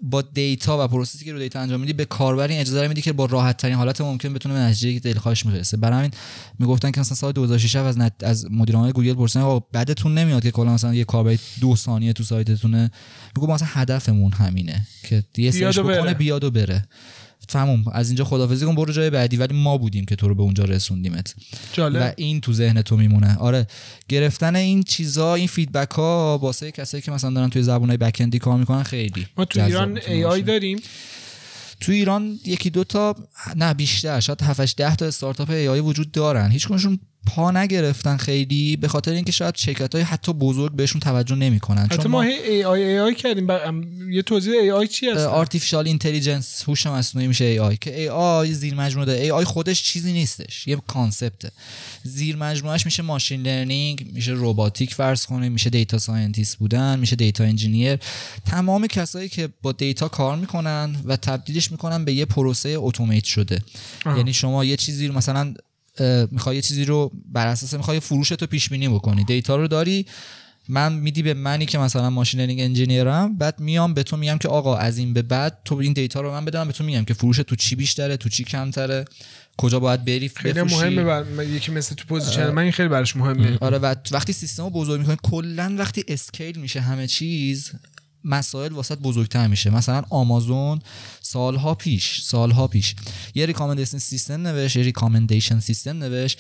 با 0.02 0.22
data 0.22 0.86
و 0.86 0.88
process 0.88 1.21
ی 1.21 1.26
که 1.26 1.34
رو 1.34 1.40
data 1.40 1.60
انجام 1.60 1.80
میدی 1.80 1.94
به 1.94 2.06
کاربر 2.06 2.48
این 2.48 2.60
اجازه 2.60 2.88
میدی 2.88 3.02
که 3.02 3.14
با 3.14 3.26
راحت 3.26 3.58
ترین 3.58 3.76
حالت 3.76 4.02
ممکن 4.02 4.34
بتونه 4.34 4.56
به 4.56 4.62
نتیجه 4.62 4.94
که 4.94 5.00
دلخواهش 5.00 5.46
می‌رسه. 5.46 5.78
برای 5.78 5.98
همین 5.98 6.12
می‌گفتن 6.60 6.92
که 6.92 7.00
مثلا 7.00 7.16
سال 7.16 7.32
2006 7.32 7.76
از 7.76 7.98
نت... 7.98 8.14
از 8.24 8.52
مدیران 8.52 8.92
گوگل 8.92 9.14
پرسیدن 9.14 9.46
آقا 9.46 9.66
بدتون 9.72 10.18
نمیاد 10.18 10.44
که 10.44 10.52
کلا 10.52 10.74
مثلا 10.74 10.96
یه 10.96 11.04
کاربر 11.04 11.38
دو 11.62 11.76
ثانیه 11.76 12.14
تو 12.14 12.24
سایتتونه. 12.24 12.92
میگه 13.36 13.54
مثلا 13.54 13.68
هدفمون 13.72 14.32
همینه 14.32 14.88
که 15.04 15.24
یه 15.38 15.52
search. 15.52 15.80
بکنه 15.80 16.14
بیاد 16.14 16.44
و 16.44 16.52
بره. 16.52 16.86
تموم. 17.50 17.84
از 17.92 18.10
اینجا 18.10 18.24
خدافظی 18.26 18.66
کن 18.66 18.76
برو 18.76 18.94
جای 18.94 19.10
بعدی 19.10 19.38
ولی 19.38 19.54
ما 19.54 19.78
بودیم 19.78 20.06
که 20.06 20.16
تو 20.16 20.28
رو 20.28 20.36
به 20.36 20.44
اونجا 20.44 20.64
رسوندیمت 20.64 21.36
و 21.38 21.56
جالب 21.74 22.14
این 22.18 22.42
تو 22.42 22.54
ذهن 22.54 22.82
تو 22.82 22.98
میمونه. 22.98 23.38
آره 23.38 23.68
گرفتن 24.08 24.56
این 24.56 24.84
چیزا 24.84 25.36
این 25.36 25.48
feedback 25.48 25.92
ها 25.92 26.40
واسه 26.42 26.72
کسایی 26.72 27.04
که 27.04 27.12
مثلا 27.12 27.30
دارن 27.30 27.50
توی 27.50 27.64
زبونای 27.64 27.98
backend 27.98 28.34
ی 28.35 28.40
کار 28.40 28.58
می‌کنن 28.58 28.84
خیلی 28.84 29.28
ما 29.38 29.46
تو 29.46 29.64
ایران 29.64 30.00
AI. 30.08 30.42
داریم. 30.42 30.80
تو 31.80 31.92
ایران 31.92 32.40
یکی 32.46 32.70
دو 32.70 32.84
تا 32.84 33.16
نه 33.56 33.74
بیشتر 33.74 34.20
شاید 34.20 34.42
7 34.42 34.60
8 34.60 34.78
10 34.78 34.96
تا 34.96 35.06
استارتاپ 35.06 35.50
AI 35.50 35.80
وجود 35.80 36.12
دارن. 36.12 36.52
هیچ 36.52 36.68
کدومشون 36.68 37.00
پا 37.36 37.52
نگرفتن 37.52 38.18
خیلی 38.18 38.76
به 38.76 38.88
خاطر 38.88 39.12
اینکه 39.12 39.32
شاید 39.32 39.56
شرکت 39.56 39.96
های 39.96 40.04
حتی 40.04 40.34
بزرگ 40.34 40.72
بهشون 40.72 41.02
توجه 41.02 41.36
نمی‌کنن. 41.36 41.88
حتی 41.92 42.10
ما 42.10 42.22
AI 42.22 42.64
AI 42.64 43.16
کردیم. 43.16 43.48
ب- 43.48 43.52
ام، 43.52 44.12
یه 44.12 44.22
توضیح 44.22 44.54
AI 44.62 44.88
چی 44.88 45.10
هست؟ 45.10 45.20
artificial 45.20 45.88
intelligence 45.88 46.64
هوش 46.68 46.88
مصنوعی 46.88 47.28
میشه 47.28 47.46
AI 47.46 47.78
که 47.78 48.00
AI 48.00 48.54
زیر 48.54 48.76
مجموعه 48.76 49.06
داره. 49.06 49.20
AI 49.20 49.46
خودش 49.46 49.84
چیزی 49.84 50.14
نیستش 50.14 50.68
یه 50.68 50.76
concept 50.88 51.38
ه. 51.38 51.52
زیر 52.04 52.36
مجموعهش 52.36 52.86
میشه 52.86 53.04
machine 53.04 53.42
learning 53.42 54.06
میشه 54.14 54.32
روباتیک 54.32 54.94
فرض 54.94 55.26
کنیم 55.26 55.52
میشه 55.52 55.70
data 55.70 55.98
scientist 55.98 56.58
بودن 56.58 57.00
میشه 57.00 57.16
data 57.16 57.44
engineer 57.44 58.00
تمام 58.46 58.88
کسایی 58.88 59.30
که 59.30 59.50
با 59.62 59.72
data 59.72 60.08
کار 60.08 60.36
می‌کنن 60.36 60.96
و 61.06 61.18
تبدیلش 61.18 61.72
می‌کنن 61.72 62.06
به 62.06 62.14
یه 62.14 62.26
پروسه 62.26 62.76
اتومات 62.78 63.24
شده. 63.24 63.62
آها. 64.06 64.18
یعنی 64.18 64.34
شما 64.34 64.66
یه 64.66 64.78
چیزی 64.78 65.08
رو 65.08 65.16
مثلا 65.16 65.54
می‌خوای 66.32 66.56
یه 66.56 66.62
چیزی 66.62 66.86
رو 66.86 67.12
بر 67.34 67.48
اساس 67.48 67.74
می‌خوای 67.74 68.00
فروش 68.00 68.30
تو 68.30 68.46
پیش 68.46 68.70
بینی 68.70 68.88
بکنی. 68.88 69.24
data 69.24 69.56
رو 69.56 69.68
داری 69.68 70.06
من 70.72 70.94
میدی 70.94 71.24
به 71.24 71.34
منی 71.34 71.66
که 71.66 71.78
مثلا 71.78 72.10
machine 72.10 72.40
learning 72.40 72.62
engineer 72.62 73.29
م 73.29 73.38
بعد 73.38 73.60
میام 73.60 73.94
به 73.94 74.04
تو 74.04 74.18
میگم 74.18 74.38
که 74.38 74.48
آقا 74.48 74.78
از 74.78 74.98
این 74.98 75.14
به 75.14 75.22
بعد 75.22 75.58
تو 75.66 75.76
این 75.76 75.94
data 75.94 76.22
رو 76.22 76.32
من 76.32 76.46
بدم 76.46 76.68
به 76.68 76.74
تو 76.74 76.84
میگم 76.84 77.04
که 77.04 77.14
فروش 77.14 77.38
تو 77.38 77.56
چی 77.56 77.76
بیشتره 77.76 78.18
تو 78.18 78.30
چی 78.30 78.44
کمتره 78.44 79.06
کجا 79.58 79.80
باید 79.80 80.06
بری 80.06 80.30
خیلی 80.30 80.54
بفروشی. 80.54 80.76
مهمه 80.76 81.04
بر 81.04 81.44
یکی 81.44 81.72
مثل 81.72 81.96
تو 81.96 82.06
position 82.08 82.50
من 82.50 82.62
این 82.62 82.72
خیلی 82.72 82.90
براش 82.90 83.16
مهمه. 83.16 83.58
آره 83.62 83.78
و 83.78 83.96
وقتی 84.12 84.34
سیستم 84.34 84.64
رو 84.64 84.70
بزرگ 84.70 85.00
می‌کنی 85.00 85.18
کلا 85.24 85.76
وقتی 85.78 86.04
scale 86.08 86.60
میشه 86.60 86.82
همه 86.82 87.08
چیز 87.08 87.72
مسائل 88.24 88.72
واست 88.72 88.98
بزرگتر 88.98 89.48
میشه. 89.48 89.70
مثلا 89.70 90.04
آمازون 90.10 90.80
سالها 91.22 91.76
پیش 91.76 92.22
سالها 92.22 92.68
پیش. 92.68 92.96
یه 93.36 93.46
recommendation 93.46 93.98
system 93.98 94.48
نوشت 94.48 94.76
یه 94.76 94.84
recommendation 94.84 95.60
system 95.60 95.98
نوشت. 95.98 96.40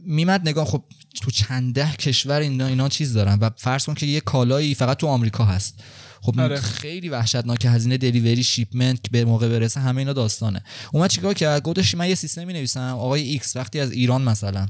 میومد 0.00 0.48
نگاه 0.48 0.64
خب 0.66 0.84
تو 1.22 1.30
چند 1.30 1.74
ده 1.74 1.92
کشور 1.92 2.40
اینا 2.40 2.66
اینا 2.66 2.88
چیز 2.88 3.12
دارن 3.12 3.38
و 3.40 3.50
فرض 3.56 3.84
کن 3.84 3.94
که 3.94 4.06
یه 4.06 4.20
کالایی 4.20 4.74
فقط 4.74 4.96
تو 4.96 5.06
آمریکا 5.06 5.44
هست. 5.44 5.74
خب 6.20 6.40
آره. 6.40 6.60
خیلی 6.60 7.08
وحشتناک 7.08 7.64
هزینه 7.64 7.96
delivery 7.96 8.44
shipment 8.44 9.04
که 9.04 9.10
به 9.10 9.24
موقع 9.24 9.48
برسه 9.48 9.80
همه 9.80 9.98
اینا 9.98 10.12
داستانه. 10.12 10.62
اومد 10.92 11.10
چیکار 11.10 11.34
کرد؟ 11.34 11.62
گفتش 11.62 11.94
من 11.94 12.08
یه 12.08 12.14
سیستمی 12.14 12.52
می‌نویسم. 12.52 12.80
آقای 12.80 13.22
X 13.22 13.56
وقتی 13.56 13.80
از 13.80 13.92
ایران 13.92 14.22
مثلا 14.22 14.68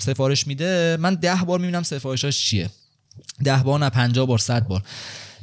سفارش 0.00 0.46
میده 0.46 0.96
من 1.00 1.14
ده 1.14 1.34
بار 1.34 1.58
می‌بینم 1.58 1.82
سفارشاش 1.82 2.44
چیه. 2.44 2.70
ده 3.44 3.56
بار 3.56 3.80
نه 3.80 3.90
پنجاه 3.90 4.26
بار 4.26 4.38
صد 4.38 4.66
بار. 4.66 4.82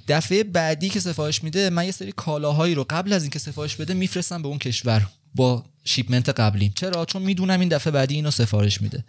دفعه 0.08 0.44
بعدی 0.44 0.90
که 0.90 1.00
سفارش 1.00 1.44
میده 1.44 1.70
من 1.70 1.86
یه 1.86 1.92
سری 1.92 2.12
کالاهایی 2.12 2.76
رو 2.76 2.86
قبل 2.90 3.14
از 3.14 3.24
اینکه 3.24 3.40
سفارش 3.40 3.76
بده 3.76 3.94
میفرستم 3.94 4.42
به 4.42 4.48
اون 4.48 4.60
کشور 4.60 5.08
با 5.36 5.66
shipment 5.84 6.30
قبلیم. 6.30 6.74
چرا؟ 6.76 7.06
چون 7.06 7.22
می‌دونم 7.22 7.60
این 7.60 7.70
دفعه 7.70 7.92
بعدی 7.92 8.16
اینو 8.16 8.32
سفارش 8.32 8.82
میده. 8.82 9.04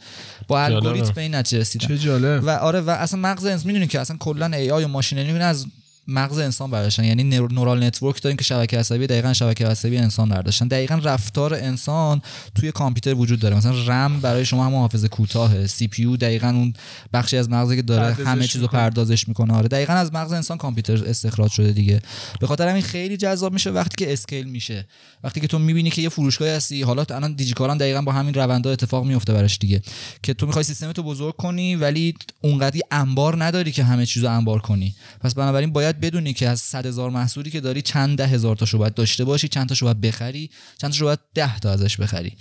با. 0.48 0.62
الگوریتم 0.62 1.12
به 1.12 1.20
این 1.20 1.34
نتیجه 1.34 1.60
رسیدم. 1.60 1.86
چه 1.86 1.98
جالب. 1.98 2.44
و 2.44 2.50
آره 2.50 2.80
و 2.80 2.90
اصلا 2.90 3.20
مغز 3.20 3.46
انسان 3.46 3.66
می‌دونی 3.66 3.86
که 3.86 4.00
اصلا 4.00 4.16
کلا 4.16 4.46
AI 4.46 4.84
و 4.84 4.88
machine 4.88 5.18
learning 5.18 5.42
از 5.42 5.66
مغز 6.08 6.38
انسان 6.38 6.70
برداشتن. 6.70 7.04
یعنی 7.04 7.24
نور- 7.24 7.52
neural 7.52 7.84
network 7.84 8.22
داریم 8.22 8.36
که 8.36 8.44
شبکه 8.44 8.78
عصبی 8.78 9.06
دقیقا 9.06 9.32
شبکه 9.32 9.66
عصبی 9.66 9.98
انسان 9.98 10.28
برداشتن. 10.28 10.68
دقیقا 10.68 10.94
رفتار 10.94 11.54
انسان 11.54 12.22
توی 12.54 12.72
کامپیوتر 12.72 13.14
وجود 13.14 13.40
داره. 13.40 13.56
مثلا 13.56 13.72
رم 13.86 14.20
برای 14.20 14.44
شما 14.44 14.66
هم 14.66 14.74
حافظه 14.74 15.08
کوتاه. 15.08 15.66
CPU 15.66 16.16
دقیقا 16.16 16.48
اون 16.48 16.72
بخشی 17.12 17.36
از 17.36 17.50
مغزی 17.50 17.76
که 17.76 17.82
داره 17.82 18.14
همه 18.14 18.46
چیزو. 18.46 18.66
پردازش 18.66 19.28
می‌کنه. 19.28 19.54
آره 19.54 19.68
دقیقا 19.68 19.92
از 19.92 20.12
مغز 20.12 20.32
انسان 20.32 20.58
کامپیوتر 20.58 21.04
استخراج 21.04 21.50
شده 21.50 21.72
دیگه. 21.72 22.00
به 22.40 22.46
خاطر 22.46 22.68
همین 22.68 22.82
خیلی 22.82 23.16
جذاب 23.16 23.52
میشه 23.52 23.70
وقتی 23.70 24.04
که 24.04 24.12
اسکیل 24.12 24.46
میشه. 24.46 24.86
وقتی 25.24 25.40
که 25.40 25.46
تو 25.46 25.58
می‌بینی 25.58 25.90
که 25.90 26.02
یه 26.02 26.08
فروشگاه 26.08 26.48
هستی 26.48 26.82
حالا 26.82 27.04
تو 27.04 27.14
الان 27.14 27.34
دیجیکالا 27.34 27.72
هم 27.72 27.78
دقیقا 27.78 28.02
با 28.02 28.12
همین 28.12 28.34
روندا 28.34 28.70
اتفاق 28.70 29.04
میفته 29.04 29.32
براش 29.32 29.58
دیگه. 29.58 29.82
که 30.22 30.34
تو 30.34 30.46
می‌خوای 30.46 30.64
سیستم 30.64 30.92
تو 30.92 31.02
بزرگ 31.02 31.36
کنی 31.36 31.76
ولی 31.76 32.14
اونقدی 32.40 32.80
انبار 32.90 33.44
نداری 33.44 33.72
که 33.72 33.84
همه 33.84 34.06
چیزو 34.06 34.28
انبار 34.28 34.58
کنی. 34.60 34.94
پس 35.20 35.34
بنابراین 35.34 35.72
باید 35.72 35.97
بدونی 36.00 36.32
که 36.32 36.48
از 36.48 36.60
100 36.60 36.86
هزار 36.86 37.10
محصولی 37.10 37.50
که 37.50 37.60
داری 37.60 37.82
چند 37.82 38.18
ده 38.18 38.26
هزار 38.26 38.56
تاشو 38.56 38.78
باید 38.78 38.94
داشته 38.94 39.24
باشی 39.24 39.48
چند 39.48 39.68
تاشو 39.68 39.86
باید 39.86 40.00
بخری 40.00 40.50
چند 40.78 40.90
تاشو 40.90 41.04
باید 41.04 41.18
10 41.34 41.58
تا 41.58 41.70
ازش 41.70 41.96
بخری. 41.96 42.32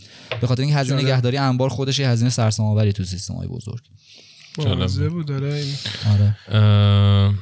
به 0.42 0.48
خاطر 0.48 0.62
اینکه 0.62 0.78
هزینه. 0.78 1.02
نگهداری 1.02 1.38
انبار 1.38 1.70
خودش 1.70 2.00
یه 2.00 2.10
هزینه 2.10 2.30
سرسام 2.30 2.66
آوری 2.66 2.94
تو 2.94 3.04
سیستم 3.04 3.34
های 3.34 3.48
بزرگ 3.48 3.82
بود. 4.56 5.26
داره 5.26 5.54
این 5.54 5.76
آره. 6.14 6.38
اه، 6.48 7.34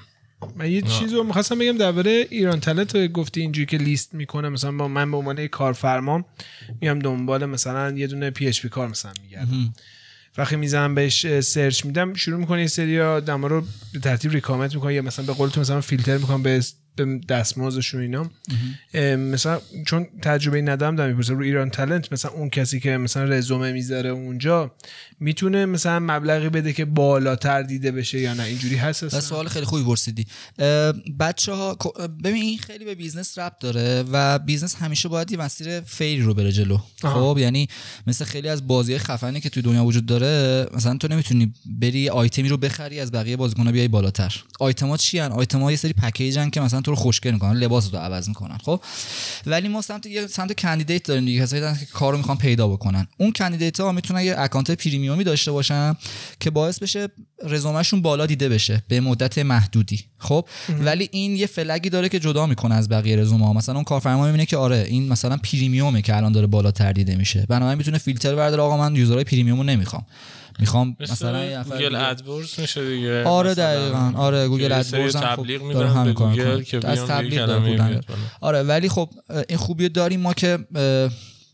من 0.56 0.72
یه 0.72 0.82
چیزی 0.82 1.16
رو 1.16 1.24
می‌خواستم 1.24 1.60
بگم 1.60 1.78
درباره 1.78 2.28
ایران 2.30 2.60
تلنت 2.60 2.96
رو 2.96 3.08
گفتی 3.08 3.42
اینجوری 3.42 3.66
که 3.66 3.78
لیست 3.78 4.14
می‌کنه 4.14 4.50
مثلا 4.50 4.72
با 4.72 4.88
من 4.88 5.12
به 5.12 5.18
عنوان 5.18 5.48
کارفرما 5.48 6.26
میام 6.82 7.00
دنبال 7.00 7.46
مثلا 7.46 7.98
یه 7.98 8.08
دونه 8.08 8.30
PHP 8.30 8.70
کار 8.70 8.88
مثلا 8.88 9.12
میگردم. 9.24 9.74
وقتی 10.38 10.56
می‌زنم 10.56 10.96
بهش 10.96 11.40
search 11.40 11.86
میدم 11.86 12.14
شروع 12.14 12.40
می‌کنه 12.40 12.62
یه 12.62 12.68
سری 12.68 13.02
آدما 13.02 13.48
رو 13.48 13.64
به 13.94 14.00
ترتیب 14.00 14.32
recommend 14.32 14.76
می‌کنه 14.76 14.94
یا 14.94 15.02
مثلا 15.02 15.26
به 15.26 15.34
قول 15.34 15.50
تو 15.50 15.62
مثلا 15.62 15.82
فیلتر 15.82 16.18
می‌کنم 16.18 16.44
به 16.44 16.62
به 16.96 17.20
دستمزدشون 17.30 18.02
اینا. 18.02 18.30
مثلا 19.16 19.60
چون 19.86 20.08
تجربه 20.22 20.62
ندارم 20.62 20.96
دارم 20.96 21.10
می‌پرسم 21.10 21.38
رو 21.38 21.44
ایران 21.44 21.70
تلنت 21.70 22.14
مثلا 22.14 22.32
اون 22.32 22.50
کسی 22.50 22.80
که 22.80 22.98
مثلا 22.98 23.24
رزومه 23.24 23.72
می‌ذاره 23.72 24.10
اونجا 24.10 24.76
می‌تونه 25.20 25.66
مثلا 25.66 26.00
مبلغی 26.00 26.50
بده 26.50 26.74
که 26.74 26.86
بالاتر 26.86 27.62
دیده 27.62 27.92
بشه 27.92 28.20
یا 28.20 28.34
نه؟ 28.34 28.44
اینجوری 28.44 28.76
هست 28.76 29.04
اصلا؟ 29.04 29.20
سوال 29.20 29.48
خیلی 29.48 29.66
خوبی 29.66 29.84
پرسیدی. 29.84 30.26
بچه 31.20 31.54
ها 31.54 31.78
ببین 32.24 32.42
این 32.42 32.58
خیلی 32.58 32.86
به 32.86 32.96
business 32.96 33.38
ربط 33.38 33.60
داره 33.60 34.04
و 34.12 34.40
business 34.40 34.76
همیشه 34.76 35.10
باید 35.10 35.32
یه 35.32 35.38
مسیر 35.38 35.82
fair 35.82 36.14
ی 36.14 36.22
رو 36.22 36.34
بره 36.34 36.52
جلو. 36.52 36.78
خب 37.02 37.38
یعنی 37.40 37.68
مثل 38.08 38.26
خیلی 38.26 38.50
از 38.50 38.68
بازی 38.68 38.98
خفنی 38.98 39.42
که 39.42 39.50
توی 39.50 39.64
دنیا 39.64 39.84
وجود 39.84 40.06
داره 40.06 40.68
مثلا 40.74 40.98
تو 40.98 41.08
نمی‌تونی 41.08 41.54
بری 41.66 42.10
آیتمی 42.10 42.50
رو 42.50 42.58
بخری 42.58 43.00
از 43.00 43.12
بقیه 43.12 43.38
بازیکن‌ها 43.38 43.72
بیای 43.72 43.88
بالاتر. 43.88 44.44
آیتما 44.60 44.98
چی 44.98 45.20
ان 45.20 45.32
آیتما 45.32 45.72
یه 45.72 45.78
سری 45.78 45.94
پکیجن 45.94 46.50
که 46.50 46.62
مثلا 46.62 46.82
تو 46.86 46.92
رو 46.92 46.98
خوشگل 46.98 47.32
می‌کنن 47.32 47.54
لباس 47.54 47.94
رو 47.94 48.00
عوض 48.00 48.28
می‌کنن 48.28 48.58
خب؟ 48.58 48.82
ولی 49.46 49.68
ما 49.68 49.82
سمت 49.82 50.06
یه 50.06 50.28
سمت 50.28 50.60
candidate 50.60 51.04
داریم 51.04 51.26
دیگه 51.26 51.42
کسایی 51.42 51.62
که 51.62 51.86
کارو 51.94 52.18
می‌خوان 52.18 52.38
پیدا 52.38 52.68
بکنن. 52.68 53.08
اون 53.18 53.32
candidate 53.32 53.80
ها 53.80 53.92
می‌تونن 53.92 54.22
یه 54.22 54.36
account 54.38 54.72
premium 54.72 55.17
ی 55.17 55.24
داشته 55.24 55.52
باشن 55.52 55.94
که 56.40 56.50
باعث 56.50 56.80
بشه 56.80 57.08
رزومهشون 57.44 58.02
بالا 58.02 58.26
دیده 58.26 58.50
بشه 58.50 58.84
به 58.88 59.00
مدت 59.00 59.38
محدودی 59.38 60.06
خب؟ 60.18 60.48
ولی 60.80 61.10
این 61.12 61.36
یه 61.36 61.48
flag 61.48 61.81
ی 61.81 61.90
داره 61.90 62.10
که 62.10 62.20
جدا 62.20 62.46
می‌کنه 62.46 62.76
از 62.76 62.90
بقیه 62.90 63.16
رزومه 63.16 63.46
ها 63.46 63.54
مثلا 63.54 63.76
اون 63.76 63.84
کارفرما 63.84 64.26
می‌بینه 64.26 64.46
که 64.46 64.58
آره 64.58 64.86
این 64.90 65.08
مثلا 65.08 65.38
premium 65.38 65.94
ه 65.94 66.02
که 66.02 66.18
الان 66.18 66.32
داره 66.32 66.48
بالاتر 66.48 66.94
دیده 66.94 67.16
میشه. 67.16 67.46
بنابراین 67.50 67.78
می‌تونه 67.78 67.98
فیلتر 67.98 68.36
برداره 68.36 68.64
آقا 68.64 68.78
من 68.78 68.96
user 68.96 69.24
های 69.24 69.32
premium 69.32 69.60
و 69.60 69.64
نمی‌خوام. 69.64 70.06
می‌خوام 70.60 70.98
مثلا 71.00 71.64
Google 71.64 71.96
AdWords 71.96 72.60
میشه 72.60 72.90
دیگه. 72.90 73.24
آره 73.24 73.54
دقیقا 73.54 74.14
آره 74.16 74.48
Google 74.48 74.72
AdWords 74.72 75.16
هم 75.16 75.36
تبلیغ 75.36 75.62
خب 75.62 75.74
داره 75.74 75.90
همین 75.90 76.14
کار 76.14 76.36
گوگل 76.36 76.64
که 76.64 76.88
از 76.88 77.06
تبلیغ 77.06 77.46
داره. 77.46 78.02
آره 78.42 78.64
ولی 78.64 78.90
خب 78.90 79.10
این 79.50 79.58
خوبی 79.58 79.90
داریم 79.90 80.20
ما 80.20 80.34
که 80.34 80.60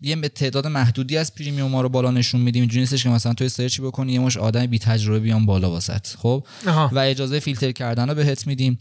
یه 0.02 0.16
به 0.16 0.30
تعداد 0.30 0.68
محدودی 0.68 1.18
از 1.18 1.36
پریمیوم 1.36 1.72
ها 1.72 1.82
رو 1.82 1.90
بالا 1.90 2.12
نشون 2.12 2.42
میدیم. 2.42 2.62
اینجوری 2.62 2.80
نیستش 2.80 3.04
که 3.04 3.10
مثلا 3.10 3.34
توی 3.34 3.50
سرچی 3.50 3.82
بکنی 3.82 4.14
یه 4.14 4.20
مش 4.20 4.38
آدم 4.38 4.66
بی 4.66 4.80
تجربه 4.80 5.20
بیان 5.20 5.46
بالا 5.46 5.72
واسط 5.72 6.08
خب. 6.08 6.44
و 6.92 7.00
اجازه 7.00 7.40
فیلتر 7.40 7.72
کردن 7.72 8.10
رو 8.10 8.16
بهت 8.16 8.48
میدیم. 8.48 8.78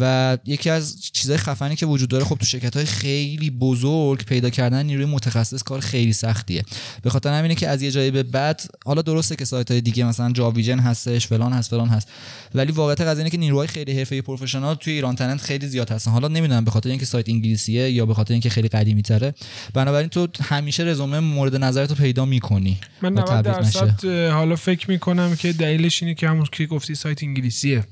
و 0.00 0.38
یکی 0.44 0.70
از 0.70 1.02
چیزهای 1.12 1.38
خفنی 1.38 1.76
که 1.76 1.86
وجود 1.86 2.08
داره 2.08 2.24
خب 2.24 2.36
تو 2.36 2.44
شرکت 2.46 2.76
های 2.76 2.86
خیلی 2.86 3.50
بزرگ 3.50 4.24
پیدا 4.24 4.50
کردن 4.50 4.86
نیروی 4.86 5.04
متخصص 5.04 5.62
کار 5.62 5.80
خیلی 5.80 6.12
سختیه. 6.12 6.64
به 7.02 7.10
خاطر 7.10 7.38
همینه 7.38 7.54
که 7.54 7.68
از 7.68 7.82
یه 7.82 7.90
جایی 7.90 8.10
به 8.10 8.22
بعد 8.22 8.62
حالا 8.86 9.02
درسته 9.02 9.36
که 9.36 9.44
سایت 9.44 9.70
های 9.70 9.80
دیگه 9.80 10.04
مثلا 10.04 10.32
جاویژن 10.32 10.78
هستش 10.78 11.26
فلان 11.26 11.52
هست 11.52 11.70
فلان 11.70 11.88
هست 11.88 12.08
ولی 12.54 12.72
واقعیت 12.72 13.00
قضیه 13.00 13.18
اینه 13.18 13.30
که 13.30 13.38
نیروهای 13.38 13.66
خیلی 13.66 13.98
حرفه‌ای 13.98 14.22
پروفشنال 14.22 14.74
توی 14.74 14.92
ایران 14.92 15.16
تننت 15.16 15.40
خیلی 15.40 15.66
زیاد 15.66 15.90
هستن. 15.90 16.10
حالا 16.10 16.28
نمی‌دونم 16.28 16.64
به 16.64 16.70
خاطر 16.70 16.90
اینکه 16.90 17.06
سایت 17.06 17.28
انگلیسیه 17.28 17.90
یا 17.90 18.06
به 18.06 18.14
خاطر 18.14 18.32
اینکه 18.32 18.50
خیلی 18.50 18.68
قدیمی 18.68 19.02
تره 19.02 19.34
بنابراین 19.74 20.08
تو 20.08 20.26
همیشه 20.60 20.82
رزومه 20.82 21.20
مورد 21.20 21.56
نظرتو 21.56 21.94
پیدا 21.94 22.24
می‌کنی. 22.24 22.78
من 23.02 23.12
90 23.12 23.44
درصد 23.44 24.04
حالا 24.30 24.56
فکر 24.56 24.90
می‌کنم 24.90 25.36
که 25.36 25.52
دلیلش 25.52 26.02
اینه 26.02 26.14
که 26.14 26.28
همون 26.28 26.46
که 26.52 26.66
گفتی 26.66 26.94
سایت 26.94 27.22
انگلیسیه. 27.22 27.84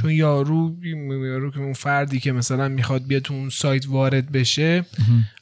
چون 0.00 0.10
یارو 0.10 0.74
یارو 0.84 1.50
که 1.50 1.58
اون 1.58 1.72
فردی 1.72 2.20
که 2.20 2.32
مثلا 2.32 2.68
می‌خواد 2.68 3.06
بیاد 3.06 3.22
تو 3.22 3.34
اون 3.34 3.50
سایت 3.50 3.88
وارد 3.88 4.32
بشه 4.32 4.84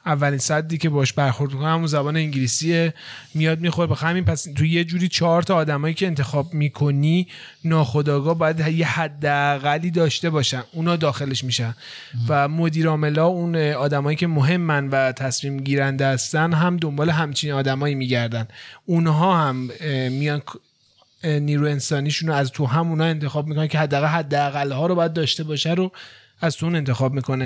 اولین 0.07 0.39
صدی 0.39 0.79
که 0.79 0.89
باش 0.89 1.13
برخورد 1.13 1.53
می‌کنه 1.53 1.69
همون 1.69 1.87
زبان 1.87 2.17
انگلیسیه. 2.17 2.95
میاد 3.35 3.61
می‌خوره. 3.61 3.87
به 3.87 3.95
همین 3.95 4.25
پس 4.25 4.47
تو 4.57 4.65
یه 4.65 4.85
جوری 4.85 5.09
چهار 5.09 5.43
تا 5.43 5.55
آدمایی 5.57 5.95
که 5.95 6.07
انتخاب 6.07 6.55
می‌کنی 6.55 7.29
ناخداگاه 7.65 8.39
باید 8.39 8.61
یه 8.61 8.87
حداقلی 8.87 9.91
داشته 9.91 10.31
باشن. 10.31 10.63
اونا 10.73 10.97
داخلش 10.97 11.45
میشن. 11.45 11.75
و 12.29 12.49
مدیر 12.49 12.89
عاملا 12.89 13.27
اون 13.27 13.57
آدمایی 13.57 14.17
که 14.17 14.27
مهمن 14.27 14.89
و 14.89 15.13
تصمیم 15.13 15.61
گیرنده 15.61 16.07
هستن 16.07 16.53
هم 16.53 16.77
دنبال 16.77 17.11
همچین 17.11 17.53
آدمایی 17.53 17.95
میگردن. 17.95 18.49
اونها 18.87 19.49
هم 19.49 19.71
میان 20.11 20.43
نیرو 21.25 21.67
انسانیشون 21.67 22.29
رو 22.29 22.35
از 22.35 22.51
تو 22.51 22.67
همونا 22.67 23.05
انتخاب 23.05 23.47
می‌کنن 23.47 23.69
که 23.69 23.79
حداقل 23.79 24.07
حداقل 24.07 24.73
ها 24.73 24.87
رو 24.87 24.95
باید 24.95 25.13
داشته 25.13 25.45
باشه 25.45 25.75
رو 25.75 25.93
از 26.41 26.57
تو 26.57 26.67
اون 26.67 26.77
انتخاب 26.77 27.13
می‌کنه. 27.13 27.45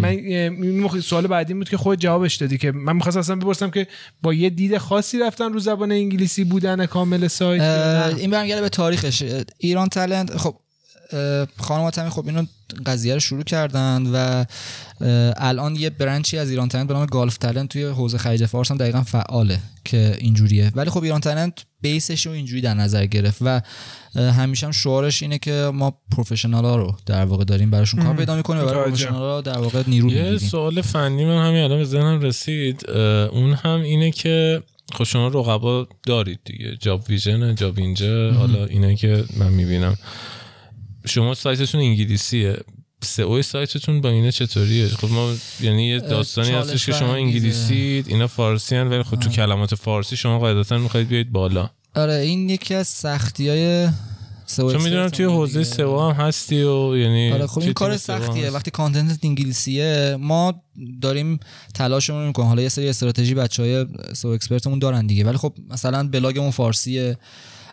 من 0.00 1.00
سوال 1.00 1.26
بعدی 1.26 1.54
بود 1.54 1.68
که 1.68 1.76
خود 1.76 1.98
جوابش 1.98 2.34
دادی 2.36 2.58
که 2.58 2.72
من 2.72 2.96
می‌خواستم 2.96 3.20
اصلا 3.20 3.36
بپرسم 3.36 3.70
که 3.70 3.86
با 4.22 4.34
یه 4.34 4.50
دید 4.50 4.78
خاصی 4.78 5.18
رفتن 5.18 5.52
رو 5.52 5.60
زبان 5.60 5.92
انگلیسی 5.92 6.44
بودن 6.44 6.86
کامل 6.86 7.28
سایت؟ 7.28 7.62
این 8.18 8.30
برمیگرده 8.30 8.60
به 8.60 8.68
تاریخش. 8.68 9.22
ایران 9.58 9.88
تلنت 9.88 10.36
خب 10.36 10.56
اه، 11.12 11.46
خانوات 11.58 11.98
همین 11.98 12.10
خب 12.10 12.26
اینو 12.26 12.44
قضیه 12.86 13.14
رو 13.14 13.20
شروع 13.20 13.42
کردن 13.42 14.06
و 14.14 14.44
الان 15.36 15.76
یه 15.76 15.90
برنچی 15.90 16.38
از 16.38 16.50
ایران 16.50 16.68
تلنت 16.68 16.88
به 16.88 16.94
نام 16.94 17.06
گالف 17.06 17.36
تلنت 17.36 17.68
توی 17.68 17.84
حوزه 17.84 18.18
خلیج 18.18 18.46
فارس 18.46 18.70
هم 18.70 18.76
دقیقا 18.76 19.02
فعاله 19.02 19.58
که 19.84 20.16
اینجوریه. 20.18 20.72
ولی 20.74 20.90
خب 20.90 21.02
ایران 21.02 21.20
تلنت 21.20 21.64
بیسش 21.80 22.26
رو 22.26 22.32
اینجوری 22.32 22.60
در 22.60 22.74
نظر 22.74 23.06
گرفت 23.06 23.38
و 23.40 23.60
همیشه 24.14 24.66
هم 24.66 24.72
شعارش 24.72 25.22
اینه 25.22 25.38
که 25.38 25.70
ما 25.74 25.98
پروفشنال 26.16 26.64
ها 26.64 26.76
رو 26.76 26.96
در 27.06 27.24
واقع 27.24 27.44
داریم 27.44 27.70
براشون 27.70 28.02
کار 28.02 28.16
پیدا 28.16 28.36
می‌کنیم 28.36 28.62
و 28.62 28.66
برای. 28.66 28.84
پروفشنال 28.84 29.12
ها 29.12 29.40
در 29.40 29.58
واقع 29.58 29.82
نیرو 29.86 30.10
یه 30.12 30.38
سوال 30.38 30.80
فنی 30.80 31.24
من 31.24 31.46
همین 31.46 31.62
الان 31.62 31.78
به 31.78 31.84
ذهنم 31.84 32.20
رسید. 32.20 32.90
اون 32.90 33.52
هم 33.52 33.80
اینه 33.80 34.10
که 34.10 34.62
خب 34.94 35.04
شما 35.04 35.28
رقبا 35.28 35.88
دارید 36.06 36.40
دیگه. 36.44 36.76
جاب 36.80 37.04
ویژن 37.08 37.54
جابینجا. 37.54 38.32
حالا 38.32 38.64
اینه 38.64 38.96
که 38.96 39.24
من 39.36 39.48
می‌بینم. 39.48 39.96
شما 41.06 41.34
سایتتون 41.34 41.80
انگلیسیه. 41.80 42.56
سئو 43.02 43.42
سایتتون 43.42 44.00
با 44.00 44.08
اینه 44.08 44.32
چطوریه؟ 44.32 44.88
خب 44.88 45.10
ما 45.10 45.34
یعنی 45.60 45.88
یه 45.88 46.00
داستانی 46.00 46.50
هستش 46.50 46.86
که 46.86 46.92
شما. 46.92 47.14
انگلیسید 47.14 48.08
اینا 48.08 48.26
فارسی 48.26 48.76
هن 48.76 48.86
ولی 48.86 49.02
خب 49.02 49.16
تو 49.16 49.30
کلمات 49.30 49.74
فارسی 49.74 50.16
شما 50.16 50.38
قاعدتا 50.38 50.78
می‌خواید 50.78 51.08
بیاید 51.08 51.32
بالا. 51.32 51.70
آره 51.94 52.14
این 52.14 52.48
یکی 52.48 52.74
از 52.74 52.88
سختی 52.88 53.48
های 53.48 53.88
چون 54.56 54.82
می‌دونم 54.82 55.08
توی 55.08 55.24
حوزه 55.24 55.64
سئو 55.64 56.00
هم 56.00 56.26
هستی 56.26 56.62
و 56.62 56.96
یعنی 56.96 57.32
آره 57.32 57.46
خب 57.46 57.60
این 57.60 57.72
کار 57.72 57.96
سئو 57.96 58.18
سختیه. 58.18 58.50
وقتی 58.50 58.70
content 58.70 59.18
انگلیسیه 59.22 60.16
ما 60.20 60.62
داریم 61.02 61.40
تلاشمون 61.74 62.26
می‌کنیم. 62.26 62.48
حالا 62.48 62.62
یه 62.62 62.68
سری 62.68 62.88
استراتژی 62.88 63.34
بچه 63.34 63.62
های 63.62 63.86
سئو 64.12 64.28
expert 64.28 64.61
مون 64.61 64.78
دارن 64.78 65.06
دیگه. 65.06 65.24
ولی 65.24 65.36
خب 65.36 65.54
مثلا 65.70 66.08
بلاگمون 66.08 66.50
فارسیه. 66.50 67.18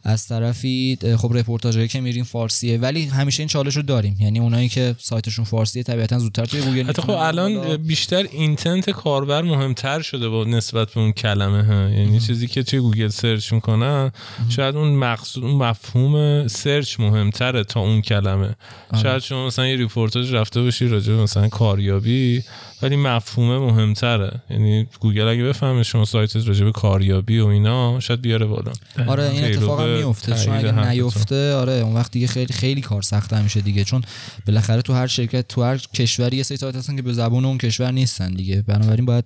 از 0.04 0.28
طرفی 0.28 0.98
خب 1.18 1.34
رپورتاجایی 1.34 1.88
که 1.88 2.02
میریم 2.02 2.24
فارسیه 2.24 2.78
ولی 2.78 3.06
همیشه 3.06 3.42
این 3.42 3.48
چالش 3.48 3.76
رو 3.76 3.82
داریم. 3.82 4.18
یعنی 4.20 4.40
اونایی 4.40 4.70
که 4.70 4.96
سایتشون 4.98 5.46
فارسیه 5.46 5.84
طبیعتا 5.84 6.20
زودتر 6.20 6.46
توی 6.46 6.62
گوگل 6.62 6.84
حتی 6.84 7.02
خب 7.02 7.10
الان. 7.10 7.78
بیشتر 7.78 8.28
intent 8.32 8.90
کاربر 8.90 9.42
مهمتر 9.42 10.02
شده 10.02 10.30
با 10.30 10.44
نسبت 10.44 10.94
به 10.94 11.02
اون 11.02 11.12
کلمه 11.12 11.64
ها. 11.64 11.90
یعنی 11.90 12.20
چیزی 12.20 12.48
که 12.48 12.64
توی 12.64 12.80
گوگل 12.80 13.08
search 13.08 13.54
می‌کنن 13.54 14.12
شاید 14.50 14.76
اون 14.76 14.90
مقصود 14.96 15.44
اون 15.44 15.56
مفهوم 15.56 16.48
search 16.48 17.00
مهمتره 17.00 17.64
تا 17.64 17.80
اون 17.80 18.02
کلمه. 18.02 18.56
شاید 19.04 19.22
شما 19.22 19.48
مثلا 19.48 19.68
یه 19.68 19.76
ریپورتاج 19.76 20.34
رفته 20.34 20.62
باشی 20.62 20.88
راجع 20.88 21.14
مثلا 21.14 21.48
کاریابی 21.48 22.44
ولی 22.82 22.96
مفهومه 22.96 23.72
مهمتره 23.72 24.42
یعنی 24.50 24.88
گوگل 25.00 25.28
اگه 25.28 25.44
بفهمه 25.44 25.84
شما 25.84 26.06
سایتت 26.06 26.48
راجع 26.48 26.66
به 26.66 26.72
کاریابی 26.72 27.40
و 27.40 27.48
اینا 27.48 28.00
شاید 28.00 28.22
بیاره 28.22 28.46
بالا 28.46 28.72
آره 29.08 29.30
این 29.30 29.44
اتفاق 29.44 29.82
هم 29.82 29.90
میفته 29.90 30.36
چون 30.36 30.56
اگه. 30.56 30.90
نیفته 30.90 31.54
آره 31.54 31.74
اون 31.74 31.94
وقت 31.96 32.12
دیگه 32.12 32.28
خیلی 32.28 32.54
خیلی 32.54 32.82
کار 32.82 33.02
سخته 33.02 33.42
میشه 33.42 33.62
دیگه 33.62 33.84
چون 33.84 34.02
بالاخره 34.48 34.82
تو 34.82 34.94
هر 34.94 35.08
شرکت 35.08 35.48
تو 35.48 35.64
هر 35.64 35.78
کشوری 35.78 36.38
یه 36.38 36.44
سری 36.44 36.58
سایت 36.58 36.76
هستن 36.76 36.96
که 36.96 37.02
به 37.02 37.14
زبون 37.14 37.46
اون 37.46 37.58
کشور 37.58 37.92
نیستن 37.92 38.34
دیگه 38.34 38.62
بنابراین 38.62 39.06
باید 39.06 39.26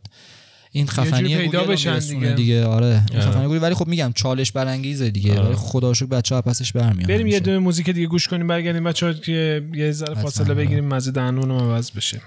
این 0.76 0.88
خفنی 0.88 1.38
پیدا 1.38 1.64
بشن 1.64 2.00
دیگه. 2.00 2.34
دیگه 2.34 2.66
آره 2.66 2.86
این 3.12 3.22
آره. 3.22 3.32
خفنی 3.32 3.48
گوگل 3.48 3.64
ولی 3.64 3.76
خب 3.76 3.88
میگم 3.88 4.12
چالش 4.16 4.52
برانگیزه 4.52 5.10
دیگه 5.10 5.32
آره. 5.32 5.46
ولی 5.46 5.56
خدا 5.56 5.94
شکر 5.94 6.06
بچه‌ها 6.06 6.42
پسش 6.42 6.72
برمیان 6.72 7.08
بریم 7.08 7.28
یه. 7.28 7.40
دونه 7.40 7.58
موزیک 7.58 7.90
دیگه 7.90 8.08
گوش 8.08 8.28
کنیم 8.28 8.48
برگردیم 8.48 8.84
بچه‌ها 8.84 9.14
که 9.14 9.64
یه 9.74 9.92
ذره 9.92 10.14
فاصله. 10.14 10.54
بگیریم 10.54 10.86
مزه 10.86 11.12
دهنون 11.12 11.52
عوض 11.52 11.92
بشه 11.92 12.22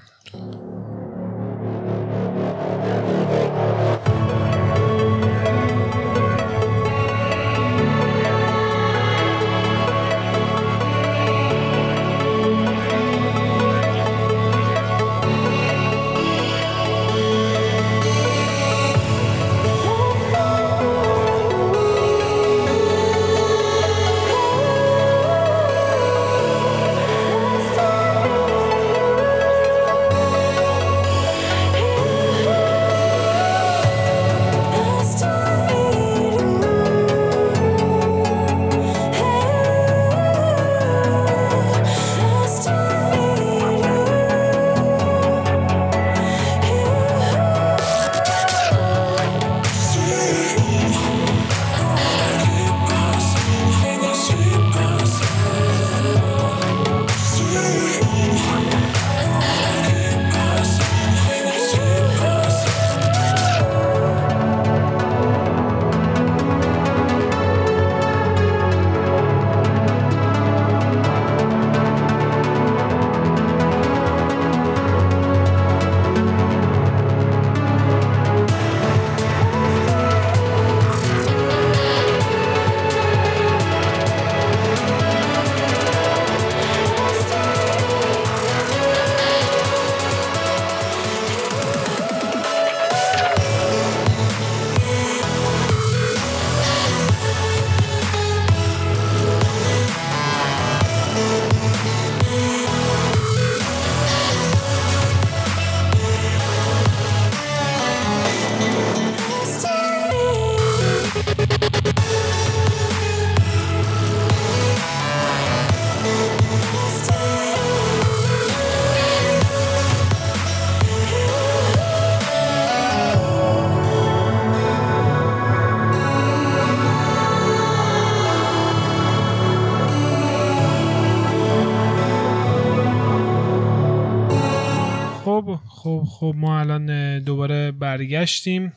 خب 136.06 136.34
ما 136.36 136.60
الان 136.60 137.18
دوباره 137.18 137.72
برگشتیم. 137.72 138.72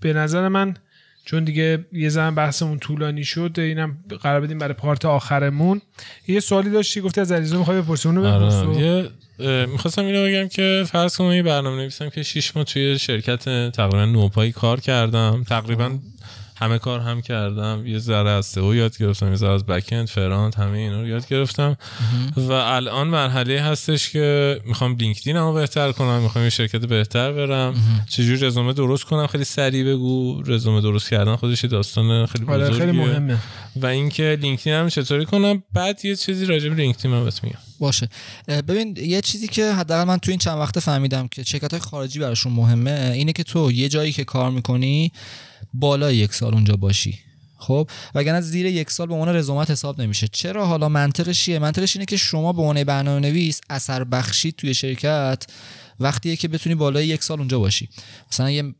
به 0.00 0.12
نظر 0.12 0.48
من 0.48 0.74
چون 1.24 1.44
دیگه 1.44 1.86
یه 1.92 2.08
زن 2.08 2.34
بحثمون 2.34 2.78
طولانی 2.78 3.24
شد 3.24 3.54
اینم 3.58 3.98
قرار 4.22 4.40
بدیم 4.40 4.58
برای 4.58 4.74
پارت 4.74 5.04
آخرمون. 5.04 5.82
یه 6.28 6.40
سوالی 6.40 6.70
داشتی 6.70 7.00
گفتی 7.00 7.20
از 7.20 7.32
علیرضا 7.32 7.58
می‌خوای 7.58 7.80
بپرسی 7.80 8.08
اونو 8.08 8.20
بپرس. 8.20 8.54
آره 8.54 8.80
یه 8.80 9.08
می‌خواستم 9.66 10.04
اینو 10.04 10.24
بگم 10.24 10.48
که 10.48 10.84
فرض 10.86 11.16
کنم 11.16 11.32
یه 11.32 11.42
برنامه 11.42 11.76
نویسم 11.76 12.08
که 12.08 12.22
شیش 12.22 12.56
ماه 12.56 12.64
توی 12.64 12.98
شرکت 12.98 13.70
تقریبا 13.70 14.04
نوپایی 14.04 14.52
کار 14.52 14.80
کردم. 14.80 15.44
تقریبا 15.48 15.98
همه 16.58 16.78
کار 16.78 17.00
هم 17.00 17.20
کردم. 17.20 17.86
یه 17.86 17.98
ذره 17.98 18.30
از 18.30 18.46
سئو 18.46 18.74
یاد 18.74 18.98
گرفتم 18.98 19.28
یه 19.28 19.36
ذره 19.36 19.52
از 19.52 19.66
بکند 19.66 20.08
فرانت 20.08 20.58
همه 20.58 20.78
اینا 20.78 21.00
رو 21.00 21.08
یاد 21.08 21.28
گرفتم. 21.28 21.76
و 22.36 22.52
الان 22.52 23.08
مرحله 23.08 23.60
هستش 23.60 24.10
که 24.10 24.60
می‌خوام 24.64 24.96
لینکدین 24.96 25.36
رو 25.36 25.52
بهتر 25.52 25.92
کنم 25.92 26.22
می‌خوام 26.22 26.44
یه 26.44 26.50
شرکت 26.50 26.86
بهتر 26.86 27.32
برم. 27.32 27.74
چجوری 28.10 28.46
رزومه 28.46 28.72
درست 28.72 29.04
کنم؟ 29.04 29.26
خیلی 29.26 29.44
سریع 29.44 29.84
بگو. 29.84 30.42
رزومه 30.46 30.80
درست 30.80 31.10
کردن 31.10 31.36
خودش 31.36 31.64
داستان 31.64 32.26
خیلی 32.26 32.44
آره 32.46 32.64
بزرگیه. 32.64 32.78
خیلی 32.78 32.98
مهمه. 32.98 33.38
و 33.76 33.86
اینکه 33.86 34.38
لینکدین 34.40 34.72
هم 34.72 34.88
چطوری 34.88 35.24
کنم؟ 35.24 35.62
بعد 35.72 36.04
یه 36.04 36.16
چیزی 36.16 36.46
راجع 36.46 36.68
به 36.68 36.74
لینکدین 36.74 37.10
من 37.10 37.24
بهت 37.24 37.44
میگم. 37.44 37.58
باشه. 37.78 38.08
ببین 38.48 38.96
یه 38.96 39.20
چیزی 39.20 39.48
که 39.48 39.72
حداقل 39.72 40.04
من 40.04 40.18
تو 40.18 40.30
این 40.30 40.38
چند 40.38 40.58
وقته 40.58 40.80
فهمیدم 40.80 41.28
که 41.28 41.42
شرکت 41.42 41.70
های 41.70 41.80
خارجی 41.80 42.18
براشون 42.18 42.52
مهمه 42.52 43.10
اینه 43.14 43.32
که 43.32 43.42
تو 43.42 43.72
یه 43.72 43.88
جایی 43.88 44.12
که 44.12 44.24
کار 44.24 44.50
می‌کنی 44.50 45.12
بالای 45.74 46.16
یک 46.16 46.34
سال 46.34 46.54
اونجا 46.54 46.76
باشی. 46.76 47.18
خب؟ 47.58 47.90
وگرنه 48.14 48.40
زیر 48.40 48.66
یک 48.66 48.90
سال 48.90 49.06
به 49.06 49.14
عنوان 49.14 49.36
رزومت 49.36 49.70
حساب 49.70 50.00
نمیشه. 50.00 50.28
چرا؟ 50.28 50.66
حالا 50.66 50.88
منطقش 50.88 51.44
چیه؟ 51.44 51.58
منطقش 51.58 51.96
اینه 51.96 52.06
که 52.06 52.16
شما 52.16 52.52
به 52.52 52.60
عنوان 52.62 52.84
برنامه 52.84 53.20
نویس 53.20 53.60
اثر 53.70 54.04
بخشی 54.04 54.52
توی 54.52 54.74
شرکت 54.74 55.46
وقتیه 56.00 56.36
که 56.36 56.48
بتونی 56.48 56.74
بالای 56.74 57.06
یک 57.06 57.22
سال 57.22 57.38
اونجا 57.38 57.58
باشی. 57.58 57.88
مثلا 58.32 58.50
یه 58.50 58.74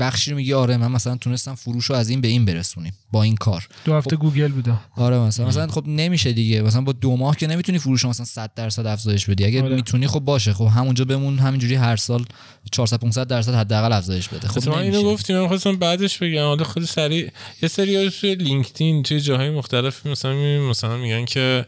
بخشی 0.00 0.30
رو 0.30 0.36
میگی 0.36 0.52
آره 0.52 0.76
من 0.76 0.90
مثلا 0.90 1.16
تونستم 1.16 1.54
فروش 1.54 1.84
رو 1.84 1.96
از 1.96 2.08
این 2.08 2.20
به 2.20 2.28
این 2.28 2.44
برسونیم 2.44 2.92
با 3.12 3.22
این 3.22 3.36
کار. 3.36 3.68
دو 3.84 3.94
هفته 3.94 4.16
گوگل 4.16 4.48
بوده. 4.48 4.72
آره 4.96 5.18
مثلا 5.18 5.46
مثلا 5.46 5.66
خب 5.66 5.86
نمیشه 5.86 6.32
دیگه. 6.32 6.62
مثلا 6.62 6.80
با 6.80 6.92
دو 6.92 7.16
ماه 7.16 7.36
که 7.36 7.46
نمی‌تونی 7.46 7.78
فروش 7.78 8.00
رو 8.00 8.10
مثلا 8.10 8.26
100 8.26 8.54
درصد 8.54 8.86
افزایش 8.86 9.30
بدی. 9.30 9.44
اگه 9.44 9.62
آره. 9.62 9.74
می‌تونی 9.74 10.06
خب 10.06 10.20
باشه. 10.20 10.52
خب 10.52 10.64
همونجا 10.64 11.04
بمون 11.04 11.38
همینجوری 11.38 11.74
هر 11.74 11.96
سال 11.96 12.24
400 12.72 13.00
500 13.00 13.26
درصد 13.26 13.54
حداقل 13.54 13.92
افزایش 13.92 14.28
بده. 14.28 14.48
خب 14.48 14.60
خب 14.60 14.72
اینو. 14.72 15.02
گفتیم 15.02 15.38
من 15.38 15.48
خواستم 15.48 15.76
بعدش 15.76 16.18
بگم. 16.18 16.42
حالا 16.42 16.64
خیلی 16.64 16.86
سریع 16.86 17.30
یه 17.62 17.68
سری 17.68 18.10
توی 18.10 18.34
لینکدین 18.34 19.02
توی 19.02 19.20
جاهای 19.20 19.50
مختلف 19.50 20.06
مثلا 20.06 20.34
مثلا 20.68 20.96
میگن 20.96 21.24
که 21.24 21.66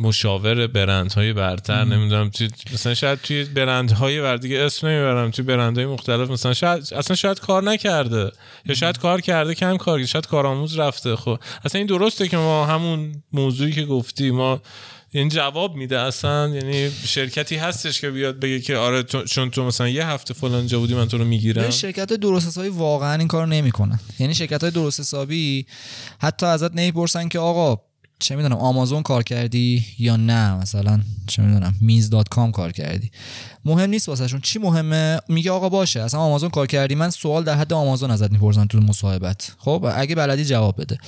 مشاور 0.00 0.66
برندهای 0.66 1.32
برتر 1.32 1.84
نمی‌دونم 1.84 2.28
توی 2.28 2.48
مثلا 2.72 2.94
شاید 2.94 3.20
توی 3.20 3.44
برندهای 3.44 4.20
بر 4.20 4.36
دیگه 4.36 4.58
اسم 4.58 4.86
نمی‌برم 4.86 5.30
توی 5.30 5.44
برندهای 5.44 5.86
مختلف 5.86 6.30
مثلا 6.30 6.54
شاید 6.54 6.94
اصلا 6.94 7.16
شاید 7.16 7.40
کار 7.40 7.62
نکرده 7.62 8.30
یا 8.66 8.74
شاید 8.74 8.98
کار 8.98 9.20
کرده 9.20 9.54
کم 9.54 9.76
کار 9.76 10.06
شاید 10.06 10.26
کارآموز 10.26 10.78
رفته 10.78 11.16
خب. 11.16 11.38
اصلا 11.64 11.78
این 11.78 11.86
درسته 11.86 12.28
که 12.28 12.36
ما 12.36 12.66
همون 12.66 13.22
موضوعی 13.32 13.72
که 13.72 13.84
گفتی 13.84 14.30
ما 14.30 14.60
این 15.10 15.28
جواب 15.28 15.76
میده 15.76 15.98
اصلا 15.98 16.48
یعنی 16.48 16.90
شرکتی 16.90 17.56
هستش 17.56 18.00
که 18.00 18.10
بیاد 18.10 18.40
بگه 18.40 18.60
که 18.60 18.76
آره 18.76 19.02
چون 19.02 19.50
تو 19.50 19.64
مثلا 19.64 19.88
یه 19.88 20.06
هفته 20.06 20.34
فلان 20.34 20.66
جا 20.66 20.78
بودی 20.78 20.94
من 20.94 21.08
تو 21.08 21.18
رو 21.18 21.24
می‌گیرم. 21.24 21.70
شرکت 21.70 22.12
درست 22.12 22.46
حسابی 22.46 22.68
واقعا 22.68 23.14
این 23.14 23.28
کار 23.28 23.46
نمی‌کنن 23.46 24.00
یعنی 24.18 24.34
شرکت 24.34 24.62
های 24.62 24.70
درست 24.70 25.00
حسابی 25.00 25.66
حتی 26.18 26.46
ازت 26.46 26.74
نمی‌پرسن 26.74 27.28
که 27.28 27.38
آقا 27.38 27.87
چه 28.18 28.36
می‌دونم 28.36 28.56
آمازون 28.56 29.02
کار 29.02 29.22
کردی 29.22 29.84
یا 29.98 30.16
نه 30.16 30.54
مثلا؟ 30.54 31.00
چه 31.26 31.42
می‌دونم 31.42 31.74
میز 31.80 32.10
دات 32.10 32.28
کام 32.28 32.52
کار 32.52 32.72
کردی. 32.72 33.10
مهم 33.64 33.90
نیست 33.90 34.08
واسهشون. 34.08 34.40
چی 34.40 34.58
مهمه؟ 34.58 35.18
میگه 35.28 35.50
آقا 35.50 35.68
باشه 35.68 36.00
اصلا 36.00 36.20
آمازون 36.20 36.50
کار 36.50 36.66
کردی. 36.66 36.94
من 36.94 37.10
سوال 37.10 37.44
در 37.44 37.54
حد 37.54 37.72
آمازون 37.72 38.10
ازت 38.10 38.30
می‌پرسن 38.30 38.66
تو 38.66 38.78
مصاحبت. 38.78 39.52
خب 39.58 39.92
اگه 39.94 40.14
بلدی 40.14 40.44
جواب 40.44 40.80
بده. 40.80 40.98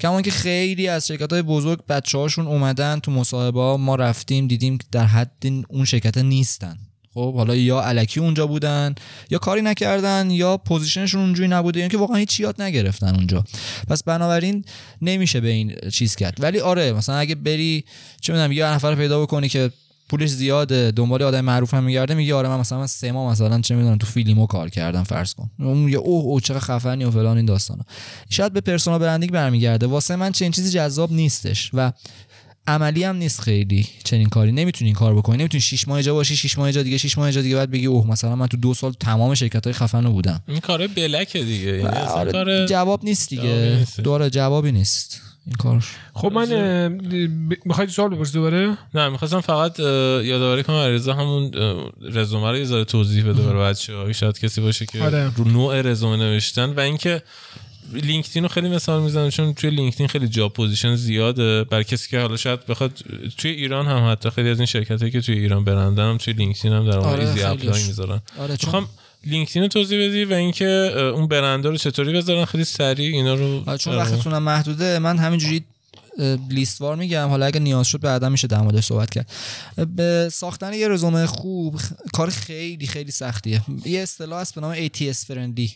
کما 0.00 0.22
که 0.22 0.30
خیلی 0.30 0.88
از 0.88 1.06
شرکت 1.06 1.32
های 1.32 1.42
بزرگ 1.42 1.86
بچه 1.86 2.18
هاشون 2.18 2.46
اومدن 2.46 2.98
تو 2.98 3.10
مصاحبه 3.10 3.76
ما 3.76 3.94
رفتیم 3.94 4.46
دیدیم 4.46 4.78
در 4.92 5.04
حد 5.04 5.44
اون 5.68 5.84
شرکت 5.84 6.18
نیستن. 6.18 6.78
خب 7.18 7.34
حالا 7.34 7.54
یا 7.54 7.82
الکی 7.82 8.20
اونجا 8.20 8.46
بودن 8.46 8.94
یا 9.30 9.38
کاری 9.38 9.62
نکردن 9.62 10.30
یا 10.30 10.56
position 10.56 10.99
شون 10.99 11.20
اونجوری 11.20 11.48
نبوده 11.48 11.80
یا 11.80 11.88
که 11.88 11.98
واقعا 11.98 12.16
هیچ 12.16 12.40
یاد 12.40 12.62
نگرفتن 12.62 13.14
اونجا. 13.14 13.44
پس 13.88 14.02
بنابراین 14.02 14.64
نمیشه 15.02 15.40
به 15.40 15.48
این 15.48 15.74
چیز 15.92 16.16
کرد. 16.16 16.36
ولی 16.40 16.60
آره 16.60 16.92
مثلا 16.92 17.16
اگه 17.16 17.34
بری 17.34 17.84
چه 18.20 18.32
می‌دونم 18.32 18.52
یه 18.52 18.66
نفر 18.66 18.94
پیدا 18.94 19.22
بکنی 19.22 19.48
که 19.48 19.70
پولش 20.08 20.28
زیاده 20.28 20.90
دنبال 20.90 21.22
آدم 21.22 21.40
معروف 21.40 21.74
هم 21.74 21.84
میگرده 21.84 22.14
میگه 22.14 22.34
آره 22.34 22.48
من 22.48 22.56
مثلا 22.60 22.78
من 22.78 22.86
سه 22.86 23.12
ماه 23.12 23.32
مثلا 23.32 23.60
چه 23.60 23.74
می‌دونم 23.74 23.98
تو 23.98 24.06
فیلیمو 24.06 24.46
کار 24.46 24.68
کردم 24.68 25.02
فرض 25.02 25.34
کن. 25.34 25.50
اون 25.58 25.78
میگه 25.78 25.98
اوه 25.98 26.24
اوه 26.24 26.40
چقدر 26.40 26.60
خفنی 26.60 27.04
و 27.04 27.10
فلان 27.10 27.36
این 27.36 27.46
داستانا. 27.46 27.84
شاید 28.30 28.52
به 28.52 28.60
personal 28.60 29.00
branding 29.00 29.32
برمیگرده. 29.32 29.86
واسه 29.86 30.16
من 30.16 30.32
چنین 30.32 30.50
چیزی 30.50 30.70
جذاب 30.70 31.12
نیستش 31.12 31.70
و 31.74 31.92
عملی 32.68 33.04
هم 33.04 33.16
نیست 33.16 33.40
خیلی. 33.40 33.86
چنین 34.04 34.28
کاری 34.28 34.52
نمی‌تونی 34.52 34.88
این 34.88 34.94
کار 34.94 35.14
بکنی. 35.14 35.36
نمی‌تونی 35.38 35.60
6 35.60 35.88
ماه 35.88 36.02
جا 36.02 36.14
باشی 36.14 36.36
6 36.36 36.58
ماه 36.58 36.72
جا 36.72 36.82
دیگه 36.82 36.96
6 36.98 37.18
ماه 37.18 37.30
جا 37.32 37.40
دیگه 37.42 37.56
بعد 37.56 37.70
بگی 37.70 37.86
اوه 37.86 38.06
مثلا 38.06 38.36
من 38.36 38.46
تو 38.46 38.56
دو 38.56 38.74
سال 38.74 38.92
تمام 38.92 39.34
شرکت 39.34 39.64
های 39.64 39.72
خفن 39.72 40.04
رو 40.04 40.10
بودم. 40.10 40.40
این 40.48 40.60
کار 40.60 40.86
بلکه 40.86 41.38
دیگه. 41.44 41.70
یعنی 41.76 41.96
آره 41.96 42.32
کار 42.32 42.66
جواب 42.66 43.04
نیست 43.04 43.34
جوابی 43.34 43.48
دیگه. 43.84 44.02
دوره 44.02 44.30
جوابی 44.30 44.72
نیست. 44.72 45.20
این 45.46 45.56
کار 45.56 45.84
خب 46.14 46.32
من 46.32 46.52
اه، 46.52 46.88
ب- 46.88 47.54
می‌خوای 47.64 47.88
سوال 47.88 48.08
بپرسی 48.10 48.32
دوباره؟ 48.32 48.78
نه 48.94 49.08
می‌خواستم 49.08 49.40
فقط 49.40 49.78
یادآوری 49.80 50.62
کنم 50.62 50.76
علیرضا 50.76 51.14
همون 51.14 51.50
رزومه 52.02 52.50
رو 52.50 52.58
یه 52.58 52.64
ذره 52.64 52.84
توضیح 52.84 53.24
بده 53.28 53.42
برای 53.42 53.70
بچه‌ها. 53.70 54.12
شاید 54.12 54.38
کسی 54.38 54.60
باشه 54.60 54.86
که 54.86 55.02
آره. 55.02 55.30
رو 55.36 55.44
نوع 55.44 55.82
رزومه 55.82 56.16
نوشتن 56.16 56.70
و 56.70 56.80
اینکه 56.80 57.22
LinkedIn 57.92 58.42
رو 58.42 58.48
خیلی 58.48 58.68
مثال 58.68 59.02
می‌زنم 59.02 59.30
چون 59.30 59.54
توی 59.54 59.70
LinkedIn 59.70 60.06
خیلی 60.06 60.28
job 60.28 60.52
position 60.52 60.94
زیاده. 60.94 61.64
برای 61.64 61.84
کسی 61.84 62.08
که 62.08 62.20
حالا 62.20 62.36
شاید 62.36 62.66
بخواد 62.66 62.98
توی 63.38 63.50
ایران 63.50 63.86
هم 63.86 64.10
حتی 64.12 64.30
خیلی 64.30 64.50
از 64.50 64.58
این 64.58 64.66
شرکت 64.66 65.00
هایی 65.00 65.12
که 65.12 65.20
توی 65.20 65.38
ایران 65.38 65.64
برندن 65.64 66.10
هم 66.10 66.18
توی 66.18 66.34
LinkedIn 66.34 66.72
هم 66.72 66.90
در 66.90 66.98
واقع 66.98 67.08
آره، 67.08 67.28
easy. 67.28 67.42
apply 67.42 67.84
می‌ذارن. 67.86 68.20
آره 68.38 68.56
چون 68.56 68.86
LinkedIn 69.26 69.62
رو 69.62 69.68
توضیح 69.68 70.08
بدی 70.08 70.24
و 70.24 70.32
اینکه 70.32 70.66
اون 71.14 71.28
برندا 71.28 71.70
رو 71.70 71.76
چطوری 71.76 72.12
بذارن؟ 72.12 72.44
خیلی 72.44 72.64
سریع 72.64 73.16
اینا 73.16 73.34
رو 73.34 73.62
آره، 73.66 73.78
چون 73.78 73.96
وقتتونم 73.96 74.42
محدوده 74.42 74.98
من 74.98 75.18
همینجوری 75.18 75.64
لیستوار 76.50 76.96
میگم. 76.96 77.28
حالا 77.28 77.46
اگه 77.46 77.60
نیاز 77.60 77.86
شد 77.86 78.00
بعدا 78.00 78.28
میشه 78.28 78.46
در 78.46 78.60
موردش 78.60 78.86
صحبت 78.86 79.10
کرد. 79.10 79.30
به 79.96 80.28
ساختن 80.32 80.72
یه 80.72 80.88
رزومه 80.88 81.26
خوب 81.26 81.80
کار 82.12 82.30
خیلی 82.30 82.86
خیلی 82.86 83.10
سختیه. 83.10 83.62
یه 83.84 84.00
اصطلاح 84.00 84.40
هست 84.40 84.54
به 84.54 84.60
نام 84.60 84.74
ATS 84.74 85.26
friendly 85.26 85.72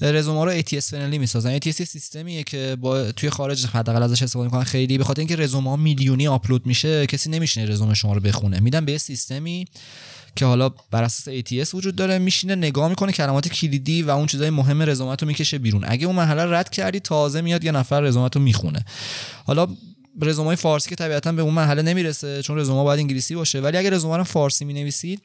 رزومه 0.00 0.44
رو 0.44 0.60
ATS 0.60 0.84
فرندلی 0.84 1.18
می‌سازن. 1.18 1.58
ATS 1.58 1.66
یه 1.66 1.72
سیستمیه 1.72 2.42
که 2.42 2.76
با 2.80 3.12
توی 3.12 3.30
خارج 3.30 3.66
حداقل 3.66 4.02
ازش 4.02 4.22
استفاده 4.22 4.44
می‌کنن. 4.44 4.64
خیلی 4.64 4.98
به 4.98 5.04
خاطر 5.04 5.20
اینکه 5.20 5.36
رزومه 5.36 5.70
ها 5.70 5.76
میلیونی 5.76 6.28
آپلود 6.28 6.66
میشه 6.66 7.06
کسی 7.06 7.30
نمیشینه 7.30 7.66
رزومه 7.66 7.94
شما 7.94 8.12
رو 8.12 8.20
بخونه. 8.20 8.60
میدن 8.60 8.84
به 8.84 8.92
یه 8.92 8.98
سیستمی. 8.98 9.64
که 10.36 10.46
حالا 10.46 10.68
بر 10.68 11.02
اساس 11.02 11.34
ATS 11.34 11.74
وجود 11.74 11.96
داره 11.96 12.18
میشینه 12.18 12.54
نگاه 12.54 12.88
می‌کنه 12.88 13.12
کلمات 13.12 13.48
کلیدی 13.48 14.02
و 14.02 14.10
اون 14.10 14.26
چیزای 14.26 14.50
مهم 14.50 14.82
رزومت 14.82 15.22
رو 15.22 15.28
می‌کشه 15.28 15.58
بیرون. 15.58 15.84
اگه 15.86 16.06
اون 16.06 16.16
مرحله 16.16 16.44
رد 16.44 16.70
کردی 16.70 17.00
تازه 17.00 17.40
میاد 17.40 17.64
یه 17.64 17.72
نفر 17.72 18.00
رزومت 18.00 18.36
رو 18.36 18.42
می‌خونه. 18.42 18.84
حالا 19.46 19.68
رزومه 20.22 20.54
فارسی 20.54 20.90
که 20.90 20.96
طبیعتا 20.96 21.32
به 21.32 21.42
اون 21.42 21.54
مرحله 21.54 21.82
نمی‌رسه 21.82 22.42
چون 22.42 22.58
رزومه 22.58 22.82
باید 22.82 23.00
انگلیسی 23.00 23.34
باشه 23.34 23.60
ولی 23.60 23.76
اگه 23.76 23.90
رزومه 23.90 24.16
رو 24.16 24.24
فارسی 24.24 24.64
می‌نویسید 24.64 25.22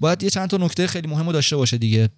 باید 0.00 0.22
یه 0.22 0.30
چند 0.30 0.48
تا 0.48 0.56
نکته 0.56 0.86
خیلی 0.86 1.08
مهم 1.08 1.32
داشته 1.32 1.56
باشه 1.56 1.78
دیگه. 1.78 2.10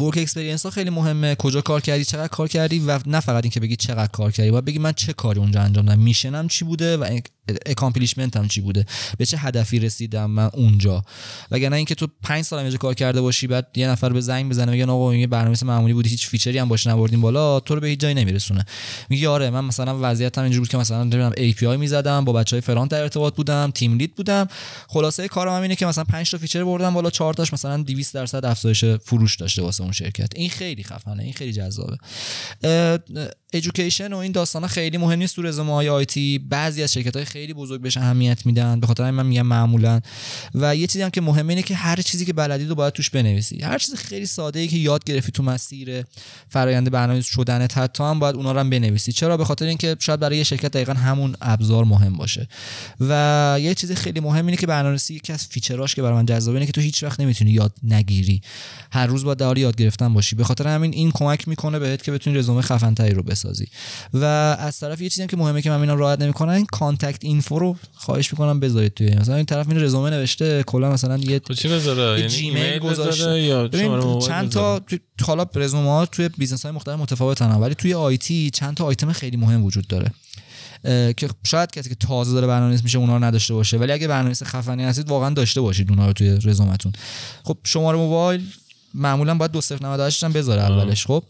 work 0.00 0.18
experience 0.18 0.64
ها 0.64 0.70
خیلی 0.70 0.90
مهمه. 0.90 1.34
کجا 1.34 1.60
کار 1.60 1.80
کردی؟ 1.80 2.04
چقدر 2.04 2.28
کار 2.28 2.48
کردی؟ 2.48 2.78
و 2.78 2.98
نه 3.06 3.20
فقط 3.20 3.44
اینکه 3.44 3.60
بگی 3.60 3.76
چقدر 3.76 4.06
کار 4.12 4.32
کردی 4.32 4.50
باید 4.50 4.64
بگی 4.64 4.78
من 4.78 4.92
چه 4.92 5.12
کاری 5.12 5.40
اونجا 5.40 5.60
انجام 5.60 5.86
دادم. 5.86 6.00
میشنم 6.00 6.48
چی 6.48 6.64
بوده 6.64 6.96
و 6.96 7.20
accomplishment 7.66 8.36
هم 8.36 8.48
چی 8.48 8.60
بوده. 8.60 8.86
به 9.18 9.26
چه 9.26 9.38
هدفی 9.38 9.78
رسیدم 9.78 10.30
من 10.30 10.50
اونجا. 10.54 11.04
وگرنه 11.50 11.76
اینکه 11.76 11.94
تو 11.94 12.06
5 12.22 12.44
سال 12.44 12.58
اینجا 12.58 12.78
کار 12.78 12.94
کرده 12.94 13.20
باشی 13.20 13.46
بعد 13.46 13.66
یه 13.76 13.88
نفر 13.88 14.12
به 14.12 14.20
زنگ 14.20 14.50
بزنه 14.50 14.72
میگه 14.72 14.86
آقا 14.86 15.10
این 15.10 15.20
یه 15.20 15.26
برنامه‌نویس 15.26 15.62
معمولی 15.62 15.92
بودی 15.92 16.08
هیچ 16.08 16.26
feature 16.26 16.54
ی 16.54 16.58
هم 16.58 16.68
باش 16.68 16.86
نبردیم 16.86 17.20
بالا. 17.20 17.60
تو 17.60 17.74
رو 17.74 17.80
به 17.80 17.88
هیچ 17.88 18.00
جایی 18.00 18.14
نمیرسونه. 18.14 18.64
میگی 19.10 19.26
آره 19.26 19.50
من 19.50 19.64
مثلا 19.64 19.98
وضعیتم 20.00 20.42
اینجوری 20.42 20.60
بود 20.60 20.68
که 20.68 20.76
مثلا 20.76 21.02
نمی‌دونم 21.02 21.32
API 21.32 21.78
می‌زدم 21.78 22.24
با 22.24 22.32
بچهای 22.32 22.60
front 22.60 22.90
در 22.90 23.02
ارتباط 23.02 23.34
بودم 23.34 23.70
team 23.74 23.98
lead 23.98 24.14
بودم. 24.14 24.48
خلاصه 24.88 25.28
کارم 25.28 25.62
اینه 25.62 25.76
که 25.76 25.86
مثلا 25.86 26.04
5 26.04 26.30
تا 26.30 26.38
feature 26.38 26.64
بردم 26.64 26.94
بالا 26.94 27.10
4 27.10 27.34
تاش 27.34 27.52
مثلا 27.52 27.82
200 27.82 28.14
درصد 28.14 28.44
افزایش 28.44 28.84
فروش 28.84 29.36
داشته 29.36 29.62
اون 29.80 29.92
شرکت. 29.92 30.28
این 30.36 30.50
خیلی 30.50 30.84
خفنه 30.84 31.22
این 31.22 31.32
خیلی 31.32 31.52
جذابه. 31.52 31.98
education 33.52 34.12
و 34.12 34.16
این 34.16 34.32
داستانا 34.32 34.66
خیلی 34.66 34.98
مهم 34.98 35.18
نیست 35.18 35.36
تو 35.36 35.42
رزومه 35.42 35.72
های 35.72 35.88
IT 35.88 36.38
بعضی 36.38 36.82
از 36.82 36.92
شرکت 36.92 37.16
های 37.16 37.24
خیلی 37.24 37.54
بزرگ 37.54 37.80
بهش 37.80 37.96
اهمیت 37.96 38.46
میدن. 38.46 38.80
به 38.80 38.86
خاطر 38.86 39.10
من 39.10 39.26
میگم 39.26 39.46
معمولا. 39.46 40.00
و 40.54 40.76
یه 40.76 40.86
چیزی 40.86 41.02
هم 41.02 41.10
که 41.10 41.20
مهمه 41.20 41.48
اینه 41.48 41.62
که 41.62 41.74
هر 41.74 42.02
چیزی 42.02 42.24
که 42.24 42.32
بلدی 42.32 42.64
رو 42.64 42.74
باید 42.74 42.92
توش 42.92 43.10
بنویسی. 43.10 43.62
هر 43.62 43.78
چیز 43.78 43.94
خیلی 43.94 44.26
ساده 44.26 44.60
ای 44.60 44.68
که 44.68 44.76
یاد 44.76 45.04
گرفتی 45.04 45.32
تو 45.32 45.42
مسیر 45.42 46.04
فرآیند 46.48 46.90
برنامه‌نویس 46.90 47.26
شدنت 47.26 47.78
حتی 47.78 48.04
هم 48.04 48.18
باید 48.18 48.36
اونا 48.36 48.52
رو 48.52 48.60
هم 48.60 48.70
بنویسی. 48.70 49.12
چرا؟ 49.12 49.36
به 49.36 49.44
خاطر 49.44 49.64
اینکه 49.66 49.96
شاید 49.98 50.20
برای 50.20 50.36
یه 50.36 50.44
شرکت 50.44 50.70
دقیقا 50.70 50.92
همون 50.92 51.36
ابزار 51.40 51.84
مهم 51.84 52.16
باشه. 52.16 52.48
و 53.00 53.56
یه 53.60 53.74
چیز 53.74 53.92
خیلی 53.92 54.20
مهم 54.20 54.46
اینه 54.46 54.56
که 54.56 54.66
برنامه‌نویسی 54.66 55.14
یکی 55.14 55.32
از 55.32 55.46
feature 55.46 55.83
اش 55.83 55.94
که 55.94 56.02
برای 56.02 56.14
من 56.14 56.26
جذابه 56.26 56.56
اینه 56.56 56.66
که 56.66 56.72
تو 56.72 56.80
هیچ 56.80 57.02
وقت 57.02 57.20
نمی‌تونی 57.20 57.50
یاد 57.50 57.72
نگیری. 57.82 58.40
هر 58.92 59.06
روز 59.06 59.24
باید 59.24 59.42
حال 59.42 59.58
یاد 59.58 59.76
گرفتن 59.76 60.14
باشی. 60.14 60.36
به 60.36 60.44
خاطر 60.44 60.68
همین 60.68 60.94
این 60.94 61.10
کمک 61.10 61.48
می‌کنه 61.48 61.78
بهت 61.78 62.02
که 62.02 62.12
بتونی 62.12 62.36
رزومه 62.36 62.62
خفن 62.62 62.94
تری 62.94 63.14
رو 63.14 63.22
بسازی. 63.38 63.66
و 64.14 64.24
از 64.58 64.78
طرف 64.78 65.00
یه 65.00 65.08
چیزی 65.08 65.22
هم 65.22 65.28
که 65.28 65.36
مهمه 65.36 65.62
که 65.62 65.70
من 65.70 65.80
اینا 65.80 65.94
راحت 65.94 66.20
نمی‌کنن 66.22 66.64
contact 66.64 67.24
info 67.24 67.58
رو 67.58 67.76
خواهش 67.92 68.32
می‌کنم 68.32 68.60
بذارید 68.60 68.94
توی 68.94 69.14
مثلا 69.14 69.36
این 69.36 69.44
طرف 69.44 69.68
این 69.68 69.80
رزومه 69.82 70.10
نوشته 70.10 70.62
کلا 70.62 70.92
مثلا 70.92 71.16
یه 71.16 71.40
خب 71.48 71.54
چی 71.54 71.68
بذاره؟ 71.68 72.20
یعنی 72.20 72.32
Gmail 72.32 72.62
ایمیل 72.62 72.78
گذاشته. 72.78 73.40
یا 73.42 73.68
چند؟ 74.18 74.50
تا 74.50 74.78
تو- 74.78 74.98
حالا 75.26 75.46
رزومه 75.54 75.90
ها 75.90 76.06
توی 76.06 76.28
business 76.28 76.62
های 76.62 76.74
مختلف 76.74 76.98
متفاوتن 77.00 77.50
ولی 77.50 77.74
توی 77.74 77.94
IT 77.94 78.50
چند 78.50 78.76
تا 78.76 78.84
آیتم 78.84 79.12
خیلی 79.12 79.36
مهم 79.36 79.64
وجود 79.64 79.86
داره. 79.86 80.10
که 81.16 81.28
شاید 81.46 81.70
کسی 81.70 81.88
که 81.88 81.94
تازه 81.94 82.32
داره 82.32 82.46
برنامه‌نویس 82.46 82.82
میشه 82.82 82.98
اونا 82.98 83.16
رو 83.16 83.24
نداشته 83.24 83.54
باشه 83.54 83.76
ولی 83.76 83.92
اگه 83.92 84.08
برنامه‌نویس 84.08 84.42
خفنی 84.42 84.84
هستید 84.84 85.08
واقعا 85.08 85.30
داشته 85.30 85.60
باشید 85.60 85.90
اونها 85.90 86.06
رو 86.06 86.12
توی 86.12 86.38
رزومتون. 86.44 86.92
خب 87.44 87.58
شماره 87.64 87.98
موبایل 87.98 88.42
معمولا 88.94 89.34
باید 89.34 89.50
0098 89.50 90.24
هم 90.24 90.32
بذاره 90.32 90.62
اولش. 90.62 91.06
خب 91.06 91.24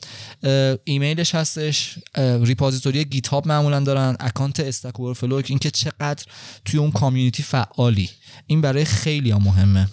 ایمیلش 0.85 1.35
هستش 1.35 1.99
اه، 2.15 2.45
repository 2.45 3.05
GitHub 3.05 3.49
معمولا 3.49 3.81
دارن 3.81 4.17
account 4.21 4.61
Stack 4.61 5.01
Overflow 5.01 5.43
که 5.43 5.51
اینکه 5.51 5.71
چقدر 5.71 6.25
توی 6.65 6.81
اون 6.81 6.91
community 6.91 7.43
فعالی. 7.43 8.11
این 8.47 8.61
برای 8.61 8.85
خیلی 8.85 9.31
ها 9.31 9.39
مهمه. 9.39 9.89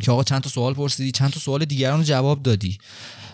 که 0.00 0.12
آقا 0.12 0.24
چند 0.24 0.42
تا 0.42 0.50
سوال 0.50 0.74
پرسیدی 0.74 1.12
چند 1.12 1.30
تا 1.30 1.40
سوال 1.40 1.64
دیگران 1.64 1.98
رو 1.98 2.04
جواب 2.04 2.42
دادی. 2.42 2.78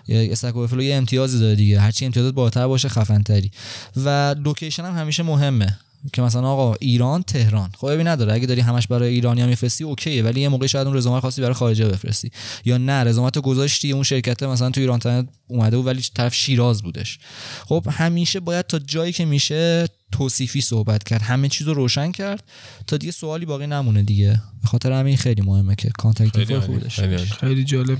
Stack 0.08 0.56
Overflow 0.56 0.82
یه 0.82 0.94
امتیازی 0.94 1.38
داره 1.38 1.54
دیگه. 1.54 1.80
هرچی 1.80 2.04
امتیازات 2.04 2.34
بالاتر 2.34 2.66
باشه 2.66 2.88
خفنتری. 2.88 3.50
و 3.96 4.34
location 4.44 4.84
هم 4.84 4.98
همیشه 4.98 5.22
مهمه. 5.22 5.78
که 6.12 6.22
مثلا 6.22 6.48
آقا 6.48 6.74
ایران 6.80 7.22
تهران. 7.22 7.70
خب 7.78 7.90
ببین 7.90 8.08
نداره. 8.08 8.32
اگه 8.32 8.46
داری 8.46 8.60
همش 8.60 8.86
برای 8.86 9.08
ایرانی 9.14 9.46
میفرستی 9.46 9.84
okay 9.84 10.10
ه. 10.10 10.22
ولی 10.22 10.40
یه 10.40 10.48
موقعی 10.48 10.68
شاید 10.68 10.86
اون 10.86 10.96
رزومه 10.96 11.20
خواستی 11.20 11.42
برای 11.42 11.54
خارجه 11.54 11.88
بفرستی. 11.88 12.30
یا 12.64 12.78
نه 12.78 13.04
رزومه 13.04 13.30
گذاشتی 13.30 13.92
اون 13.92 14.02
شرکت 14.02 14.42
مثلا 14.42 14.70
تو 14.70 14.80
ایران 14.80 15.28
اومده 15.46 15.76
بود 15.76 15.86
ولی 15.86 16.02
طرف 16.14 16.34
شیراز 16.34 16.82
بودش. 16.82 17.18
خب 17.66 17.86
همیشه 17.90 18.40
باید 18.40 18.66
تا 18.66 18.78
جایی 18.78 19.12
که 19.12 19.24
میشه 19.24 19.88
توصیفی 20.12 20.60
صحبت 20.60 21.04
کرد. 21.04 21.22
همه 21.22 21.48
چیز 21.48 21.66
رو 21.66 21.74
روشن 21.74 22.12
کرد. 22.12 22.44
تا 22.86 22.96
دیگه 22.96 23.12
سوالی 23.12 23.46
باقی 23.46 23.66
نمونه 23.66 24.02
دیگه. 24.02 24.40
به 24.62 24.68
خاطر 24.68 24.92
همین 24.92 25.16
خیلی 25.16 25.42
مهمه 25.42 25.74
که 25.74 25.90
contact 25.98 26.44
خیلی 26.44 26.88
خیلی. 26.88 27.18
خیلی 27.18 27.64
جالب. 27.64 27.98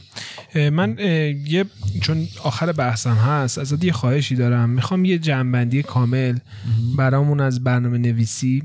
من 0.55 0.99
یه 1.47 1.65
چون 2.01 2.29
آخر 2.45 2.73
بحثم 2.73 3.15
هست 3.15 3.59
ازت 3.59 3.85
یه 3.85 3.93
خواهشی 3.93 4.35
دارم. 4.35 4.71
می‌خوام 4.71 5.05
یه 5.05 5.19
جنبندی 5.19 5.83
کامل 5.83 6.39
برامون 6.97 7.41
از 7.41 7.65
برنامه 7.65 7.99
نویسی 7.99 8.63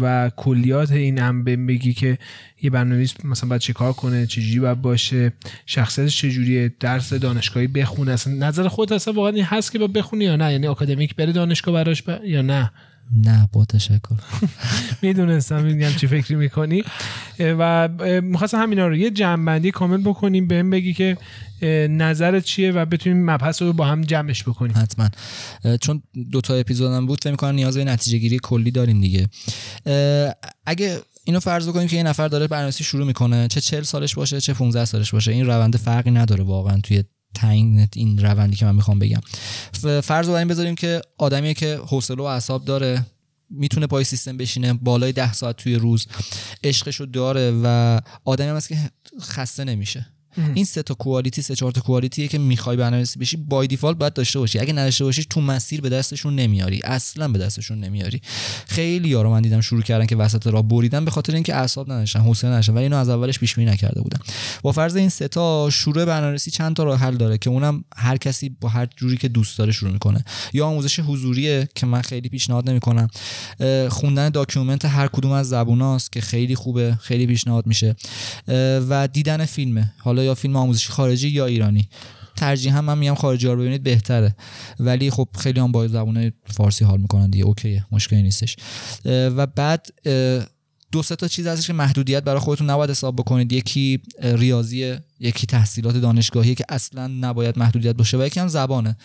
و 0.00 0.30
کلیات 0.36 0.92
این 0.92 1.18
هم 1.18 1.44
بهم 1.44 1.66
بگی 1.66 1.92
که 1.92 2.18
یه 2.62 2.70
برنامه‌نویس 2.70 3.14
مثلا 3.24 3.48
باید 3.48 3.60
چه 3.60 3.72
کار 3.72 3.92
کنه 3.92 4.26
چجوری 4.26 4.60
باید 4.60 4.82
باشه 4.82 5.32
شخصیتش 5.66 6.18
چجوریه 6.18 6.72
درس 6.80 7.12
دانشگاهی 7.12 7.66
بخونه. 7.66 8.12
اصلا 8.12 8.32
نظر 8.32 8.68
خودت 8.68 8.92
اصلا 8.92 9.14
واقعا 9.14 9.32
این 9.32 9.44
هست 9.44 9.72
که 9.72 9.78
با 9.78 9.86
بخونی 9.86 10.24
یا 10.24 10.36
نه؟ 10.36 10.52
یعنی 10.52 10.66
آکادمیک 10.66 11.16
بره 11.16 11.32
دانشگاه 11.32 11.74
براش 11.74 12.02
ب... 12.02 12.24
یا 12.24 12.42
نه؟ 12.42 12.70
نه 13.16 13.48
با 13.52 13.64
تشکر. 13.64 14.14
می‌دونستم 15.02 15.62
میگم 15.64 15.92
چی 15.92 16.06
فکری 16.06 16.34
می‌کنی. 16.34 16.82
و 17.38 17.88
می‌خواستم 18.22 18.62
همینا 18.62 18.86
رو 18.86 18.96
یه 18.96 19.10
جنبندی 19.10 19.70
کامل 19.70 20.02
بکنیم 20.02 20.46
بهم 20.46 20.70
بگی 20.70 20.94
که 20.94 21.16
نظرت 21.90 22.44
چیه 22.44 22.72
و 22.72 22.84
بتونیم 22.84 23.30
مبحث 23.30 23.62
رو 23.62 23.72
با 23.72 23.84
هم 23.84 24.00
جمعش 24.00 24.42
بکنیم. 24.42 24.76
حتما. 24.76 25.08
چون 25.80 26.02
دو 26.32 26.40
تا 26.40 26.54
اپیزودم 26.54 27.06
بود 27.06 27.20
فکر 27.22 27.30
می‌کنم 27.30 27.54
نیاز 27.54 27.76
به 27.76 27.84
نتیجه 27.84 28.18
گیری 28.18 28.38
کلی 28.42 28.70
داریم 28.70 29.00
دیگه. 29.00 29.28
اگه 30.66 30.98
اینو 31.24 31.40
فرض 31.40 31.68
بکنیم 31.68 31.88
که 31.88 31.96
یه 31.96 32.02
نفر 32.02 32.28
داره 32.28 32.46
برنامه‌نویسی 32.46 32.84
شروع 32.84 33.06
می‌کنه 33.06 33.48
چه 33.48 33.60
40 33.60 33.82
سالش 33.82 34.14
باشه 34.14 34.40
چه 34.40 34.54
15 34.54 34.84
سالش 34.84 35.10
باشه 35.10 35.32
این 35.32 35.46
روند 35.46 35.76
فرقی 35.76 36.10
نداره 36.10 36.44
واقعا 36.44 36.80
توی 36.80 37.04
تعیین 37.34 37.88
این 37.94 38.18
روندی 38.18 38.56
که 38.56 38.64
من 38.64 38.74
می‌خوام 38.74 38.98
بگم. 38.98 39.20
فرض 40.00 40.28
رو 40.28 40.34
این 40.34 40.48
بذاریم 40.48 40.74
که 40.74 41.00
آدمیه 41.18 41.54
که 41.54 41.80
حوصله 41.86 42.22
و 42.22 42.22
اعصاب 42.22 42.64
داره 42.64 43.06
می‌تونه 43.50 43.86
پای 43.86 44.04
سیستم 44.04 44.36
بشینه 44.36 44.72
بالای 44.72 45.12
ده 45.12 45.32
ساعت 45.32 45.56
توی 45.56 45.74
روز 45.74 46.06
عشقشو 46.64 47.04
داره 47.04 47.60
و 47.64 48.00
آدمی 48.24 48.48
هم 48.48 48.56
هست 48.56 48.68
که 48.68 48.78
خسته 49.20 49.64
نمیشه. 49.64 50.06
این 50.54 50.64
سه 50.64 50.82
تا 50.82 50.94
کوالیتی 50.94 51.42
سه 51.42 51.54
چهار 51.54 51.72
تا 51.72 51.80
کوالیتیه 51.80 52.28
که 52.28 52.38
می‌خوای 52.38 52.76
برنامه‌نویسی 52.76 53.18
بشی 53.18 53.36
بای 53.36 53.66
دیفالت 53.66 53.96
باید 53.96 54.12
داشته 54.12 54.38
باشی. 54.38 54.58
اگه 54.58 54.72
نداشته 54.72 55.04
باشی 55.04 55.24
تو 55.30 55.40
مسیر 55.40 55.80
به 55.80 55.88
دستشون 55.88 56.34
نمیاری. 56.34 56.80
اصلا 56.84 57.28
به 57.28 57.38
دستشون 57.38 57.80
نمیاری. 57.80 58.20
خیلی 58.66 59.08
یارو 59.08 59.30
من 59.30 59.42
دیدم 59.42 59.60
شروع 59.60 59.82
کردن 59.82 60.06
که 60.06 60.16
وسط 60.16 60.46
راه 60.46 60.62
بریدن 60.62 61.04
به 61.04 61.10
خاطر 61.10 61.34
اینکه 61.34 61.54
اعصاب 61.54 61.92
نداشتن 61.92 62.20
حوصله 62.20 62.50
نداشتن 62.50 62.74
ولی 62.74 62.82
اینو 62.82 62.96
از 62.96 63.08
اولش 63.08 63.38
پیش 63.38 63.54
بینی 63.54 63.70
نکرده 63.70 64.00
بودن. 64.00 64.18
با 64.62 64.72
فرض 64.72 64.96
این 64.96 65.08
سه 65.08 65.28
تا 65.28 65.70
شروع 65.70 66.04
برنامه‌نویسی 66.04 66.50
چند 66.50 66.76
تا 66.76 66.84
راه 66.84 66.98
حل 66.98 67.16
داره 67.16 67.38
که 67.38 67.50
اونم 67.50 67.84
هر 67.96 68.16
کسی 68.16 68.56
با 68.60 68.68
هر 68.68 68.88
جوری 68.96 69.16
که 69.16 69.28
دوست 69.28 69.58
داره 69.58 69.72
شروع 69.72 69.92
می‌کنه. 69.92 70.24
یا 70.52 70.66
آموزش 70.66 71.00
حضوریه 71.00 71.68
که 71.74 71.86
من 71.86 72.02
خیلی 72.02 72.28
پیشنهاد 72.28 72.70
نمی‌کنم. 72.70 73.08
خوندن 73.88 74.28
document 74.28 74.84
هر 74.84 75.06
کدوم 75.06 75.32
از 75.32 75.48
زبوناست 75.48 76.12
که 76.12 76.20
خیلی 76.20 76.54
خوبه 76.54 76.98
خیلی 77.00 77.26
پیشنهاد 77.26 77.66
میشه. 77.66 77.96
و 78.88 79.08
دیدن 79.12 79.44
فیلمه. 79.44 79.92
حالا 79.98 80.19
یا 80.24 80.34
فیلم 80.34 80.56
آموزشی 80.56 80.92
خارجی 80.92 81.28
یا 81.28 81.46
ایرانی. 81.46 81.88
ترجیح 82.36 82.76
هم 82.76 82.84
من 82.84 82.98
میگم 82.98 83.14
خارجی 83.14 83.46
ها 83.46 83.52
رو 83.52 83.60
ببینید 83.60 83.82
بهتره. 83.82 84.36
ولی 84.80 85.10
خب 85.10 85.28
خیلی 85.38 85.60
هم 85.60 85.72
با 85.72 85.88
زبون 85.88 86.32
فارسی 86.46 86.84
حال 86.84 87.00
می‌کنن 87.00 87.30
دیگه. 87.30 87.44
okay 87.44 87.78
ه 87.78 87.86
مشکلی 87.92 88.22
نیستش. 88.22 88.56
و 89.04 89.46
بعد 89.46 89.86
دو 90.92 91.02
سه 91.02 91.16
تا 91.16 91.28
چیز 91.28 91.46
هستش 91.46 91.66
که 91.66 91.72
محدودیت 91.72 92.22
برای 92.22 92.40
خودتون 92.40 92.70
نباید 92.70 92.90
حساب 92.90 93.16
بکنید. 93.16 93.52
یکی 93.52 94.00
اه، 94.18 94.36
ریاضیه 94.36 95.00
یکی 95.20 95.46
تحصیلات 95.46 95.96
دانشگاهی 95.96 96.54
که 96.54 96.64
اصلا 96.68 97.06
نباید 97.06 97.58
محدودیت 97.58 97.96
باشه 97.96 98.18
و 98.18 98.22
یکی 98.22 98.40
هم 98.40 98.48
زبانه. 98.48 98.96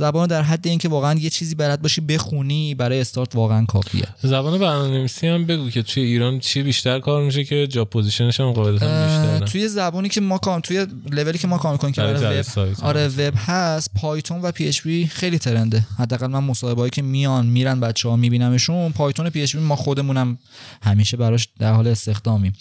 زبان 0.00 0.28
در 0.28 0.42
حد 0.42 0.66
اینکه 0.66 0.88
واقعا 0.88 1.14
یه 1.14 1.30
چیزی 1.30 1.54
بلد 1.54 1.82
باشی 1.82 2.00
بخونی 2.00 2.74
برای 2.74 3.00
استارت 3.00 3.36
واقعا 3.36 3.64
کافیه. 3.64 4.04
زبان 4.22 4.58
برنامه‌نویسی 4.58 5.26
هم 5.26 5.46
بگو 5.46 5.70
که 5.70 5.82
توی 5.82 6.02
ایران 6.02 6.38
چی 6.38 6.62
بیشتر 6.62 7.00
کار 7.00 7.24
میشه 7.24 7.44
که 7.44 7.66
job 7.66 7.90
position 7.90 8.30
ش 8.30 8.40
هم 8.40 8.52
قاعدتا 8.52 8.86
اه، 8.86 9.06
بیشتره 9.06 9.48
توی 9.48 9.68
زبانی 9.68 10.08
که 10.08 10.20
ما 10.20 10.38
کار 10.38 10.60
توی 10.60 10.86
لولی 11.10 11.38
که 11.38 11.48
ما 11.48 11.58
کار 11.58 11.72
می‌کنیم 11.72 11.92
که 11.92 12.00
برای 12.00 12.20
برای 12.20 12.42
جذب 12.42 12.58
وب. 12.58 12.84
آره 12.84 13.08
وب 13.08 13.34
هست 13.36 13.90
Python 13.94 14.42
و 14.42 14.52
PHP 14.52 15.06
خیلی 15.06 15.38
trend 15.38 15.72
ه. 15.72 15.86
حداقل 15.98 16.26
من 16.26 16.44
مصاحبه‌ای 16.44 16.90
که 16.90 17.02
میان 17.02 17.46
میرن 17.46 17.80
بچه‌ها 17.80 18.16
میبینمشون. 18.16 18.92
Python 18.92 19.26
و 19.26 19.30
PHP 19.30 19.62
ما 19.62 19.76
خودمونم 19.76 20.38
همیشه 20.82 21.16
براش 21.16 21.48
در 21.58 21.72
حال 21.72 21.86
استخدامیم. 21.86 22.52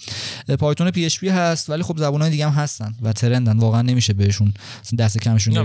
Python 0.59 0.91
PHP 0.91 1.29
هست 1.29 1.69
ولی 1.69 1.83
خب 1.83 1.97
زبان‌های 1.97 2.31
دیگه 2.31 2.47
هم 2.49 2.63
هستن 2.63 2.95
و 3.01 3.13
trend 3.13 3.45
ن. 3.45 3.57
واقعا 3.57 3.81
نمیشه 3.81 4.13
بهشون 4.13 4.53
دست 4.99 5.19
کمشون 5.19 5.53
که 5.53 5.59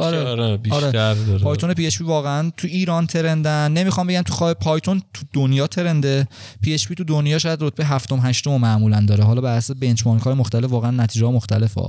آره. 0.00 0.20
آره 0.20 0.56
بیشتر 0.62 1.14
داره. 1.14 1.42
Python 1.42 1.74
PHP 1.74 2.04
واقعا 2.04 2.50
تو 2.56 2.66
ایران 2.66 3.06
trend 3.06 3.53
ن. 3.53 3.72
نمی‌خوام 3.72 4.06
بگم 4.06 4.22
تو 4.22 4.32
خواه 4.32 4.54
Python 4.54 5.02
تو 5.14 5.22
دنیا 5.32 5.66
trend 5.66 6.10
ه. 6.10 6.28
PHP 6.62 6.94
تو 6.94 7.04
دنیا 7.04 7.38
شاید 7.38 7.62
رتبه 7.62 7.86
هفتم 7.86 8.20
هشتم 8.22 8.56
معمولا 8.56 9.00
داره. 9.00 9.24
حالا 9.24 9.40
بر 9.40 9.56
اساس 9.56 9.76
benchmark 9.76 10.22
های 10.22 10.34
مختلف 10.34 10.70
واقعا 10.70 10.90
نتیجه 10.90 11.26
ها 11.26 11.32
مختلفه. 11.32 11.80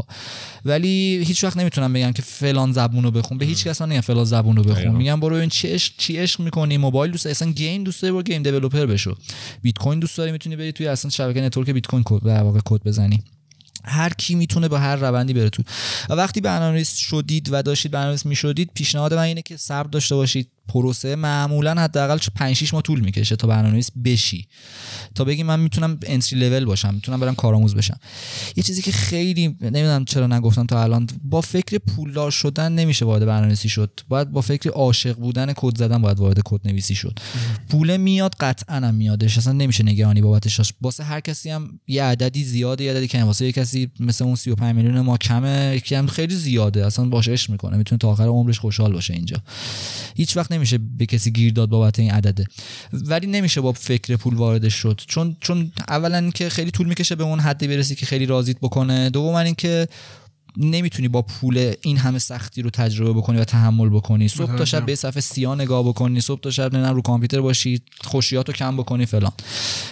ولی 0.66 1.24
هیچ 1.28 1.44
وقت 1.44 1.58
نمی‌تونم 1.58 1.94
بگم 1.94 2.12
که 2.12 2.22
فلان 2.22 2.72
زبون 2.72 3.04
رو 3.04 3.12
بخون. 3.12 3.38
به 3.38 3.46
هیچ 3.46 3.68
کس 3.68 3.82
نمیگم 3.82 4.02
فلان 4.02 4.26
زبون 4.26 4.56
رو 4.56 4.64
بخون. 4.64 4.96
میگم 4.96 5.20
برو 5.20 5.36
ببین 5.36 5.50
چی 5.50 5.68
عشق 5.68 5.94
چی 5.98 6.18
عشق 6.18 6.40
می‌کنی. 6.40 6.78
موبایل 6.78 7.12
دوست 7.12 7.28
اصلا 7.28 7.52
game 7.52 7.84
دوست 7.84 8.02
داری 8.02 8.12
برو 8.12 8.24
game 8.24 8.44
developer 8.44 8.86
بشو. 8.86 9.16
بیت 9.62 9.78
کوین 9.78 10.00
دوست 10.00 10.18
داری 10.18 10.32
می‌تونی 10.32 10.56
بری 10.56 10.72
توی 10.72 10.88
اصلا 10.88 11.12
شبکه 11.12 11.42
network 11.42 11.70
بیت 11.70 11.88
کوین 11.88 12.04
کد 12.06 12.26
در 12.26 12.44
واقع 12.44 12.60
کد 12.66 12.84
بزنی. 12.84 13.24
هر 13.84 14.14
کی 14.14 14.36
می‌تونه 14.36 14.68
با 14.68 14.78
هر 14.78 14.96
روندی 14.96 15.34
بره 15.34 15.50
تو. 15.50 15.64
و 16.10 16.14
وقتی 16.14 16.42
برنامه‌نویس 16.42 16.96
شدید 16.96 17.50
و 17.52 17.64
داشتید 17.64 17.92
برنامه‌نویس 17.92 18.26
می‌شدید 18.26 18.72
پیشنهاد 18.74 19.14
من 19.14 19.22
اینه 19.22 19.42
که 19.42 19.58
صبر 19.58 19.90
داشته 19.90 20.16
باشید. 20.16 20.50
پروسه 20.68 21.16
معمولا 21.16 21.82
حداقل 21.82 22.18
5 22.36 22.56
6 22.56 22.74
ماه 22.74 22.84
طول 22.84 23.00
می‌کشه 23.00 23.36
تا 23.36 23.48
برنامه‌نویس 23.48 23.92
بشی. 24.06 24.48
تا 25.16 25.24
بگی 25.24 25.44
من 25.44 25.60
می‌تونم 25.60 26.00
انتری 26.06 26.40
لول 26.40 26.66
باشم 26.66 26.94
می‌تونم 26.94 27.20
برم 27.20 27.36
کارآموز 27.36 27.76
بشم. 27.76 27.98
یه 28.56 28.64
چیزی 28.64 28.82
که 28.82 28.92
خیلی 28.92 29.48
نمی‌دونم 29.62 30.06
چرا 30.06 30.28
نگفتم 30.28 30.66
تا 30.66 30.84
الان 30.84 31.08
با 31.24 31.42
فکر 31.42 31.78
پولدار 31.78 32.32
شدن 32.32 32.72
نمیشه 32.72 33.06
وارد 33.06 33.26
برنامه‌نویسی 33.26 33.70
شد. 33.70 34.00
باید 34.10 34.32
با 34.32 34.42
فکر 34.42 34.70
عاشق 34.70 35.16
بودن 35.16 35.54
کد 35.56 35.78
زدن 35.78 36.02
باید 36.02 36.20
وارد 36.20 36.42
کد 36.46 36.68
نویسی 36.68 36.96
شد. 36.96 37.20
پول 37.70 37.98
میاد 37.98 38.36
قطعا 38.40 38.76
هم 38.76 38.96
میادش. 38.96 39.38
اصلا 39.38 39.54
نمیشه 39.54 39.84
نگرانی 39.84 40.22
بابتش 40.22 40.58
داشت. 40.58 40.74
واسه 40.82 41.04
هر 41.04 41.20
کسی 41.20 41.50
هم 41.50 41.80
یه 41.88 42.04
عددی 42.04 42.44
زیاده 42.44 42.84
یه 42.84 42.92
عددی 42.92 43.08
کمه. 43.08 43.24
واسه 43.24 43.46
یه 43.46 43.52
کسی 43.52 43.92
مثل 44.00 44.24
اون 44.24 44.36
35 44.36 44.76
میلیون 44.76 45.00
ما 45.00 45.18
کمه 45.18 45.74
یکی 45.76 45.96
هم 45.96 46.08
خیلی 46.08 46.36
زیاده. 46.36 46.86
اصلا 46.86 47.06
باشه 47.06 47.32
عشق 47.32 47.52
می‌کنه. 47.52 47.78
می‌تونه 47.78 48.00
تا 48.00 48.10
آخر 48.10 48.28
عمرش 48.28 48.60
خوشحال 48.60 48.94
باشه 48.94 49.14
اینجا. 49.14 49.38
هیچ 50.16 50.38
وقت 50.38 50.52
نمیشه 50.62 50.78
به 50.98 51.06
کسی 51.06 51.32
گیر 51.32 51.54
داد 51.54 51.70
بابت 51.70 52.00
این 52.00 52.12
عدده. 52.12 52.46
ولی 52.94 53.28
نمیشه 53.28 53.62
با 53.62 53.72
فکر 53.72 54.16
پول 54.16 54.34
واردش 54.34 54.74
شد. 54.74 55.02
چون 55.08 55.38
چون 55.40 55.72
اولا 55.88 56.30
که 56.30 56.50
خیلی 56.50 56.72
طول 56.72 56.88
می‌کشه 56.88 57.16
به 57.16 57.24
اون 57.24 57.40
حدی 57.40 57.68
برسی 57.68 57.96
که 57.96 58.06
خیلی 58.06 58.26
راضیت 58.26 58.58
بکنه. 58.62 59.10
دوم 59.10 59.36
اینکه 59.36 59.88
نمی‌تونی 60.58 61.08
با 61.08 61.22
پول 61.22 61.74
این 61.82 61.98
همه 61.98 62.20
سختی 62.20 62.62
رو 62.62 62.70
تجربه 62.70 63.14
بکنی 63.14 63.38
و 63.38 63.44
تحمل 63.44 63.90
بکنی. 63.90 64.28
صبح 64.28 64.56
تا 64.56 64.66
شب 64.66 64.86
به 64.86 64.96
صفحه 64.96 65.22
سیاه 65.22 65.56
نگاه 65.56 65.84
بکنی 65.84 66.22
صبح 66.22 66.42
تا 66.42 66.52
شب 66.52 66.76
نه 66.76 66.90
رو 66.92 67.02
کامپیوتر 67.02 67.42
باشی 67.42 67.82
خوشیاتو 68.02 68.52
کم 68.52 68.78
بکنی 68.78 69.06
فلان. 69.06 69.32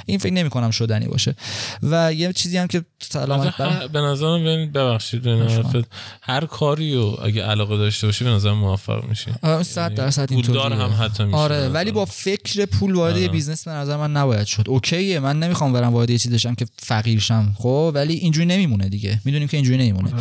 این 0.05 0.19
فکر 0.19 0.33
نمی 0.33 0.49
کنم 0.49 0.71
شدنی 0.71 1.07
باشه. 1.07 1.35
و 1.83 2.13
یه 2.13 2.33
چیزی 2.33 2.57
هم 2.57 2.67
که 2.67 2.85
سلامت 2.99 3.59
هر- 3.59 3.87
به 3.87 3.99
نظرم 4.01 4.71
ببخشید 4.71 5.21
به 5.21 5.85
هر 6.21 6.45
کاری 6.45 6.95
رو 6.95 7.19
اگه 7.23 7.43
علاقه 7.43 7.77
داشته 7.77 8.07
باشی 8.07 8.23
به 8.23 8.29
نظرم 8.29 8.57
موفق 8.57 9.05
میشی. 9.09 9.31
آره، 9.41 9.63
صد 9.63 9.93
درصد 9.93 10.31
اینطوریه. 10.31 10.61
هم 10.61 11.03
حتی 11.03 11.23
میشه 11.23 11.37
آره 11.37 11.69
ولی. 11.69 11.91
با 11.91 12.05
فکر 12.05 12.65
پول 12.65 12.95
وارد 12.95 13.15
آره. 13.15 13.27
business 13.27 13.67
به 13.67 13.71
نظر 13.71 13.97
من 13.97 14.11
نباید 14.11 14.47
شد. 14.47 14.63
OK 14.67 15.02
ه 15.02 15.19
من 15.19 15.39
نمی‌خوام 15.39 15.73
برم 15.73 15.93
وارد 15.93 16.09
یه 16.09 16.17
چیزی 16.17 16.39
که 16.39 16.65
فقیر 16.77 17.19
شم 17.19 17.55
خب 17.57 17.91
ولی 17.95 18.13
اینجوری 18.13 18.45
نمیمونه 18.45 18.89
دیگه. 18.89 19.21
می‌دونیم 19.25 19.47
که 19.47 19.57
اینجوری 19.57 19.77
نمیمونه. 19.77 20.11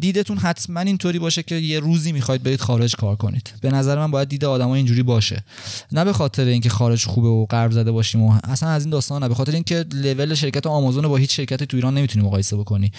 دیدتون 0.00 0.38
حتما 0.38 0.80
اینطوری 0.80 1.18
باشه 1.18 1.42
که 1.42 1.54
یه 1.54 1.80
روزی 1.80 2.12
می‌خواید 2.12 2.42
برید 2.42 2.60
خارج 2.60 2.96
کار 2.96 3.16
کنید. 3.16 3.52
به 3.60 3.70
نظر 3.70 3.98
من 3.98 4.10
باید 4.10 4.28
دید 4.28 4.44
آدما 4.44 4.74
اینجوری 4.74 5.02
باشه. 5.02 5.44
نه 5.92 6.04
به 6.04 6.12
خاطر 6.12 6.44
اینکه 6.44 6.68
خارج 6.68 7.04
خوبه 7.04 7.28
و 7.28 7.46
غرب 7.46 7.70
زده 7.70 7.92
باشیم 7.92 8.22
و 8.22 8.38
اصلا 8.44 8.68
از 8.68 8.82
این 8.82 8.90
داستان 8.90 9.22
نه 9.22 9.28
به 9.28 9.34
خاطر 9.34 9.52
اینکه 9.52 9.84
لول 9.92 10.34
شرکت 10.34 10.66
آمازون 10.66 11.04
رو 11.04 11.10
با 11.10 11.16
هیچ 11.16 11.36
شرکتی 11.36 11.66
تو 11.66 11.76
ایران 11.76 11.98
نمی‌تونی 11.98 12.24
مقایسه 12.24 12.56
بکنی. 12.56 12.92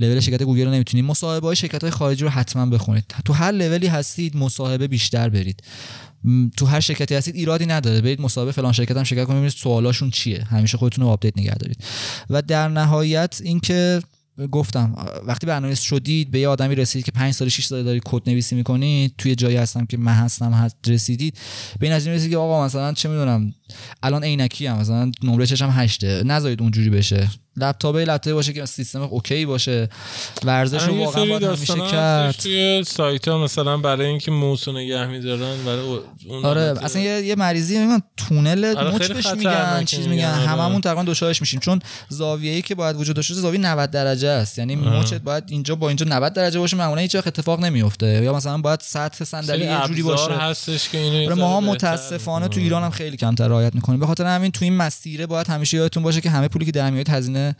لول 0.00 0.20
شرکت 0.20 0.42
گوگل 0.42 0.64
رو 0.64 0.70
نمی‌تونی 0.70 1.02
مصاحبه 1.02 1.46
های 1.46 1.56
شرکت 1.56 1.82
های 1.82 1.90
خارجی 1.90 2.24
رو 2.24 2.30
حتما 2.30 2.66
بخونید. 2.66 3.14
تو 3.24 3.32
هر 3.32 3.52
لولی 3.52 3.86
هستید 3.86 4.36
مصاحبه 4.36 4.86
بیشتر 4.86 5.28
برید. 5.28 5.62
تو 6.56 6.66
هر 6.66 6.80
شرکتی 6.80 7.14
هستید 7.14 7.34
ایرادی 7.34 7.66
نداره. 7.66 8.00
برید 8.00 8.20
مصاحبه 8.20 8.52
فلان 8.52 8.72
شرکت 8.72 8.96
هم 8.96 9.04
شرکت 9.04 9.24
کنید 9.24 9.36
ببینید 9.36 9.52
سوالاشون 9.52 10.10
چیه. 10.10 10.44
همیشه 10.44 10.78
خودتون 10.78 11.04
رو 11.04 11.10
update 11.10 11.38
نگه 11.38 11.54
دارید. 11.54 11.84
و 12.30 12.42
در 12.42 12.68
نهایت 12.68 13.40
اینکه 13.44 14.02
گفتم 14.52 14.94
وقتی 15.26 15.46
برنامه‌نویس 15.46 15.80
شدید 15.80 16.30
به 16.30 16.38
یه 16.40 16.48
آدمی 16.48 16.74
رسید 16.74 17.04
که 17.04 17.12
5 17.12 17.34
سال 17.34 17.48
6 17.48 17.66
سال 17.66 17.82
داری 17.82 18.00
کد 18.04 18.30
نویسی 18.30 18.54
می‌کنید 18.54 19.14
توی 19.18 19.34
جایی 19.34 19.56
هستم 19.56 19.86
که 19.86 19.96
من 19.96 20.12
هستم 20.12 20.52
هست 20.52 20.76
رسیدید 20.86 21.38
به 21.80 21.86
این 21.86 21.94
نتیجه 21.96 22.12
رسید 22.12 22.30
که 22.30 22.36
آقا 22.36 22.64
مثلا 22.64 22.92
چه 22.92 23.08
می‌دونم 23.08 23.54
الان 24.02 24.24
عینکی 24.24 24.66
هم 24.66 24.78
مثلا 24.78 25.12
نمره 25.22 25.46
چشم 25.46 25.70
8 25.70 26.04
نذارید 26.04 26.62
اونجوری 26.62 26.90
بشه. 26.90 27.28
لپتاپ 27.58 27.96
لپتاپ 27.96 28.34
باشه 28.34 28.52
که 28.52 28.64
سیستم 28.64 29.02
اوکی 29.02 29.46
باشه. 29.46 29.88
ورزش 30.44 30.82
رو 30.82 30.98
واقعا 30.98 31.22
سری 31.22 31.30
باید 31.30 31.42
همیشه 31.42 31.74
داستانا 31.74 31.90
کرد. 31.90 32.34
توی 32.34 32.84
سایت 32.86 33.28
ها 33.28 33.38
مثلا 33.38 33.76
برای 33.76 34.06
اینکه 34.06 34.30
موس 34.30 34.68
رو 34.68 34.74
نگه 34.74 35.06
میدارن 35.06 35.64
برای 35.64 35.98
اون 36.28 36.44
آره 36.44 36.74
اصلا 36.82 37.02
یه, 37.02 37.22
یه 37.22 37.34
مریضی 37.34 37.78
میگن 37.78 38.02
تونل 38.16 38.74
آره، 38.76 38.90
مچ 38.90 39.26
میگن 39.36 39.84
چیز 39.84 40.08
میگن، 40.08 40.24
آره. 40.24 40.48
هممون 40.48 40.80
تقریبا 40.80 41.02
دچارش 41.02 41.40
میشیم. 41.40 41.60
چون 41.60 41.80
زاویه‌ای 42.08 42.62
که 42.62 42.74
باید 42.74 42.96
وجود 42.96 43.16
داشته 43.16 43.34
زاویه 43.34 43.60
90 43.60 43.90
درجه 43.90 44.28
است. 44.28 44.58
یعنی 44.58 44.76
مچت 44.76 45.20
باید 45.22 45.44
اینجا 45.48 45.74
با 45.74 45.88
اینجا 45.88 46.06
90 46.08 46.32
درجه 46.32 46.58
باشه 46.58 46.76
معمولا 46.76 47.00
هیچ 47.00 47.14
وقت 47.14 47.26
اتفاق 47.26 47.60
نمیفته 47.60 48.22
یا 48.24 48.34
مثلا 48.34 48.58
باید 48.58 48.80
سطح 48.82 49.24
صندلی 49.24 49.64
یه 49.64 49.80
جوری 49.86 50.02
باشه. 50.02 50.32
هستش 50.32 50.88
که 50.88 50.98
اینو 50.98 51.16
آره 51.16 51.34
بهتر 51.34 51.60
متاسفانه 51.60 52.48
تو. 52.48 52.60
ایران 52.60 52.82
هم 52.82 52.90
خیلی 52.90 53.16
کمتر 53.16 53.48
رعایت 53.56 53.74
می‌کنیم. 53.74 54.00
به 54.00 54.06
خاطر 54.06 54.24
همین 54.24 54.50
تو 54.50 54.64
این 54.64 54.76
مسیره 54.76 55.26
باید 55.26 55.46
همیشه 55.46 55.76
یادتون 55.76 56.02
باشه 56.02 56.20
که 56.20 56.30
همه 56.30 56.48
پولی 56.48 56.64
که 56.64 56.72
در 56.72 56.90
میاد 56.90 57.08
هزینه 57.08 57.56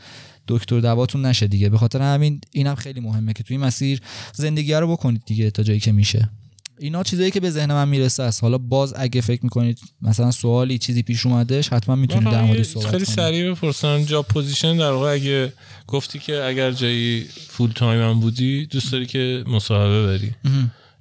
دکتر 0.49 0.81
دواتون 0.81 1.27
نشه 1.27 1.47
دیگه. 1.47 1.69
به 1.69 1.79
خاطر 1.79 2.03
همین 2.03 2.41
اینم 2.51 2.75
خیلی 2.75 3.01
مهمه 3.01 3.33
که 3.33 3.43
تو 3.43 3.55
این 3.55 3.61
مسیر 3.61 4.01
زندگی 4.35 4.75
رو 4.75 4.93
بکنید 4.93 5.23
دیگه 5.27 5.51
تا 5.51 5.63
جایی 5.63 5.81
که 5.81 5.93
میشه. 5.93 6.31
اینا 6.79 7.03
چیزایی 7.03 7.31
که 7.31 7.41
به 7.41 7.51
ذهن 7.51 7.73
من 7.73 7.89
می‌رسه 7.89 8.23
است. 8.23 8.43
حالا 8.43 8.59
باز 8.59 8.95
اگه 8.97 9.21
فکر 9.21 9.41
می‌کنید 9.43 9.79
مثلا 10.03 10.31
سوالی 10.31 10.79
چیزی 10.79 11.03
پیش 11.03 11.27
اومدش 11.27 11.69
حتما 11.69 11.95
می‌تونید 11.97 12.31
در 12.31 12.43
مورد 12.43 12.63
صحبت 12.63 12.91
خیلی 12.91 13.05
سریع 13.05 13.51
بپرسم. 13.51 14.05
job 14.05 14.27
position 14.27 14.77
در 14.77 14.91
واقع 14.91 15.13
اگه 15.13 15.53
گفتی 15.87 16.19
که 16.19 16.45
اگر 16.45 16.73
جایی 16.73 17.27
full 17.49 17.71
time 17.71 18.03
هم 18.11 18.21
بودی 18.21 18.67
دوست 18.67 18.93
داری 18.93 19.07
که 19.07 19.45
مصاحبه 19.47 20.07
بری. 20.07 20.35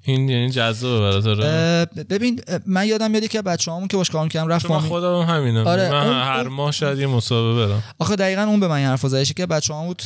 این 0.06 0.30
یعنی 0.30 0.50
جذابه 0.50 1.22
برات 1.22 1.90
ببین 2.10 2.42
من 2.66 2.88
یادم 2.88 3.12
میاد 3.12 3.28
که 3.28 3.42
بچه‌هامون 3.42 3.88
که 3.88 3.98
باش 3.98 4.10
کار 4.10 4.24
می‌کردم 4.24 4.48
رفت 4.48 4.72
من 4.72 4.80
خودم 4.80 5.22
هم 5.22 5.36
همینم. 5.36 5.68
آره، 5.68 5.92
من 5.92 6.24
هر 6.24 6.48
ماه 6.48 6.72
شاید 6.72 7.00
یه 7.00 7.08
مصاحبه 7.08 7.68
برم. 7.68 7.84
آخه 8.00 8.16
دقیقا 8.16 8.42
اون 8.42 8.60
به 8.60 8.68
من 8.68 8.84
حرف 8.84 9.08
زدش 9.08 9.34
که 9.34 9.46
بچه‌هام 9.46 9.88
بود. 9.88 10.04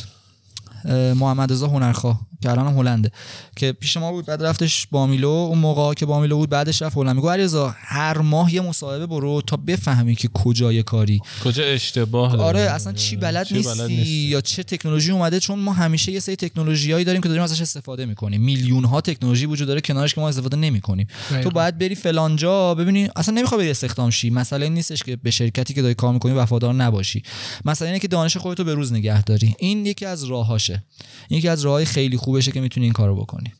محمد 1.14 1.52
رضا 1.52 1.68
هنرخواه 1.68 2.20
که 2.42 2.50
الان 2.50 2.74
هلنده 2.74 3.10
که 3.56 3.72
پیش 3.72 3.96
ما 3.96 4.12
بود 4.12 4.26
بعد 4.26 4.42
رفتش 4.42 4.86
بامیلو 4.90 5.28
اون 5.28 5.58
موقع 5.58 5.94
که 5.94 6.06
بامیلو 6.06 6.36
بود 6.36 6.50
بعدش 6.50 6.82
رفت 6.82 6.96
هلند. 6.96 7.16
میگه 7.16 7.30
علیرضا 7.30 7.74
هر 7.78 8.18
ماه 8.18 8.54
یه 8.54 8.60
مصاحبه 8.60 9.06
برو 9.06 9.42
تا 9.42 9.56
بفهمی 9.56 10.16
که 10.16 10.28
کجای 10.28 10.82
کاری. 10.82 11.20
کجا 11.44 11.64
اشتباه. 11.64 12.36
آره 12.40 12.60
اصلا 12.60 12.92
چی 12.92 13.16
بلد 13.16 13.46
چی 13.46 13.54
نیستی؟ 13.54 13.92
یا 14.02 14.40
چه 14.40 14.62
تکنولوژی 14.62 15.12
اومده؟ 15.12 15.40
چون 15.40 15.58
ما 15.58 15.72
همیشه 15.72 16.12
یه 16.12 16.20
سری 16.20 16.36
تکنولوژیایی 16.36 17.04
داریم 17.04 17.22
که 17.22 17.28
داریم 17.28 17.42
ازش 17.42 17.60
استفاده 17.60 18.06
می‌کنیم. 18.06 18.42
میلیون 18.42 18.84
ها 18.84 19.00
تکنولوژی 19.00 19.46
وجود 19.46 19.68
داره 19.68 19.80
کنارش 19.80 20.14
که 20.14 20.20
ما 20.20 20.28
استفاده 20.28 20.56
نمی‌کنیم. 20.56 21.06
تو 21.42 21.50
باید 21.50 21.78
بری 21.78 21.94
فلان 21.94 22.36
جا 22.36 22.74
ببینی 22.74 23.08
اصلا 23.16 23.34
نمی‌خوای 23.34 23.60
بری 23.60 23.70
استخدام 23.70 24.10
شی. 24.10 24.30
مسئله 24.30 24.64
این 24.64 24.74
نیستش 24.74 25.02
که 25.02 25.16
به 25.16 25.30
شرکتی 25.30 25.74
که 25.74 25.82
داری 25.82 25.94
کار 25.94 26.12
می‌کنی 26.12 26.32
وفادار 26.32 26.74
نباشی. 26.74 27.22
مسئله 27.64 27.88
اینه 27.88 27.98
که 27.98 28.08
دانش 28.08 28.36
خودتو 28.36 28.64
به 28.64 28.74
روز 28.74 28.92
نگه 28.92 29.22
داری. 29.22 29.54
این 29.58 29.86
یکی 29.86 30.06
از 30.06 30.24
راهاشه 30.70 30.84
این 31.28 31.38
یکی 31.38 31.48
از 31.48 31.62
راههای 31.62 31.84
خیلی 31.84 32.16
خوبشه 32.16 32.52
که 32.52 32.60
می‌تونی 32.60 32.86
این 32.86 32.92
کارو 32.92 33.16
بکنی. 33.16 33.52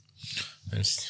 مرسی. 0.72 1.00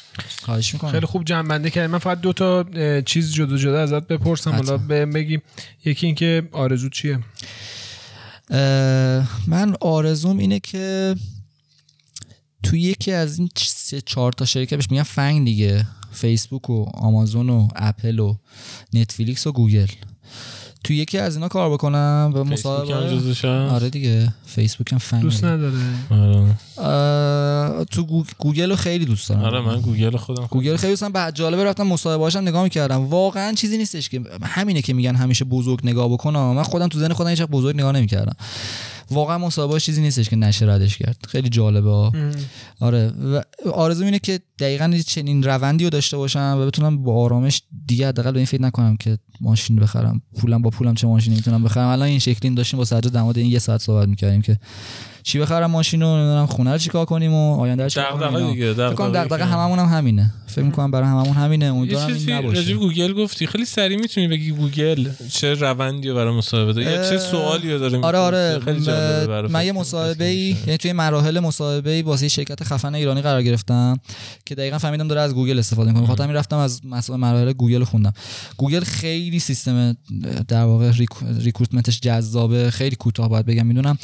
خواهش 0.41 0.73
می‌کنم. 0.73 0.91
خیلی 0.91 1.05
خوب 1.05 1.23
جنبنده 1.23 1.69
کردی. 1.69 1.87
من 1.87 1.99
فقط 1.99 2.21
دو 2.21 2.33
تا 2.33 2.63
چیز 3.01 3.33
جدا 3.33 3.57
جدا 3.57 3.81
ازت 3.81 4.07
بپرسم. 4.07 4.51
حالا 4.51 4.77
بهم 4.77 5.09
بگی. 5.09 5.39
یکی 5.85 6.05
اینکه 6.05 6.49
آرزو 6.51 6.89
چیه؟ 6.89 7.19
من 9.47 9.75
آرزوم 9.81 10.37
اینه 10.37 10.59
که 10.59 11.15
تو 12.63 12.75
یکی 12.75 13.11
از 13.11 13.39
این 13.39 13.49
سه 13.55 14.01
چهار 14.01 14.31
تا 14.33 14.45
شرکت 14.45 14.73
بهش 14.73 14.91
میگن 14.91 15.03
FAANG 15.03 15.45
دیگه. 15.45 15.87
فیسبوک 16.13 16.69
و 16.69 16.83
آمازون 16.93 17.49
و 17.49 17.67
اپل 17.75 18.19
و 18.19 18.37
نتفلیکس 18.93 19.47
و 19.47 19.51
گوگل 19.51 19.87
تو 20.83 20.93
یکی 20.93 21.17
از 21.17 21.35
اینا 21.35 21.47
کار 21.47 21.69
بکنم 21.69 22.31
و 22.35 22.43
مصاحبه؟ 22.43 22.87
آره 23.69 23.89
دیگه 23.89 24.33
فیسبوک 24.45 24.91
هم 24.91 24.97
FAANG 24.97 25.21
دوست 25.21 25.43
نداره. 25.43 25.77
آره. 26.09 27.85
تو 27.91 28.03
گو- 28.05 28.23
گوگل 28.37 28.69
رو 28.69 28.75
خیلی 28.75 29.05
دوست 29.05 29.29
دارم. 29.29 29.41
آره 29.43 29.61
من 29.61 29.81
گوگل 29.81 30.17
خودم 30.17 30.47
گوگل 30.49 30.75
خیلی 30.75 30.91
دوستم 30.93 31.11
بعد 31.11 31.35
جالبه 31.35 31.63
رفتم 31.63 31.87
مصاحبه 31.87 32.23
هاشم 32.23 32.39
نگاه 32.39 32.63
می‌کردم. 32.63 33.05
واقعا 33.05 33.53
چیزی 33.53 33.77
نیستش 33.77 34.09
که 34.09 34.21
همینه 34.43 34.81
که 34.81 34.93
میگن 34.93 35.15
همیشه 35.15 35.45
بزرگ 35.45 35.79
نگاه 35.83 36.09
بکنم 36.09 36.53
من 36.53 36.63
خودم 36.63 36.87
تو 36.87 36.99
ذهن 36.99 37.13
خودم 37.13 37.29
هیچ 37.29 37.41
بزرگ 37.41 37.75
نگاه 37.75 37.91
نمی‌کردم. 37.91 38.35
واقعا 39.11 39.37
مصاحبه 39.37 39.79
چیزی 39.79 40.01
نیستش 40.01 40.29
که 40.29 40.35
نشه 40.35 40.65
ردش 40.65 40.97
کرد. 40.97 41.17
خیلی 41.27 41.49
جالبه 41.49 41.89
ها. 41.89 42.11
آره. 42.79 43.07
و 43.07 43.41
آرزوم 43.73 44.05
اینه 44.05 44.19
که 44.19 44.39
دقیقا 44.59 44.99
چنین 45.07 45.43
روندی 45.43 45.83
رو 45.83 45.89
داشته 45.89 46.17
باشم 46.17 46.57
و 46.59 46.65
بتونم 46.65 47.03
با 47.03 47.23
آرامش 47.23 47.61
دیگه 47.85 48.07
حداقل 48.07 48.31
به 48.31 48.39
این 48.39 48.45
فکر 48.45 48.61
نکنم 48.61 48.97
که 48.97 49.17
ماشین 49.41 49.75
بخرم. 49.75 50.21
پولم 50.39 50.61
با 50.61 50.69
پولم 50.69 50.93
چه 50.93 51.07
ماشینی 51.07 51.35
می‌تونم 51.35 51.63
بخرم. 51.63 51.87
الان 51.87 52.07
این 52.07 52.19
شکلیم 52.19 52.55
داشتیم 52.55 52.77
با 52.77 52.85
سجاد 52.85 53.13
در 53.13 53.21
مورد 53.21 53.37
این 53.37 53.51
یه 53.51 53.59
ساعت 53.59 53.81
صحبت 53.81 54.07
می‌کردیم 54.07 54.41
که 54.41 54.57
چی 55.23 55.39
بخرم 55.39 55.71
ماشین 55.71 56.01
رو 56.01 56.07
نمی‌دونم 56.07 56.45
خونه 56.45 56.71
رو 56.71 56.77
چیکار 56.77 57.05
کنیم 57.05 57.33
و 57.33 57.59
آینده 57.59 57.83
رو 57.83 57.89
چیکار 57.89 58.31
کنیم. 58.31 58.51
دیگه، 58.51 58.73
فکر 58.73 58.93
کنم 58.93 59.11
دغدغه 59.11 59.45
هممون 59.45 59.79
هم 59.79 59.85
همینه. 59.85 60.33
فکر 60.47 60.61
می‌کنم 60.61 60.91
برای 60.91 61.07
هممون 61.07 61.33
همینه. 61.33 61.65
امیدوارم 61.65 62.07
این 62.07 62.15
راجع 62.15 62.33
نباشه 62.33 62.73
به 62.73 62.79
گوگل 62.79 63.13
گفتی. 63.13 63.47
خیلی 63.47 63.65
سریع 63.65 63.97
می‌تونی 63.97 64.27
بگی 64.27 64.51
گوگل 64.51 65.09
چه 65.29 65.53
روندی 65.53 66.09
رو 66.09 66.15
برای 66.15 66.37
مصاحبه. 66.37 66.73
داره 66.73 66.91
یا 66.91 67.09
چه 67.09 67.17
سوالی 67.17 67.73
رو 67.73 67.79
داره 67.79 67.99
آره 67.99 68.17
آره. 68.17 68.59
خیلی 68.59 68.81
جالبه 68.81 69.47
من 69.47 69.65
یه 69.65 69.71
مصاحبه 69.71 70.25
ای. 70.25 70.55
یعنی 70.65 70.77
توی 70.77 70.93
مراحل 70.93 71.39
مصاحبه 71.39 71.91
ای 71.91 72.01
واسه 72.01 72.27
شرکت 72.27 72.63
خفن 72.63 72.95
ایرانی 72.95 73.21
قرار 73.21 73.43
گرفتم 73.43 73.97
که 74.45 74.55
دقیقا 74.55 74.77
فهمیدم 74.77 75.07
داره 75.07 75.21
از 75.21 75.33
گوگل 75.33 75.59
استفاده 75.59 75.91
می‌کنه. 75.91 76.07
خاطر 76.07 76.23
همین 76.23 76.35
رفتم 76.35 76.57
از 76.57 76.81
مسائل 76.85 77.19
مراحل 77.19 77.53
گوگل 77.53 77.83
خوندم. 77.83 78.13
گوگل 78.57 78.83
خیلی 78.83 79.39
سیستم 79.39 79.97
در 80.47 80.63
واقع 80.63 80.91
rec- 80.91 81.39
recruitment 81.39 81.90
ش 81.90 81.99
جذابه 81.99 82.71
خیلی 82.71 82.95
کوتاه 82.95 83.29
باید 83.29 83.45
بگم 83.45 83.65
می‌دونم. 83.65 83.97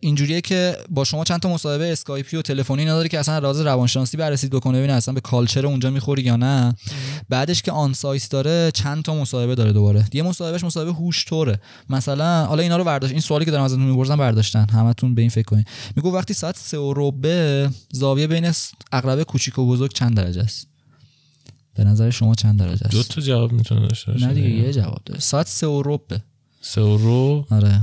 اینجوریه 0.00 0.40
که 0.46 0.76
با 0.90 1.04
شما 1.04 1.24
چند 1.24 1.40
تا 1.40 1.48
مصاحبه 1.48 1.92
اسکایپی 1.92 2.36
و 2.36 2.42
تلفنی 2.42 2.84
نداره 2.84 3.08
که 3.08 3.18
اصلا 3.18 3.38
راز 3.38 3.60
روانشناسی 3.60 4.16
بررسی 4.16 4.48
بکنه 4.48 4.78
ببینه 4.78 4.92
اصلا 4.92 5.14
به 5.14 5.20
culture 5.20 5.66
اونجا 5.66 5.90
می‌خوری 5.90 6.22
یا 6.22 6.36
نه. 6.36 6.74
بعدش 7.28 7.62
که 7.62 7.72
on-site 7.72 8.30
داره 8.30 8.70
چند 8.74 9.02
تا 9.02 9.14
مصاحبه 9.14 9.54
داره 9.54 9.72
دوباره. 9.72 10.04
یه 10.12 10.22
مصاحبهش 10.22 10.64
مصاحبه 10.64 10.92
هوش 10.92 11.24
طوره. 11.24 11.60
مثلا 11.90 12.46
حالا 12.46 12.62
اینا 12.62 12.76
رو 12.76 12.84
برداشت 12.84 13.12
این 13.12 13.20
سوالی 13.20 13.44
که 13.44 13.50
دارم 13.50 13.64
ازتون 13.64 13.82
می‌پرسم 13.82 14.16
برداشتن. 14.16 14.66
همتون 14.72 15.14
به 15.14 15.20
این 15.20 15.30
فکر 15.30 15.44
کنید 15.44 15.68
میگو 15.96 16.14
وقتی 16.14 16.34
ساعت 16.34 16.56
3 16.56 16.78
و 16.78 16.94
ربع 16.96 17.68
زاویه 17.92 18.26
بین 18.26 18.52
عقربه 18.92 19.24
کوچیک 19.24 19.58
و 19.58 19.66
بزرگ 19.66 19.92
چند 19.92 20.16
درجه 20.16 20.40
است؟ 20.40 20.66
به 21.74 21.84
نظر 21.84 22.10
شما 22.10 22.34
چند 22.34 22.58
درجه 22.58 22.86
است؟ 22.86 22.96
دو 22.96 23.02
تا 23.02 23.20
جواب 23.20 23.52
می‌تونه 23.52 23.88
داشته 23.88 24.12
باشه 24.12 24.26
نه 24.26 24.34
دیگه 24.34 24.48
یه 24.48 24.72
جواب 24.72 25.00
داره. 25.06 25.20
ساعت 25.20 25.48
3 25.48 25.66
و 25.66 25.82
ربع. 25.82 26.16
سه 26.60 26.80
و 26.80 26.96
رو 26.96 27.46
آره. 27.50 27.80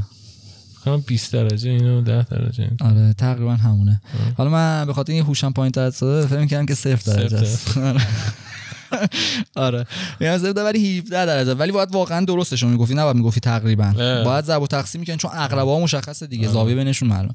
کنم 0.84 1.04
20 1.08 1.34
درجه 1.34 1.70
اینو 1.70 2.02
10 2.02 2.24
درجه 2.24 2.64
این. 2.64 2.78
آره 2.82 3.14
تقریبا 3.14 3.56
همونه. 3.56 4.02
حالا 4.38 4.50
من 4.50 4.86
به 4.86 4.94
خاطر 4.94 5.14
این 5.14 5.24
هوشم 5.24 5.52
پایین 5.52 5.72
تر 5.72 5.92
شده 5.92 6.28
فکر 6.28 6.40
می‌کردم 6.40 6.66
که 6.66 6.76
صفر 6.76 7.14
درجه 7.14 7.46
صفر 7.46 7.82
است. 7.82 8.04
آره. 9.56 9.86
صفر 10.20 10.38
درجه 10.38 10.64
ولی 10.64 10.98
17 10.98 11.26
درجه. 11.26 11.54
ولی 11.54 11.72
باید 11.72 11.92
واقعا 11.92 12.26
درستش 12.26 12.64
رو 12.64 12.70
می‌گفتی. 12.70 12.94
نباید 12.96 13.16
می‌گفتی 13.16 13.40
تقریبا. 13.40 13.94
باید 14.26 14.46
ضرب 14.46 14.62
و 14.62 14.68
تقسیم 14.68 15.02
می‌کنن 15.02 15.18
چون 15.18 15.32
عقربه 15.34 15.76
ها 15.76 15.80
مشخصه 15.80 16.28
دیگه. 16.28 16.48
زاویه 16.48 16.76
بینشون 16.76 17.10
معلوم 17.10 17.34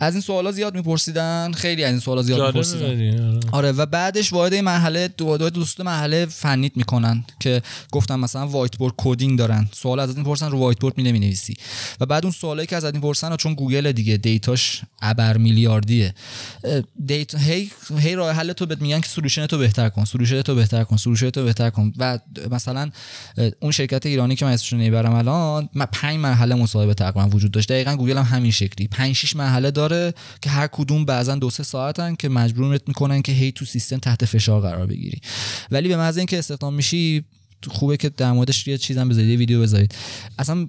از 0.00 0.14
این 0.14 0.20
سوالا 0.22 0.52
زیاد 0.52 0.74
میپرسیدن. 0.74 1.52
خیلی 1.52 1.84
از 1.84 1.90
این 1.90 2.00
سوالا 2.00 2.22
زیاد 2.22 2.46
میپرسیدن. 2.46 2.84
آره. 2.86 3.40
آره. 3.52 3.72
و 3.72 3.86
بعدش 3.86 4.32
وارد 4.32 4.52
این 4.52 4.64
مرحله 4.64 5.08
دو 5.08 5.36
دو 5.36 5.50
دوست 5.50 5.80
مرحله 5.80 6.26
فنیت 6.26 6.76
می‌کنن 6.76 7.24
که 7.40 7.62
گفتم 7.92 8.20
مثلا 8.20 8.46
whiteboard 8.46 8.94
coding 8.96 9.38
دارن. 9.38 9.68
سوال 9.72 10.00
ازت 10.00 10.16
می‌پرسن 10.16 10.50
رو 10.50 10.58
whiteboard 10.58 10.98
می 10.98 11.02
نویسی 11.02 11.54
و 12.00 12.06
بعد 12.06 12.24
اون 12.24 12.32
سوالایی 12.32 12.66
که 12.66 12.76
ازت 12.76 12.84
می‌پرسن 12.84 13.36
چون 13.36 13.54
گوگل 13.54 13.92
دیگه 13.92 14.16
data 14.16 14.60
ش 14.60 14.82
ابر 15.02 15.36
میلیاردیه. 15.36 16.14
data 17.06 17.38
هی 17.38 17.70
هی 17.98 18.14
راه 18.14 18.30
حل 18.32 18.52
تو 18.52 18.66
بهت 18.66 18.80
میگن 18.80 19.00
که 19.00 19.08
solution 19.08 19.46
تو 19.46 19.58
بهتر 19.58 19.88
کن. 19.88 20.04
solution 20.04 20.42
تو 20.42 20.54
بهتر 20.54 20.75
کن 20.84 20.96
solution 20.96 21.30
تو 21.30 21.44
بهتر 21.44 21.70
کن 21.70 21.92
و 21.98 22.18
مثلا 22.50 22.90
اون 23.60 23.72
شرکت 23.72 24.06
ایرانی 24.06 24.36
که 24.36 24.44
من 24.44 24.52
اسمش 24.52 24.72
رو 24.72 24.78
نمی‌برم 24.78 25.14
الان 25.14 25.68
من 25.74 25.86
پنج 25.92 26.18
مرحله 26.18 26.54
مصاحبه 26.54 26.94
تقریبا 26.94 27.28
وجود 27.28 27.50
داشت. 27.50 27.68
دقیقا 27.68 27.96
گوگل 27.96 28.16
هم 28.18 28.36
همین 28.36 28.50
شکلی. 28.50 28.88
پنج 28.88 29.12
شش 29.12 29.36
مرحله 29.36 29.70
داره 29.70 30.14
که 30.42 30.50
هر 30.50 30.66
کدوم 30.66 31.04
بعضا 31.04 31.34
دو 31.34 31.50
سه 31.50 31.62
ساعتن 31.62 32.14
که 32.14 32.28
مجبورت 32.28 32.82
می‌کنن 32.88 33.22
که 33.22 33.32
هی 33.32 33.52
تو 33.52 33.64
سیستم 33.64 33.98
تحت 33.98 34.24
فشار 34.24 34.60
قرار 34.60 34.86
بگیری. 34.86 35.20
ولی 35.70 35.88
به 35.88 35.96
محض 35.96 36.16
اینکه 36.18 36.38
استخدام 36.38 36.74
میشی 36.74 37.24
خوبه 37.68 37.96
که 37.96 38.08
در 38.08 38.32
موردش 38.32 38.66
یه 38.68 38.78
چیزم 38.78 39.08
بذارید 39.08 39.30
یه 39.30 39.36
ویدیو 39.36 39.62
بذارید. 39.62 39.94
اصلا 40.38 40.68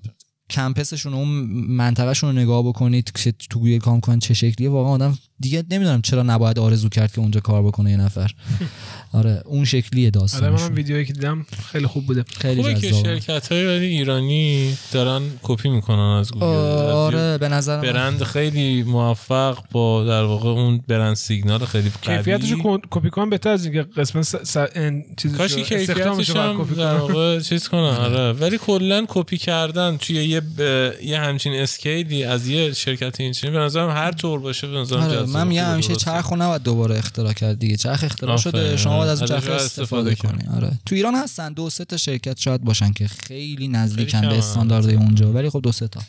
campus 0.50 0.88
شون 0.88 1.14
و 1.14 1.18
اون 1.18 1.28
منطقهشون 1.68 2.36
رو 2.36 2.42
نگاه 2.42 2.64
بکنید 2.68 3.12
که 3.12 3.34
تو 3.50 3.60
گوگل 3.60 3.78
کار 3.78 4.00
کنن 4.00 4.20
چه 4.20 4.34
شکلیه. 4.34 4.70
واقعا 4.70 4.92
آدم 4.92 5.18
دیگه 5.40 5.64
نمی‌دونم 5.72 6.02
چرا 6.02 6.24
نباید 6.24 6.60
آرزو 6.60 6.90
کرد 6.90 7.12
که 7.12 7.20
اونجا 7.20 7.40
کار 7.40 7.64
بکنه 7.64 7.92
یه 7.92 7.98
نفر. 7.98 8.32
آره 9.14 9.42
اون 9.46 9.66
شکلیه 9.66 10.04
آره 10.08 10.12
داستانشون 10.12 10.68
منم 10.68 10.76
ویدیویی 10.76 11.06
که 11.06 11.14
دیدم 11.14 11.46
خیلی 11.72 11.88
خوب 11.88 12.06
بوده. 12.06 12.26
خیلی 12.40 12.62
خوبه 12.62 12.76
که 12.76 12.92
شرکت 12.94 13.52
های 13.52 13.68
ایرانی 13.86 14.78
دارن 14.92 15.22
کپی 15.44 15.70
می‌کنن 15.70 16.18
از 16.20 16.32
گوگل. 16.32 16.46
آره 16.46 17.38
به 17.38 17.50
نظر 17.50 17.76
من. 17.76 17.82
برند 17.82 18.24
خیلی 18.24 18.84
موفق 18.84 19.58
با 19.72 20.06
در 20.06 20.24
واقع 20.24 20.50
اون 20.50 20.82
برند 20.88 21.16
سیگنال 21.16 21.66
خیلی 21.66 21.92
قوی. 22.02 22.18
کیفیتش 22.18 22.54
کپی 22.90 23.10
کنم 23.10 23.30
بهتر 23.30 23.50
از 23.50 23.66
اینکه 23.66 23.82
قسمت 23.84 24.24
س... 24.24 24.36
س... 24.36 24.58
ان- 24.76 25.04
چیزش 25.18 25.38
کاش 25.38 25.56
کیفیتش 25.56 26.30
در 26.30 26.54
کنم. 26.54 26.98
واقع 27.00 27.40
چیز 27.40 27.68
کنن. 27.68 27.80
آره 27.80 28.32
ولی 28.34 28.58
کلا 28.58 29.06
کپی 29.08 29.38
کردن 29.38 29.98
توی 29.98 30.18
یه 30.38 30.42
ب... 30.58 30.60
یه 31.04 31.20
همچین 31.20 31.54
اسکیلی 31.54 32.24
از 32.24 32.48
یه 32.48 32.74
شرکت 32.74 33.20
اینچنینی 33.20 33.58
به 33.58 33.64
نظرم 33.64 33.90
هر 33.90 34.12
طور 34.12 34.40
باشه 34.40 34.68
به 34.68 34.78
نظرم 34.78 35.00
آره 35.00 35.24
من 35.24 35.48
میگم 35.48 35.64
همیشه. 35.64 35.96
چرخ 35.96 36.28
رو 36.28 36.38
نباید 36.38 36.64
دوباره 36.64 36.98
اختراع 36.98 37.34
کرد 37.34 37.60
دیگه. 37.60 37.78
چرخ 37.78 38.04
اختراع 38.04 38.38
شده 38.38 38.78
شما 38.78 38.98
باید 38.98 39.10
از 39.10 39.20
اون 39.20 39.28
چرخ 39.28 39.50
استفاده 39.50 40.12
استفاده 40.12 40.16
کنی. 40.16 40.56
آره. 40.56 40.72
تو 40.86 40.96
ایران 40.96 41.16
هستن 41.16 41.54
دو 41.54 41.70
سه 41.70 41.86
تا 41.86 41.98
شرکت 41.98 42.40
شاید 42.40 42.62
باشن 42.62 42.94
که 42.94 43.08
خیلی 43.08 43.68
نزدیکن 43.68 44.22
به 44.22 44.38
استانداردهای 44.38 44.96
اونجا 44.96 45.32
ولی 45.32 45.50
خب 45.50 45.62
دو 45.64 45.72
سه 45.72 45.88
تا. 45.88 46.02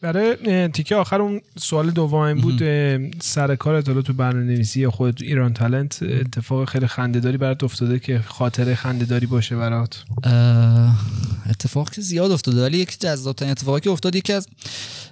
برای 0.00 0.68
تیکه 0.68 0.96
آخر 0.96 1.22
اون 1.22 1.40
سوال 1.58 1.90
دوم 1.90 2.34
بود 2.34 2.58
سر 3.20 3.56
کارت 3.56 3.88
حالا 3.88 4.02
تو 4.02 4.12
برنامه 4.12 4.44
نویسی 4.44 4.80
یا 4.80 4.90
خودت 4.90 5.14
تو 5.14 5.24
ایران 5.24 5.54
تالنت 5.54 6.02
اتفاق 6.02 6.68
خیلی 6.68 6.86
خندهداری 6.86 7.36
برات 7.36 7.64
افتاده 7.64 7.98
که 7.98 8.18
خاطره 8.18 8.74
خندهداری 8.74 9.26
باشه 9.26 9.56
برات؟ 9.56 10.04
اتفاق 11.50 11.90
که 11.90 12.00
زیاد 12.00 12.30
افتاده 12.30 12.62
ولی 12.62 12.78
یکی 12.78 12.96
جذابترین 13.00 13.50
اتفاقی 13.50 13.80
که 13.80 13.90
افتاد 13.90 14.16
یکی 14.16 14.32
از 14.32 14.48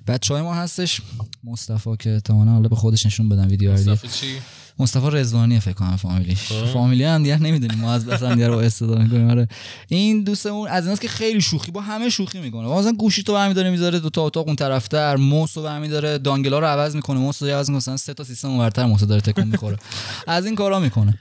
بچه 0.06 0.34
های 0.34 0.42
ما 0.42 0.54
هستش 0.54 1.00
مصطفی 1.44 1.96
که 1.98 2.10
احتمالاً 2.14 2.50
حالا 2.50 2.68
به 2.68 2.76
خودش 2.76 3.06
نشون 3.06 3.28
بدم 3.28 3.48
ویدیو. 3.48 3.72
مصطفی 3.72 4.08
چی؟ 4.08 4.26
مصطفی 4.78 5.10
رضوانی 5.10 5.60
فکر 5.60 5.74
کنم 5.74 5.96
فامیلیش. 5.96 6.52
خب. 6.52 6.66
فامیلی 6.72 7.04
هم 7.04 7.22
دیگه 7.22 7.42
نمی‌دونیم 7.42 7.78
ما 7.78 7.92
از 7.92 8.08
هم 8.08 8.34
دیگه 8.34 8.48
رو 8.48 8.56
استفاده 8.56 9.02
می‌کنیم. 9.02 9.30
آره. 9.30 9.48
این 9.88 10.22
دوستمون 10.22 10.68
از 10.68 10.84
ایناست 10.84 11.00
که 11.00 11.08
خیلی 11.08 11.40
شوخی 11.40 11.70
با 11.70 11.80
همه 11.80 12.08
شوخی 12.08 12.40
می‌کنه. 12.40 12.68
مثلا 12.68 12.92
گوشی 12.92 13.22
تو 13.22 13.32
برمیداره 13.32 13.70
می‌ذاره 13.70 13.98
دو 13.98 14.10
تا 14.10 14.22
اتاق 14.22 14.46
اون 14.46 14.56
طرفتر 14.56 15.16
موس 15.16 15.56
رو 15.56 15.62
برمیداره 15.62 16.18
دانگلا 16.18 16.58
رو 16.58 16.66
عوض 16.66 16.96
می‌کنه 16.96 17.18
موس 17.18 17.42
رو 17.42 17.48
عوض 17.48 17.68
می‌کنه 17.68 17.76
مثلا 17.76 17.96
سه 17.96 18.14
تا 18.14 18.24
سیستم 18.24 18.48
اونورتر 18.48 18.86
موس 18.86 19.02
داره 19.02 19.20
تکون 19.20 19.44
می‌خوره. 19.44 19.76
از 20.26 20.46
این 20.46 20.54
کارا 20.54 20.80
می‌کنه. 20.80 21.18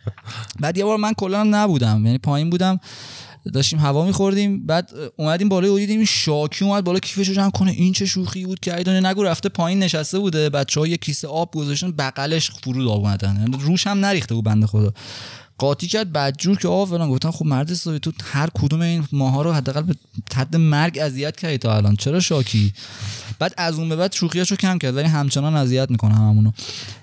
بعد 0.59 0.77
یه 0.77 0.85
بار 0.85 0.97
من 0.97 1.13
کلا 1.13 1.43
نبودم 1.43 2.05
یعنی 2.05 2.17
پایین 2.17 2.49
بودم. 2.49 2.79
داشتیم 3.53 3.79
هوا 3.79 4.05
میخوردیم 4.05 4.65
بعد 4.65 4.91
اومدیم 5.17 5.49
بالا 5.49 5.73
و 5.73 5.77
دیدیم 5.77 6.05
شاکی 6.05 6.65
اومد 6.65 6.83
بالا 6.83 6.99
کیفشو 6.99 7.33
جمع 7.33 7.51
کنه. 7.51 7.71
این 7.71 7.93
چه 7.93 8.05
شوخی 8.05 8.45
بود 8.45 8.59
که 8.59 8.77
ایدانه 8.77 9.09
نگو 9.09 9.23
رفته 9.23 9.49
پایین 9.49 9.79
نشسته 9.79 10.19
بوده. 10.19 10.49
بچه 10.49 10.79
ها 10.79 10.87
یه 10.87 10.97
کیسه 10.97 11.27
آب 11.27 11.55
گذاشتن 11.55 11.91
بغلش 11.91 12.51
فرود 12.51 13.19
یعنی 13.23 13.57
روش 13.59 13.87
هم 13.87 14.05
نریخته 14.05 14.35
بود 14.35 14.43
بنده 14.43 14.67
خدا. 14.67 14.93
قاطی 15.57 15.87
کرد 15.87 16.13
بدجور 16.13 16.57
که 16.57 16.67
آه 16.67 16.87
فلان 16.87 17.09
گفتم 17.09 17.31
خب 17.31 17.45
مرد 17.45 17.71
حسابی 17.71 17.99
تو 17.99 18.11
هر 18.23 18.49
کدوم 18.53 18.81
این 18.81 19.07
ماها 19.11 19.41
رو 19.41 19.51
حداقل 19.51 19.81
به 19.81 19.95
حد 20.35 20.55
مرگ 20.55 20.99
اذیت 21.01 21.35
کردی 21.35 21.57
تا 21.57 21.75
الان. 21.75 21.95
چرا 21.95 22.19
شاکی؟ 22.19 22.73
بعد 23.39 23.53
از 23.57 23.79
اون 23.79 23.89
به 23.89 23.95
بعد 23.95 24.13
شوخیاشو 24.13 24.55
کم 24.55 24.77
کرد 24.77 24.95
ولی 24.95 25.07
همچنان 25.07 25.55
اذیت 25.55 25.91
می‌کنه 25.91 26.15
هممونو. 26.15 26.51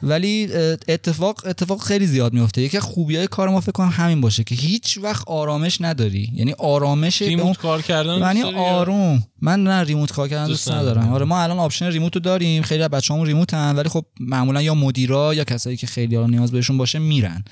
ولی 0.03 0.49
اتفاق 0.89 1.43
اتفاق 1.47 1.83
خیلی 1.83 2.07
زیاد 2.07 2.33
میفته 2.33 2.63
یکی 2.63 2.77
از 2.77 2.83
خوبیای 2.83 3.27
کار 3.27 3.49
ما 3.49 3.61
فکر 3.61 3.73
کنم 3.73 3.89
همین 3.89 4.21
باشه 4.21 4.45
که 4.45 4.55
هیچ 4.55 4.99
وقت 5.03 5.29
آرامش 5.29 5.81
نداری. 5.81 6.31
یعنی 6.35 6.53
آرامش 6.53 7.23
ریموت 7.23 7.57
کار 7.57 7.83
کردن 7.83 8.19
یعنی؟ 8.19 8.43
آروم. 8.43 9.23
من 9.41 9.65
نه 9.65 9.83
remote 9.83 10.13
کار 10.13 10.29
کردن 10.29 10.47
دوست 10.47 10.71
ندارم. 10.71 11.13
آره 11.13 11.25
ما 11.25 11.43
الان 11.43 11.59
option 11.59 11.87
remote 11.87 12.15
رو 12.15 12.21
داریم. 12.21 12.63
خیلی 12.63 12.83
از 12.83 12.91
بچه‌هامون 12.91 13.27
remote 13.27 13.70
ن 13.70 13.77
ولی 13.77 13.89
خب 13.89 14.05
معمولا 14.21 14.63
یا 14.63 14.75
مدیرا 14.75 15.35
یا 15.35 15.45
کسایی 15.45 15.77
که 15.77 15.87
خیلی 15.87 16.17
نیاز 16.17 16.53
بهشون 16.53 16.79
باشه 16.79 16.99
میرن. 16.99 17.45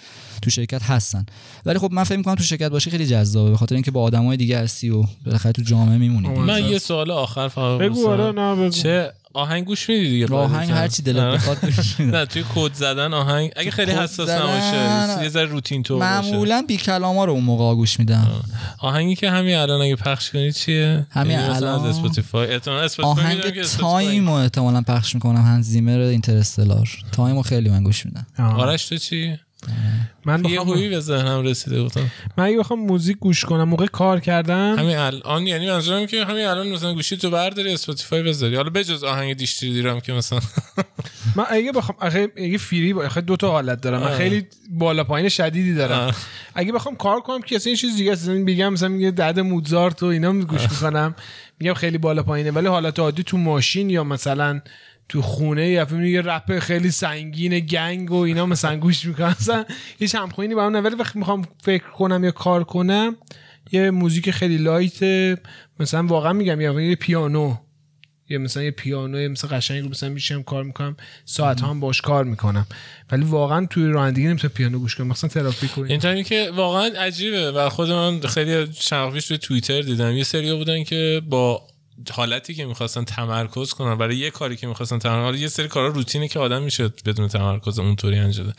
تو 0.43 0.51
شرکت 0.51 0.82
هستن 0.82 1.26
ولی 1.66 1.78
خب 1.78 1.93
من 1.93 2.05
فکر 2.05 2.16
می‌کنم 2.16 2.34
تو 2.34 2.43
شرکت 2.43 2.68
باشه 2.68 2.91
خیلی 2.91 3.07
جذابه 3.07 3.51
به 3.51 3.57
خاطر 3.57 3.74
اینکه 3.74 3.91
با 3.91 4.03
آدمای 4.03 4.36
دیگه 4.36 4.59
هستی 4.59 4.91
و 4.91 5.05
بالاخره 5.26 5.53
تو 5.53 5.62
جامعه 5.62 5.99
میمونی. 5.99 6.28
من 6.28 6.64
یه 6.64 6.78
سوال 6.78 7.11
آخر 7.11 7.49
فقط 7.49 7.80
بگو. 7.80 8.09
آره 8.09 8.32
نه 8.32 8.57
بگو 8.57 8.68
چه 8.68 9.12
آهنگ 9.34 9.64
گوش 9.64 9.88
میدی 9.88 10.11
دیگه 10.11 10.34
آهنگ. 10.34 10.70
هر 10.70 10.88
چی 10.88 11.03
دلت 11.03 11.16
آره. 11.16 11.34
بخواد. 11.34 11.59
نه 12.14 12.26
توی 12.26 12.45
کد 12.55 12.74
زدن 12.74 13.14
آهنگ 13.14 13.51
اگه 13.57 13.70
خیلی 13.70 13.93
حساس 13.93 14.28
نباشه 14.28 15.22
یه 15.22 15.28
ذره 15.28 15.45
روتین 15.45 15.82
تو 15.82 15.99
باشه 15.99 16.07
معمولا 16.07 16.64
بی 16.68 16.76
کلاما 16.76 17.24
رو 17.24 17.32
اون 17.32 17.45
موقع 17.45 17.74
گوش 17.74 17.99
میدم 17.99 18.30
آهنگی 18.78 19.14
که 19.14 19.30
همین 19.30 19.57
الان 19.57 19.80
اگه 19.80 19.97
پخش 19.97 20.30
کنی 20.30 20.53
چیه 20.53 21.07
همین 21.11 21.30
یعنی 21.32 21.55
الان؟ 21.55 21.80
از 21.80 21.97
اسپاتیفای 21.97 22.53
احتمالاً 22.53 22.82
اسپاتیفای 22.82 23.24
آهنگ 23.24 23.62
تایم 23.62 24.26
رو 24.26 24.32
احتمالا 24.32 24.82
پخش 24.82 25.14
می‌کنم 25.14 25.43
هنز 25.43 25.66
زیمر 25.66 25.99
اینترستلار 26.01 26.88
تایم 27.12 27.36
رو 27.36 27.43
خیلی 27.43 27.68
من 27.68 27.84
گوش 27.84 28.07
میدم. 28.07 28.26
آرش 28.38 28.84
تو 28.84 28.97
چی 28.97 29.38
من 30.24 30.44
یه 30.44 30.61
بخوام 30.61 30.76
هویی 30.76 30.88
به 30.88 31.00
ذهنم 31.00 31.42
رسیده 31.42 31.82
گفتم 31.82 32.11
من 32.36 32.44
اگه 32.44 32.58
بخوام 32.58 32.80
موزیک 32.80 33.16
گوش 33.18 33.44
کنم 33.44 33.68
موقع 33.68 33.86
کار 33.86 34.20
کردن 34.20 34.78
همین 34.78 34.96
الان 34.96 35.46
یعنی 35.46 35.70
منظورم 35.70 36.06
که 36.06 36.24
همین 36.24 36.44
الان 36.44 36.68
مثلا 36.68 36.94
گوشی 36.94 37.16
تو 37.16 37.30
برداری 37.30 37.72
اسپاتیفای 37.72 38.22
بذاری. 38.22 38.56
حالا 38.56 38.70
بجز 38.70 39.04
آهنگ 39.04 39.34
دیشتری 39.34 39.72
دیرم 39.72 40.00
که 40.00 40.12
مثلا 40.12 40.40
من 41.36 41.44
اگه 41.48 41.72
بخوام 41.72 41.98
اگه 42.00 42.32
اگه 42.36 42.58
فری 42.58 42.92
با 42.92 43.04
اگه 43.04 43.20
دو 43.20 43.36
تا 43.36 43.50
حالت 43.50 43.80
دارم. 43.80 44.00
من. 44.00 44.16
خیلی 44.16 44.46
بالا 44.70 45.04
پایین 45.04 45.28
شدیدی 45.28 45.74
دارم. 45.74 45.98
آه. 45.98 46.14
اگه 46.54 46.72
بخوام 46.72 46.96
کار 46.96 47.20
کنم 47.20 47.42
که 47.42 47.56
اصلا 47.56 47.70
یه 47.70 47.76
چیز 47.76 47.96
دیگه 47.96 48.12
است. 48.12 48.30
بگم 48.30 48.72
مثلا 48.72 48.88
میگه 48.88 49.11
دد 49.11 49.40
موزارت 49.40 50.02
و 50.02 50.06
اینا 50.06 50.32
گوش 50.32 50.62
می‌کنم. 50.62 51.14
میگم 51.61 51.74
خیلی 51.74 51.98
بالا 51.98 52.22
پایینه. 52.22 52.50
ولی 52.50 52.66
حالت 52.66 52.98
عادی 52.98 53.22
تو 53.22 53.38
ماشین 53.38 53.90
یا 53.90 54.04
مثلا 54.04 54.61
تو 55.11 55.22
خونه 55.22 55.84
فیلم 55.84 56.04
یه 56.04 56.20
رپ 56.20 56.58
خیلی 56.58 56.90
سنگین 56.90 57.58
گنگ 57.58 58.12
و 58.12 58.16
اینا 58.16 58.46
مثلا 58.46 58.76
گوش 58.76 59.04
می‌کنم 59.04 59.36
مثلا 59.40 59.64
هیچ 59.98 60.14
همخوانی 60.14 60.54
با 60.54 60.66
هم 60.66 60.84
ولی 60.84 60.94
وقتی 60.94 61.18
می‌خوام 61.18 61.48
فکر 61.62 61.84
کنم 61.84 62.24
یا 62.24 62.30
کار 62.30 62.64
کنم 62.64 63.16
یه 63.72 63.90
موزیک 63.90 64.30
خیلی 64.30 64.58
لایت 64.58 65.02
مثلا 65.80 66.06
واقعا 66.06 66.32
میگم 66.32 66.61
یه 66.61 66.96
پیانو 66.96 67.56
یه 68.28 68.38
مثلا 68.38 68.62
یه 68.62 68.70
پیانو 68.70 69.28
مثلا 69.28 69.56
قشنگ 69.56 69.82
رو 69.82 69.88
مثلا 69.88 70.08
میشم 70.08 70.42
کار 70.42 70.64
می‌کنم 70.64 70.96
ساعت 71.24 71.62
هم 71.62 71.80
باش 71.80 72.00
کار 72.00 72.24
می‌کنم. 72.24 72.66
ولی 73.12 73.24
واقعا 73.24 73.66
توی 73.66 73.86
رانندگی 73.86 74.26
نمی‌تونم 74.26 74.52
پیانو 74.54 74.78
گوش 74.78 74.96
کنم 74.96 75.06
مثلا 75.06 75.30
ترافیک 75.30 75.78
و. 75.78 75.80
اینطوری 75.80 76.24
که 76.24 76.50
واقعا 76.56 76.90
عجیبه. 76.98 77.50
و 77.50 77.68
خود 77.68 77.90
من 77.90 78.20
خیلی 78.20 78.66
پیش 79.12 79.28
توی 79.28 79.38
توییتر 79.38 79.82
دیدم. 79.82 80.16
یه 80.16 80.24
سری 80.24 80.54
بودن 80.54 80.84
که 80.84 81.22
با 81.28 81.62
حالتی 82.12 82.55
که 82.55 82.66
می‌خواستن 82.66 83.05
تمرکز 83.05 83.72
کنن 83.72 83.98
برای 83.98 84.16
یه 84.16 84.30
کاری 84.30 84.57
که 84.57 84.66
می‌خواستن 84.66 84.98
تمرکز 84.98 85.40
یه 85.40 85.48
سری 85.48 85.68
کارا 85.68 85.88
روتینه 85.88 86.28
که 86.28 86.38
آدم 86.38 86.62
میشه 86.62 86.88
بدون 86.88 87.28
تمرکز 87.28 87.78
اونطوری 87.78 88.18
انجام 88.18 88.53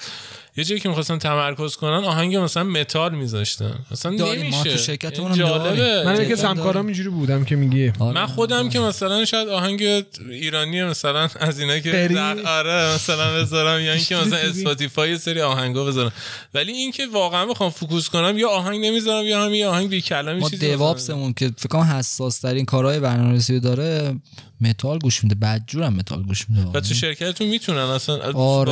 یه 0.57 0.63
جایی 0.63 0.81
که 0.81 0.89
می‌خواستن 0.89 1.17
تمرکز 1.17 1.75
کنن 1.75 2.03
آهنگ 2.03 2.35
مثلا 2.35 2.63
متال 2.63 3.15
میذاشتن 3.15 3.79
مثلا 3.91 4.15
داریم، 4.15 4.43
نمیشه 4.43 4.91
ما 5.03 5.09
تو 5.09 5.21
این 5.21 5.31
هم 5.31 5.37
جالبه. 5.37 6.03
من 6.05 6.21
یکی 6.21 6.33
از 6.33 6.43
همکارام. 6.43 6.85
اینجوری 6.85 7.09
بودم 7.09 7.45
که 7.45 7.55
میگی 7.55 7.91
آره. 7.99 8.15
من 8.15 8.25
خودم 8.25 8.69
که 8.69 8.79
مثلا 8.79 9.25
شاید 9.25 9.47
آهنگ 9.47 10.03
ایرانی 10.29 10.83
مثلا 10.83 11.29
از 11.39 11.59
اینا 11.59 11.79
که 11.79 12.09
آره 12.45 12.95
مثلا 12.95 13.41
بذارم 13.41 13.81
یا 13.81 13.93
اینکه 13.93 14.15
مثلا؟ 14.15 14.37
اسپاتیفای 14.49 15.17
سری 15.17 15.41
آهنگا 15.41 15.85
بذارم 15.85 16.11
ولی 16.53 16.71
اینکه 16.71 17.07
واقعا 17.07 17.45
بخوام 17.45 17.69
focus 17.69 18.09
کنم 18.09 18.37
یا 18.37 18.49
آهنگ 18.49 18.85
نمی‌ذارم 18.85 19.25
یا 19.25 19.45
همین 19.45 19.65
آهنگ 19.65 19.89
بی 19.89 20.01
کلمی 20.01 20.39
ما 20.39 20.49
چیزی 20.49 20.65
مثلا. 20.65 20.77
DevOps 20.77 21.14
مون 21.14 21.33
که 21.33 21.51
فکر 21.57 21.69
کنم 21.69 21.81
حساس 21.81 22.39
ترین 22.39 22.65
کارهای 22.65 22.99
برنامه‌نویسی 22.99 23.53
رو 23.53 23.59
داره 23.59 24.15
متال 24.61 24.99
گوش 24.99 25.23
میده 25.23 25.35
بدجورم 25.35 25.93
متال 25.93 26.23
گوش 26.23 26.49
میده 26.49 26.67
و 26.73 26.79
تو 26.79 26.93
شرکتتون 26.93 27.47
می‌تونن 27.47 27.77
اصلا 27.77 28.33
آره 28.33 28.71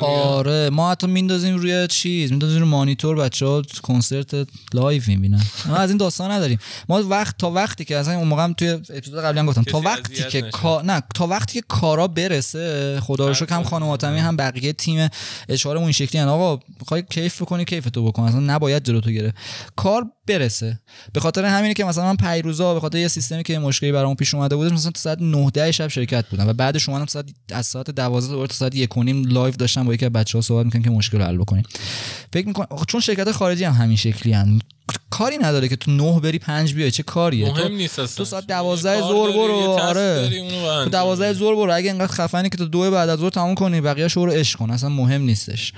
آره. 0.00 0.70
ما 0.76 0.90
حتی 0.90 1.06
میندازیم 1.06 1.56
روی 1.56 1.86
چیز 1.86 2.30
میندازیم 2.30 2.58
روی 2.58 2.68
مانیتور 2.68 3.16
بچه 3.16 3.46
ها 3.46 3.62
کنسرت 3.82 4.48
live 4.74 5.02
می‌بینن. 5.06 5.42
ما 5.66 5.76
از 5.76 5.90
این 5.90 5.98
داستان 5.98 6.30
نداریم. 6.30 6.58
ما 6.88 7.02
وقت 7.02 7.38
تا 7.38 7.50
وقتی 7.50 7.84
که 7.84 7.96
اصلا 7.96 8.14
اون 8.14 8.28
موقع 8.28 8.44
هم 8.44 8.52
توی 8.52 8.68
اپیزود 8.68 9.20
قبلی 9.20 9.38
هم 9.38 9.46
گفتم 9.46 9.62
تا 9.62 9.80
وقتی 9.80 10.24
که. 10.24 10.42
کا... 10.42 10.82
نه 10.82 11.02
تا 11.14 11.26
وقتی 11.26 11.60
که 11.60 11.66
کارا 11.68 12.08
برسه 12.08 13.00
خدا 13.00 13.28
رو 13.28 13.34
شکر 13.34 13.54
هم 13.54 13.62
خانم 13.62 13.86
حاتمی 13.86 14.18
هم 14.18 14.36
بقیه 14.36 14.72
تیم 14.72 15.08
HR 15.48 15.62
مون 15.62 15.84
این 15.84 15.92
شکلی 15.92 16.20
ان. 16.20 16.28
آقا 16.28 16.62
می‌خوای 16.80 17.04
کیف 17.10 17.42
بکنی 17.42 17.64
کیف 17.64 17.90
تو 17.90 18.06
بکن. 18.06 18.22
اصلا 18.22 18.40
نباید 18.40 18.84
جلو 18.84 19.00
تو 19.00 19.10
گرفت. 19.10 19.36
کار 19.76 20.06
برسه. 20.26 20.80
به 21.12 21.20
خاطر 21.20 21.44
همینه 21.44 21.74
که 21.74 21.84
مثلا 21.84 22.04
من 22.04 22.16
پریروزا 22.16 22.74
به 22.74 22.80
خاطر 22.80 22.98
یه 22.98 23.08
سیستمی 23.08 23.42
که 23.42 23.58
مشکلی 23.58 23.92
برام 23.92 24.14
پیش 24.16 24.34
اومده 24.34 24.56
بود 24.56 24.72
مثلا 24.72 24.90
تا 24.90 25.00
ساعت 25.00 25.18
9 25.20 25.50
10 25.50 25.72
شب 25.72 25.88
شرکت 25.88 26.26
بودم 26.30 26.48
و 26.48 26.52
بعدش 26.52 26.88
اومدم 26.88 27.06
ساعت 27.06 27.26
از 27.52 27.66
ساعت 27.66 27.90
12 27.90 28.28
دوباره 28.28 28.48
تا 28.48 28.54
ساعت 28.54 28.74
1 28.74 28.96
و 28.96 29.02
نیم 29.02 29.24
live 29.24 29.54
داشتم 29.54 29.84
با 29.84 29.94
یکی 29.94 30.04
از 30.04 30.12
بچه‌ها 30.12 30.42
صحبت 30.42 30.64
می‌کردم 30.64 30.84
که 30.84 30.90
مشکل 30.90 31.18
رو 31.18 31.24
حل 31.24 31.36
بکنیم. 31.36 31.64
فکر 32.32 32.46
می‌کنم 32.46 32.66
چون 32.88 33.00
شرکت 33.00 33.32
خارجی 33.32 33.64
هم 33.64 33.72
همین 33.72 33.96
شکلی 33.96 34.34
ان 34.34 34.60
کاری 35.18 35.38
نداره 35.38 35.68
که 35.68 35.76
تو 35.76 35.90
9 35.90 36.20
بری 36.20 36.38
5 36.38 36.74
بیای 36.74 36.90
چه 36.90 37.02
کاریه؟ 37.02 37.46
مهم 37.46 37.62
تو 37.62 37.68
نیست 37.68 37.98
اصلا. 37.98 38.16
تو 38.16 38.24
ساعت 38.24 38.42
یه 38.42 38.48
12 38.48 39.00
کار 39.00 39.08
ظهر 39.08 39.32
برو، 39.32 39.54
آره. 39.54 40.28
تو 40.28 40.36
انجام 40.36 40.88
12 40.88 41.24
بدی. 41.24 41.38
ظهر 41.38 41.54
برو. 41.54 41.72
اگه 41.72 41.90
اینقدر 41.90 42.12
خفنی 42.12 42.48
که 42.48 42.56
تو 42.56 42.64
دو 42.64 42.90
بعد 42.90 43.08
از 43.08 43.18
ظهر 43.18 43.30
تموم 43.30 43.54
کنی 43.54 43.80
بقیه 43.80 44.06
رو 44.06 44.30
عشق 44.30 44.58
کن. 44.58 44.70
اصلا 44.70 44.88
مهم 44.88 45.22
نیستش. 45.22 45.72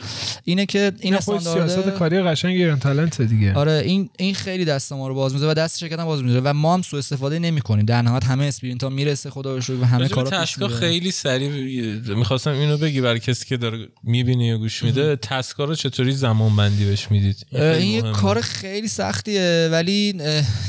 اینه 0.44 0.66
که 0.66 0.92
این 1.00 1.14
نه، 1.14 1.20
خود 1.20 1.40
سیاست 1.40 1.56
استاندارد 1.56 1.98
کاری 1.98 2.22
قشنگ 2.22 2.56
ایران 2.56 2.78
تالنت 2.78 3.22
دیگه. 3.22 3.54
آره 3.54 3.82
این 3.84 4.10
این 4.18 4.34
خیلی 4.34 4.64
دست 4.64 4.92
ما 4.92 5.08
رو 5.08 5.14
باز 5.14 5.32
می‌ذاره 5.32 5.50
و 5.50 5.54
دست 5.54 5.78
شرکت 5.78 5.98
هم 5.98 6.04
باز 6.04 6.22
می‌ذاره 6.22 6.40
و 6.44 6.52
ما 6.52 6.74
هم 6.74 6.82
سوء 6.82 6.98
استفاده 6.98 7.38
نمی‌کنیم. 7.38 7.86
در 7.86 8.02
نهایت 8.02 8.24
همه 8.24 8.44
sprint 8.44 8.82
ها 8.84 8.90
می‌رسه 8.90 9.30
خدا 9.30 9.60
شکر 9.60 9.72
و 9.72 9.84
همه 9.84 10.08
به 10.08 10.08
کارا 10.08 10.40
پیش 10.40 10.58
خیلی 10.58 11.10
سریع 11.10 11.48
می‌خواستم 12.14 12.50
اینو 12.50 12.76
بگی 12.76 13.00
برای 13.00 13.20
کسی 13.20 13.46
که 13.46 13.56
داره 13.56 13.88
می‌بینه 14.04 14.46
یا 14.46 14.58
گوش 14.58 14.82
میده. 14.82 15.16
task 15.16 15.55
ا 15.55 15.64
رو 15.64 15.74
چطوری 15.74 16.12
زمان 16.12 16.56
بندی 16.56 16.84
بهش 16.84 17.10
می‌دید؟ 17.10 17.46
این. 17.52 18.12
کار 18.12 18.40
خیلی 18.40 18.88
سختیه 19.28 19.68
ولی 19.72 20.20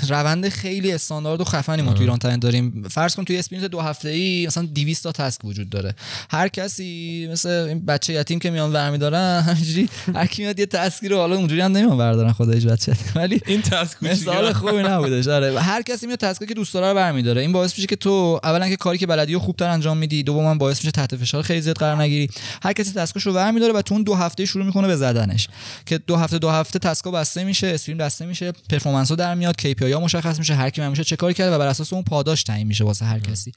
روند 0.10 0.50
خیلی 0.50 0.92
استاندارد 0.92 1.42
و 1.42 1.44
خفنی 1.44 1.82
ما 1.82 1.94
تو 1.94 2.02
ایران 2.02 2.18
تالنت 2.18 2.40
داریم. 2.40 2.88
فرض 2.90 3.16
کن 3.16 3.24
توی 3.24 3.38
sprint 3.38 3.66
دو 3.66 3.80
هفته 3.80 4.10
ای 4.10 4.48
مثلا 4.48 4.66
200 4.66 5.04
تا 5.04 5.12
task 5.12 5.46
وجود 5.46 5.70
داره. 5.70 5.96
هر 6.30 6.48
کسی 6.48 7.28
مثل 7.32 7.50
این 7.50 7.86
بچه 7.86 8.14
یتیم 8.14 8.40
که 8.40 8.52
میان 8.52 8.74
برمیدارن 8.74 9.42
همینجوری 9.42 9.90
هر 10.16 10.26
کی 10.26 10.42
میاد 10.42 10.60
یه 10.60 10.66
task 10.66 10.99
ی 10.99 11.08
رو 11.08 11.18
حالا 11.18 11.36
اونجوری 11.36 11.62
هم 11.62 11.72
نمیان 11.72 11.98
بردارن 11.98 12.32
خدا 12.34 12.52
هیچ 12.52 12.66
بچه. 12.66 12.94
ولی 13.16 13.42
این 13.46 13.62
task 13.62 14.04
مثال 14.04 14.54
خوبی 14.54 14.84
نبودش. 14.84 15.28
آره. 15.28 15.60
هر 15.60 15.82
کسی 15.82 16.08
میاد 16.08 16.20
task 16.20 16.40
ی 16.40 16.46
که 16.46 16.54
دوست 16.54 16.74
داره 16.74 16.88
رو 16.88 16.96
برمیداره. 16.96 17.42
این 17.42 17.52
باعث 17.52 17.78
میشه 17.78 17.88
که 17.88 17.96
تو 17.96 18.40
اولا 18.44 18.70
که 18.70 18.76
کاری 18.76 18.98
که 18.98 19.08
بلدی 19.08 19.34
رو 19.34 19.40
خوبتر 19.40 19.70
انجام 19.70 19.98
میدی. 19.98 20.24
دوما 20.24 20.56
باعث 20.56 20.78
میشه 20.78 20.92
تحت 20.92 21.16
فشار 21.16 21.44
خیلی 21.44 21.62
زیاد 21.62 21.78
قرار 21.78 22.02
نگیری. 22.02 22.30
هر 22.64 22.74
کسی 22.74 22.92
تسکش 22.92 23.24
رو 23.26 23.34
برمیداره 23.34 23.74
و 23.74 23.82
تو 23.82 23.94
اون 23.94 24.04
دو 24.04 24.16
هفته 24.16 24.46
شروع 24.46 24.66
می‌کنه 24.66 24.88
به 24.88 24.96
زدنش. 24.96 25.48
که 25.86 25.98
دو 25.98 26.16
هفته 26.16 26.38
دو 26.38 26.50
هفته 26.50 26.80
تسکا 26.80 27.12
بسته 27.12 27.44
میشه 27.44 27.68
اسپرین 27.68 27.98
بسته 27.98 28.26
میشه. 28.26 28.49
پرفورمنس 28.70 29.10
ها 29.10 29.16
در 29.16 29.36
میاد 29.36 29.62
KPI 29.62 29.94
ها 29.94 30.00
مشخص 30.00 30.40
میشه 30.40 30.56
هر 30.56 30.70
کی 30.70 30.82
میشه 30.82 31.04
چه 31.04 31.16
کاری 31.16 31.34
کرده 31.34 31.56
و 31.56 31.60
بر 31.60 31.68
اساس 31.68 31.94
اون 31.94 32.04
پاداش 32.04 32.44
تعیین 32.44 32.68
میشه 32.68 32.84
واسه 32.84 33.06
هر 33.06 33.20
کسی. 33.20 33.52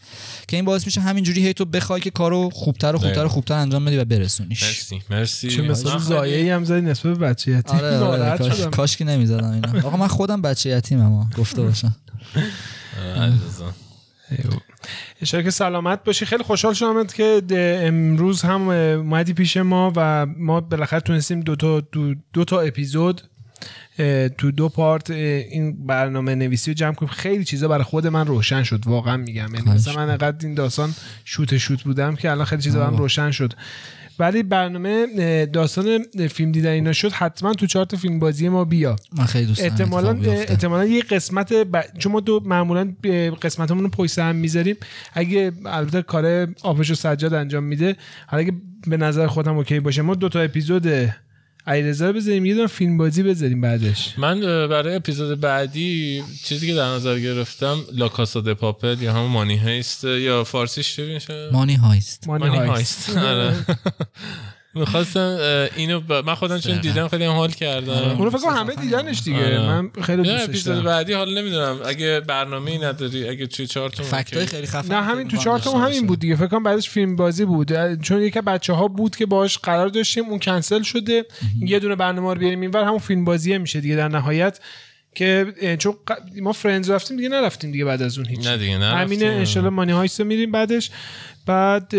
که 0.49 0.57
این 0.57 0.65
باعث 0.65 0.87
میشه 0.87 1.01
همینجوری 1.01 1.47
هی 1.47 1.55
تو 1.55 1.65
بخوای 1.65 2.01
که 2.01 2.11
کارو 2.11 2.51
خوبتر 2.51 2.95
و 2.95 2.99
خوبتر 2.99 3.25
و. 3.25 3.29
خوبتر 3.29 3.55
انجام 3.55 3.85
بدی 3.85 3.97
و 3.97 4.05
برسونیش. 4.05 4.63
مرسی 4.63 5.03
مرسی. 5.11 5.49
چه 5.49 5.63
مثلا 5.63 5.99
زایعی 5.99 6.51
هم 6.51 6.65
زدی 6.65 6.81
نسبت 6.81 7.19
به 7.19 7.27
بچه 7.27 7.51
یتیم 7.51 7.77
آره, 7.77 7.99
آره 7.99 8.19
ناراحت 8.19 8.39
کاش, 8.39 8.61
کاش 8.61 8.97
که 8.97 9.05
نمی‌زدم 9.05 9.51
اینا. 9.51 9.89
آقا 9.89 9.97
من 9.97 10.07
خودم 10.07 10.43
بچه 10.43 10.71
یتیمم 10.71 11.31
گفته 11.39 11.63
باشم. 11.63 11.97
آره،. 13.17 13.33
اشاره 15.21 15.45
که 15.45 15.51
سلامت 15.51 16.05
باشی. 16.05 16.27
خیلی 16.27 16.43
خوشحال 16.43 16.75
شدم 16.75 17.07
که 17.07 17.43
امروز 17.83 18.43
هم 18.43 18.69
اومدی 18.69 19.33
پیش 19.33 19.57
ما 19.57 19.93
و 19.97 20.27
ما 20.27 20.61
بالاخره 20.61 21.01
تونستیم 21.01 21.41
دو 21.41 21.57
تا 21.57 21.81
دو, 21.81 22.15
دو 22.33 22.45
تا 22.45 22.61
اپیزود 22.61 23.23
تو 24.39 24.51
دو 24.51 24.69
پارت 24.69 25.11
این 25.11 25.87
برنامه 25.87 26.35
نویسی 26.35 26.71
رو 26.71 26.75
جمع 26.75 26.95
کنیم. 26.95 27.13
خیلی 27.13 27.45
چیزا 27.45 27.69
برای 27.69 27.85
خود 27.85 28.07
من 28.07 28.27
روشن 28.27 28.63
شد 28.63 28.87
واقعا 28.87 29.17
میگم. 29.17 29.55
یعنی 29.55 29.71
مثلا 29.71 29.97
من 29.97 30.11
انقدر 30.11 30.47
این 30.47 30.55
داستان 30.55 30.95
شوت 31.25 31.59
شوت 31.59 31.83
بودم 31.83 32.17
که 32.17 32.31
الان 32.31 32.45
خیلی 32.45 32.63
چیزا 32.63 32.81
برام 32.81 32.97
روشن 32.97 33.31
شد. 33.31 33.53
ولی 34.19 34.43
برنامه 34.43 35.47
داستان 35.47 36.05
فیلم 36.31 36.53
دیدن 36.53 36.71
اینا 36.71 36.93
شد 36.93 37.13
حتما 37.13 37.55
تو 37.55 37.67
چارت 37.67 37.97
فیلم 37.97 38.19
بازی 38.19 38.49
ما 38.49 38.65
بیا. 38.65 38.97
من 39.19 39.25
خیلی 39.25 39.47
دوست 39.47 39.63
احتمالا. 39.63 40.19
احتمالا 40.31 40.85
یه 40.85 41.03
قسمت 41.03 41.53
ب... 41.53 41.85
چون 41.99 42.13
ما 42.13 42.21
دو 42.21 42.41
معمولا 42.45 42.95
قسمتمون 43.43 43.83
رو 43.83 43.89
پشت 43.89 44.19
هم 44.19 44.37
می‌ذاریم. 44.37 44.77
اگه 45.15 45.53
البته 45.67 46.03
کار 46.03 46.49
آبش 46.63 46.91
و 46.91 46.95
سجاد 46.95 47.35
انجام 47.35 47.65
میده 47.65 47.97
حالا 48.27 48.43
اگه 48.43 48.53
به 48.87 48.97
نظر 48.97 49.27
خودم 49.27 49.57
اوکی 49.57 49.81
باشه 49.81 50.03
ما 50.03 50.15
دو 50.15 50.29
تا 50.29 50.41
اپیزود 50.41 50.87
علیرضا 51.67 52.13
بذاریم 52.13 52.47
یه 52.47 52.55
دونه 52.55 52.67
فیلم 52.67 52.99
بازی 52.99 53.23
بذاریم 53.23 53.61
بعدش 53.61 54.19
من 54.19 54.41
برای 54.69 54.95
اپیزود 54.95 55.41
بعدی 55.41 56.23
چیزی 56.45 56.67
که 56.67 56.75
در 56.75 56.87
نظر 56.87 57.19
گرفتم 57.19 57.79
لا 57.93 58.09
کاسا 58.09 58.41
د 58.41 58.53
پاپل 58.53 59.03
یا 59.03 59.13
همون 59.13 59.31
مانی 59.31 59.59
هیست 59.59 60.05
یا 60.05 60.45
فارسیش 60.45 60.97
چی 60.97 61.15
میشه 61.15 61.51
مانی 61.53 61.75
هایست 61.75 62.29
مانی 62.29 62.49
مانی 62.49 62.69
هایست. 62.69 63.09
هایست 63.09 63.19
آره. 63.19 63.55
می‌خواستم 64.75 65.39
اینو 65.77 66.01
ب... 66.01 66.13
من 66.13 66.35
خودم 66.35 66.59
چون 66.59 66.81
دیدم 66.81 67.09
خیلی 67.09 67.25
حال 67.25 67.51
کردم. 67.51 67.93
اونو 67.93 68.31
فکر 68.31 68.41
کنم 68.41 68.57
همه 68.57 68.75
دیدنش 68.75 69.23
دیگه. 69.23 69.39
آره. 69.39 69.59
من 69.59 69.91
خیلی 70.03 70.23
دوستش 70.23 70.49
اپیزود 70.49 70.75
دارم. 70.75 70.85
بعدی 70.85 71.13
حالا 71.13 71.41
نمی‌دونم. 71.41 71.79
اگه 71.87 72.21
برنامه 72.21 72.71
ای 72.71 72.79
نداری 72.79 73.29
اگه 73.29 73.47
توی 73.47 73.67
چارتون 73.67 74.07
فکتای 74.07 74.47
خیلی 74.47 74.67
خفن 74.67 74.95
نه 74.95 75.03
همین 75.03 75.29
تو 75.29 75.37
چارتمون 75.37 75.81
داشته 75.81 75.97
همین 75.97 76.07
بود 76.07 76.19
دیگه. 76.19 76.37
فکر 76.37 76.47
کنم 76.47 76.63
بعدش 76.63 76.91
فیلم 76.91 77.17
بازی 77.17 77.45
بود. 77.45 78.01
چون 78.01 78.23
یکی 78.23 78.41
بچه 78.41 78.73
ها 78.73 78.89
بود 78.89 79.17
که 79.17 79.27
باش 79.27 79.59
قرار 79.59 79.89
داشتیم 79.89 80.25
اون 80.25 80.39
کنسل 80.39 80.83
شده. 80.83 81.25
یه 81.61 81.79
دونه 81.79 81.97
برنامه 81.97 82.35
رو 82.35 82.41
بیاریم. 82.41 82.61
اینور 82.61 82.85
همون 82.85 82.99
فیلم 82.99 83.25
بازیه 83.25 83.59
میشه 83.59 83.81
دیگه 83.81 83.97
در 83.97 84.09
نهایت. 84.09 84.61
که 85.15 85.55
چون 85.79 85.95
ما 86.43 86.53
فرندز 86.53 86.91
رفتیم 86.91 87.17
دیگه 87.17 87.29
نرفتیم 87.29 87.73
دیگه 87.73 87.85
بعد 87.85 88.03
از 88.03 88.19
اون 88.19 88.27
هیچ 88.27 88.47
نه 88.47 88.57
دیگه 88.57 88.79
نرفتیم. 88.79 88.99
همینه 88.99 89.27
انشالله 89.27 89.71
مانی 89.71 89.93
هایست 89.93 90.21
رو 90.21 90.27
میریم 90.27 90.53
بعدش. 90.53 90.91
بعد 91.47 91.95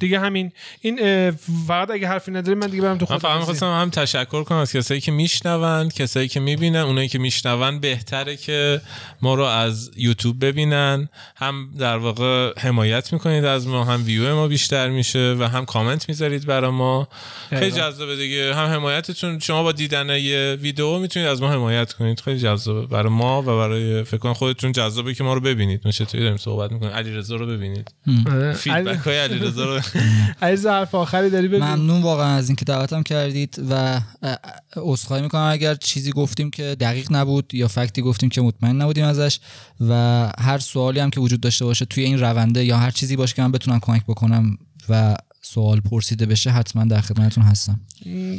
دیگه 0.00 0.20
همین. 0.20 0.52
این 0.80 1.30
فقط 1.66 1.90
اگه 1.90 2.08
حرفی 2.08 2.30
نداری 2.30 2.58
من 2.58 2.66
دیگه 2.66 2.82
برم 2.82 2.98
تو 2.98 3.06
من 3.10 3.18
خود 3.18 3.30
فقط 3.30 3.38
می‌خواستم 3.38 3.66
هم 3.66 3.90
تشکر 3.90 4.44
کنم 4.44 4.58
از 4.58 4.72
کسایی 4.72 5.00
که 5.00 5.12
میشنون 5.12 5.88
کسایی 5.88 6.28
که 6.28 6.40
می‌بینن 6.40 6.78
اونایی 6.78 7.08
که 7.08 7.18
میشنون 7.18 7.80
بهتره 7.80 8.36
که 8.36 8.80
ما 9.22 9.34
رو 9.34 9.42
از 9.42 9.90
یوتیوب 9.96 10.44
ببینن. 10.44 11.08
هم 11.36 11.70
در 11.78 11.96
واقع 11.96 12.52
حمایت 12.58 13.12
می‌کنید 13.12 13.44
از 13.44 13.66
ما 13.66 13.84
هم 13.84 14.04
ویو 14.04 14.34
ما 14.34 14.48
بیشتر 14.48 14.88
میشه 14.88 15.36
و 15.38 15.48
هم 15.48 15.64
کامنت 15.64 16.08
می‌ذارید 16.08 16.46
برای 16.46 16.70
ما. 16.70 17.08
خیلی. 17.50 17.70
جذابه 17.70 18.16
دیگه. 18.16 18.54
هم 18.54 18.66
حمایتتون 18.66 19.38
شما 19.38 19.62
با 19.62 19.72
دیدن 19.72 20.08
یه 20.08 20.58
ویدیو 20.60 20.98
می‌تونید 20.98 21.28
از 21.28 21.42
ما 21.42 21.50
حمایت 21.50 21.92
کنید. 21.92 22.20
خیلی 22.20 22.38
جذابه 22.38 22.86
برای 22.86 23.12
ما 23.12 23.42
و 23.42 23.44
برای 23.44 24.04
فکر 24.04 24.16
کنم 24.16 24.34
خودتون 24.34 24.72
جذابه 24.72 25.14
که 25.14 25.24
ما 25.24 25.34
رو 25.34 25.40
ببینید. 25.40 25.80
ما 25.84 25.90
چطوری 25.90 26.22
داریم 26.22 26.36
صحبت 26.36 26.72
می‌کنیم؟ 26.72 26.92
علیرضا 26.92 27.36
رو 27.36 27.46
ببینید. 27.46 27.94
آره. 28.26 28.52
فیدبک 28.52 28.98
های 28.98 29.18
علیرضا 29.18 29.64
رو 29.64 29.80
عزیز 30.42 30.66
حرف 30.66 30.94
آخری 30.94 31.30
داری 31.30 31.48
بگو. 31.48 31.64
ممنون 31.64 32.02
واقعا 32.02 32.36
از 32.36 32.48
اینکه 32.48 32.64
دعوتم 32.64 33.02
کردید 33.02 33.58
و 33.70 33.74
اه، 33.74 34.02
اه، 34.22 34.38
عذرخواهی 34.76 35.22
می‌کنم. 35.22 35.48
اگر 35.52 35.74
چیزی 35.74 36.12
گفتیم 36.12 36.50
که 36.50 36.76
دقیق 36.80 37.12
نبود 37.12 37.54
یا 37.54 37.68
فکتی 37.68 38.02
گفتیم 38.02 38.28
که 38.28 38.40
مطمئن 38.40 38.82
نبودیم 38.82 39.04
ازش 39.04 39.38
و 39.80 39.92
هر 40.38 40.58
سوالی 40.58 41.00
هم 41.00 41.10
که 41.10 41.20
وجود 41.20 41.40
داشته 41.40 41.64
باشه 41.64 41.84
توی 41.84 42.04
این 42.04 42.20
رونده 42.20 42.64
یا 42.64 42.76
هر 42.76 42.90
چیزی 42.90 43.16
باشه 43.16 43.34
که 43.34 43.42
من 43.42 43.52
بتونم 43.52 43.80
کمک 43.80 44.02
بکنم 44.04 44.58
و 44.88 45.16
سوال 45.48 45.80
پرسیده 45.80 46.26
بشه 46.26 46.50
حتما 46.50 46.84
در 46.84 47.00
خدمتتون 47.00 47.44
هستم. 47.44 47.80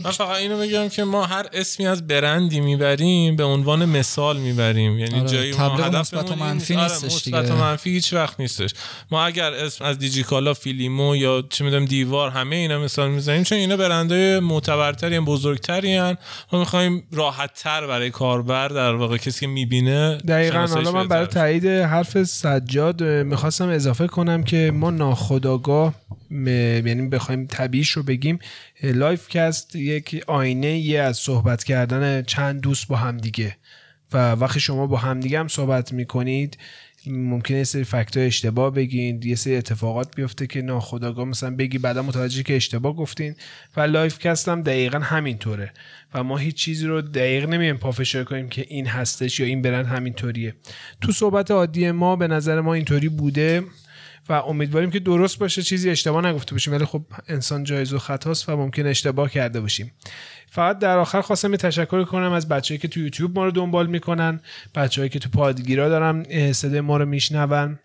من 0.03 0.11
فقط 0.11 0.37
اینو 0.37 0.57
بگم 0.57 0.89
که 0.89 1.03
ما 1.03 1.25
هر 1.25 1.45
اسمی 1.53 1.87
از 1.87 2.07
برندی 2.07 2.59
می‌بریم 2.59 3.35
به 3.35 3.43
عنوان 3.43 3.85
مثال 3.85 4.37
می‌بریم. 4.37 4.99
یعنی 4.99 5.19
آره، 5.19 5.29
جایی 5.29 5.53
ما 5.53 5.89
مثبت 5.89 6.31
و 6.31 6.35
منفی 6.35 6.75
آره، 6.75 6.83
نیستش 6.83 7.05
مثبت 7.05 7.43
دیگه. 7.43 7.53
و 7.53 7.57
منفی 7.57 7.89
هیچ 7.89 8.13
وقت 8.13 8.39
نیستش. 8.39 8.73
ما 9.11 9.25
اگر 9.25 9.53
اسم 9.53 9.85
از 9.85 9.99
دیجیکالا 9.99 10.53
فیلیمو 10.53 11.15
یا 11.15 11.43
چه 11.49 11.63
می‌دونم 11.63 11.85
دیوار 11.85 12.29
همه 12.29 12.55
اینا 12.55 12.79
مثال 12.79 13.09
می‌زنیم 13.09 13.43
چون 13.43 13.57
اینا 13.57 13.77
برندهای 13.77 14.39
معتبرتری 14.39 15.19
بزرگتری 15.19 15.95
هن. 15.95 16.17
ما 16.53 16.59
می‌خوایم 16.59 17.03
راحت 17.11 17.53
تر 17.53 17.87
برای 17.87 18.09
کاربر 18.09 18.67
در 18.67 18.95
واقع 18.95 19.17
کسی 19.17 19.39
که 19.39 19.47
می‌بینه 19.47 20.17
دقیقا 20.17 20.65
حالا 20.65 20.91
من 20.91 21.07
برای 21.07 21.27
تایید 21.27 21.65
حرف 21.65 22.23
سجاد 22.23 23.03
می‌خواستم 23.03 23.69
اضافه 23.69 24.07
کنم 24.07 24.43
که 24.43 24.71
ما 24.73 24.89
ناخودآگاه 24.89 25.93
یعنی 26.31 27.07
بخوایم 27.07 27.47
طبیعیش 27.47 27.91
رو 27.91 28.03
بگیم 28.03 28.39
لایف 28.83 29.27
کست 29.29 29.75
یک 29.75 30.23
آینه 30.27 30.77
یه 30.77 31.01
از 31.01 31.17
صحبت 31.17 31.63
کردن 31.63 32.23
چند 32.23 32.61
دوست 32.61 32.87
با 32.87 32.95
همدیگه 32.95 33.57
و 34.13 34.31
وقتی 34.31 34.59
شما 34.59 34.87
با 34.87 34.97
همدیگه 34.97 35.39
هم 35.39 35.47
صحبت 35.47 35.93
می‌کنید 35.93 36.57
ممکنه 37.07 37.57
یه 37.57 37.63
سری 37.63 37.83
fact 37.83 38.17
اشتباه 38.17 38.73
بگین 38.73 39.23
یه 39.23 39.35
سری 39.35 39.55
اتفاقات 39.55 40.15
بیفته 40.15 40.47
که 40.47 40.61
ناخودآگاه 40.61 41.25
مثلا 41.25 41.55
بگی 41.55 41.77
بعدا 41.77 42.01
متوجه 42.01 42.43
که 42.43 42.55
اشتباه 42.55 42.95
گفتین. 42.95 43.35
و 43.77 43.81
لایف 43.81 44.19
کست 44.19 44.49
هم 44.49 44.61
دقیقا 44.61 44.99
همینطوره. 44.99 45.71
و 46.13 46.23
ما 46.23 46.37
هیچ 46.37 46.55
چیزی 46.55 46.87
رو 46.87 47.01
دقیق 47.01 47.49
نمیایم 47.49 47.77
پافشاری 47.77 48.25
کنیم 48.25 48.49
که 48.49 48.65
این 48.69 48.87
هستش 48.87 49.39
یا 49.39 49.45
این 49.45 49.61
برند 49.61 49.85
همینطوریه. 49.85 50.55
تو 51.01 51.11
صحبت 51.11 51.51
عادی 51.51 51.91
ما 51.91 52.15
به 52.15 52.27
نظر 52.27 52.61
ما 52.61 52.73
اینطوری 52.73 53.09
بوده. 53.09 53.63
و 54.29 54.33
امیدواریم 54.33 54.91
که 54.91 54.99
درست 54.99 55.39
باشه 55.39 55.61
چیزی 55.61 55.89
اشتباه 55.89 56.25
نگفته 56.25 56.51
باشیم 56.55 56.73
ولی 56.73 56.85
خب 56.85 57.01
انسان 57.27 57.63
جایزالخطاست 57.63 58.49
و 58.49 58.57
ممکن 58.57 58.85
اشتباه 58.85 59.29
کرده 59.29 59.61
باشیم. 59.61 59.91
فقط 60.49 60.79
در 60.79 60.97
آخر 60.97 61.21
خواستم 61.21 61.51
یه 61.51 61.57
تشکر 61.57 62.03
کنم 62.03 62.31
از 62.31 62.47
بچه‌ای 62.47 62.77
که 62.77 62.87
تو 62.87 62.99
یوتیوب 62.99 63.35
ما 63.35 63.45
رو 63.45 63.51
دنبال 63.51 63.87
می‌کنن 63.87 64.39
بچه‌ای 64.75 65.09
که 65.09 65.19
تو 65.19 65.29
پادگیرا 65.29 65.89
دارن 65.89 66.25
اه، 66.29 66.53
صدای 66.53 66.81
ما 66.81 66.97
رو 66.97 67.05
میشنون. 67.05 67.79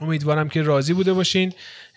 امیدوارم 0.00 0.48
که 0.48 0.62
راضی 0.62 0.92
بوده 0.92 1.12
باشین. 1.12 1.52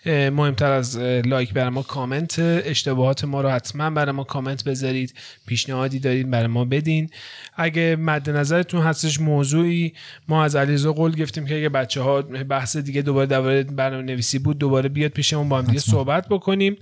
مهمتر 0.06 0.72
از 0.72 0.98
لایک 0.98 1.52
برای 1.52 1.70
ما 1.70 1.82
کامنت 1.82 2.34
اشتباهات 2.38 3.24
ما 3.24 3.40
رو 3.40 3.48
حتما 3.48 3.90
برای 3.90 4.12
ما 4.12 4.24
کامنت 4.24 4.64
بذارید 4.64 5.14
پیشنهادی 5.46 5.98
دارید 5.98 6.30
برای 6.30 6.46
ما 6.46 6.64
بدین. 6.64 7.10
اگه 7.56 7.96
مد 7.96 8.30
نظرتون 8.30 8.82
هستش 8.82 9.20
موضوعی 9.20 9.92
ما 10.28 10.44
از 10.44 10.56
علیرضا 10.56 10.92
قول 10.92 11.12
گرفتیم 11.12 11.46
که 11.46 11.56
اگه 11.56 11.68
بچه 11.68 12.00
ها 12.00 12.22
بحث 12.22 12.76
دیگه 12.76 13.02
دوباره 13.02 13.26
درباره 13.26 13.62
برنامه 13.62 14.02
نویسی 14.02 14.38
بود 14.38 14.58
دوباره 14.58 14.88
بیاد 14.88 15.10
پیشمون 15.10 15.48
با 15.48 15.58
هم 15.58 15.64
دیگه 15.64 15.78
صحبت 15.78 16.28
بکنیم 16.28 16.76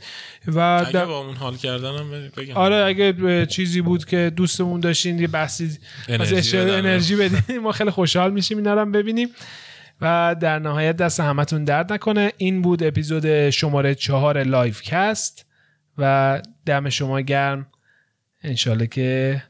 و 0.46 0.58
اگه 0.58 1.04
با 1.04 1.18
اون 1.18 1.36
حال 1.36 1.56
کردنم 1.56 2.30
بگم. 2.36 2.54
آره 2.54 2.76
اگه 2.76 3.46
چیزی 3.46 3.80
بود 3.80 4.04
که 4.04 4.32
دوستمون 4.36 4.80
داشتین 4.80 5.18
یه 5.18 5.26
بحثی 5.26 5.78
از 6.08 6.32
انرژی. 6.32 6.58
انرژی 6.58 7.16
بدین 7.16 7.58
ما 7.58 7.72
خیلی 7.72 7.90
خوشحال 7.90 8.32
میشیم 8.32 8.58
اینا 8.58 8.74
رو 8.74 8.86
ببینیم. 8.86 9.28
و 10.00 10.36
در 10.40 10.58
نهایت 10.58 10.96
دست 10.96 11.20
همتون 11.20 11.64
درد 11.64 11.92
نکنه. 11.92 12.32
این 12.36 12.62
بود 12.62 12.82
اپیزود 12.82 13.50
شماره 13.50 13.94
چهار 13.94 14.42
لایف 14.42 14.82
کست 14.82 15.46
و 15.98 16.42
دم 16.66 16.88
شما 16.88 17.20
گرم. 17.20 17.66
انشالله 18.42 18.86
که 18.86 19.42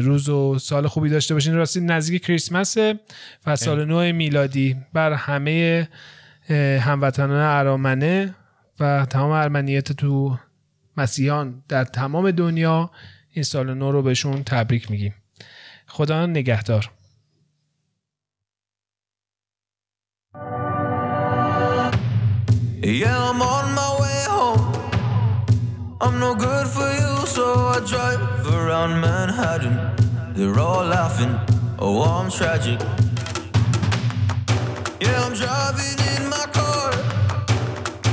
روز 0.00 0.28
و 0.28 0.58
سال 0.58 0.86
خوبی 0.86 1.08
داشته 1.08 1.34
باشین. 1.34 1.54
راستی 1.54 1.80
نزدیک 1.80 2.24
کریسمسه 2.24 3.00
و 3.46 3.56
سال 3.56 3.84
نو 3.84 4.12
میلادی 4.12 4.76
بر 4.92 5.12
همه 5.12 5.88
هموطنان 6.80 7.30
ارامنه 7.30 8.34
و 8.80 9.06
تمام 9.10 9.30
ارمنیت 9.30 9.92
تو 9.92 10.38
مسیحیان 10.96 11.62
در 11.68 11.84
تمام 11.84 12.30
دنیا 12.30 12.90
این 13.30 13.42
سال 13.42 13.74
نو 13.74 13.92
رو 13.92 14.02
بهشون 14.02 14.44
تبریک 14.44 14.90
میگیم. 14.90 15.14
خدا 15.86 16.26
نگهدار. 16.26 16.90
Yeah, 22.82 23.28
I'm 23.28 23.42
on 23.42 23.74
my 23.74 23.96
way 24.00 24.24
home. 24.26 24.72
I'm 26.00 26.18
no 26.18 26.34
good 26.34 26.66
for 26.66 26.90
you, 26.90 27.26
so 27.26 27.66
I 27.66 27.80
drive 27.86 28.46
around 28.46 28.98
Manhattan. 29.02 29.76
They're 30.32 30.58
all 30.58 30.86
laughing, 30.86 31.38
oh, 31.78 32.00
I'm 32.00 32.30
tragic. 32.30 32.80
Yeah, 34.98 35.22
I'm 35.22 35.34
driving 35.34 35.98
in 36.16 36.30
my 36.30 36.46
car 36.56 36.92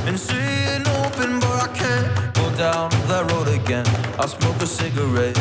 and 0.05 0.19
seeing 0.19 0.85
open, 0.99 1.39
but 1.39 1.63
I 1.63 1.69
can't 1.73 2.35
go 2.35 2.53
down 2.57 2.89
that 3.07 3.31
road 3.31 3.47
again. 3.47 3.87
I 4.19 4.25
smoke 4.25 4.61
a 4.61 4.67
cigarette, 4.67 5.37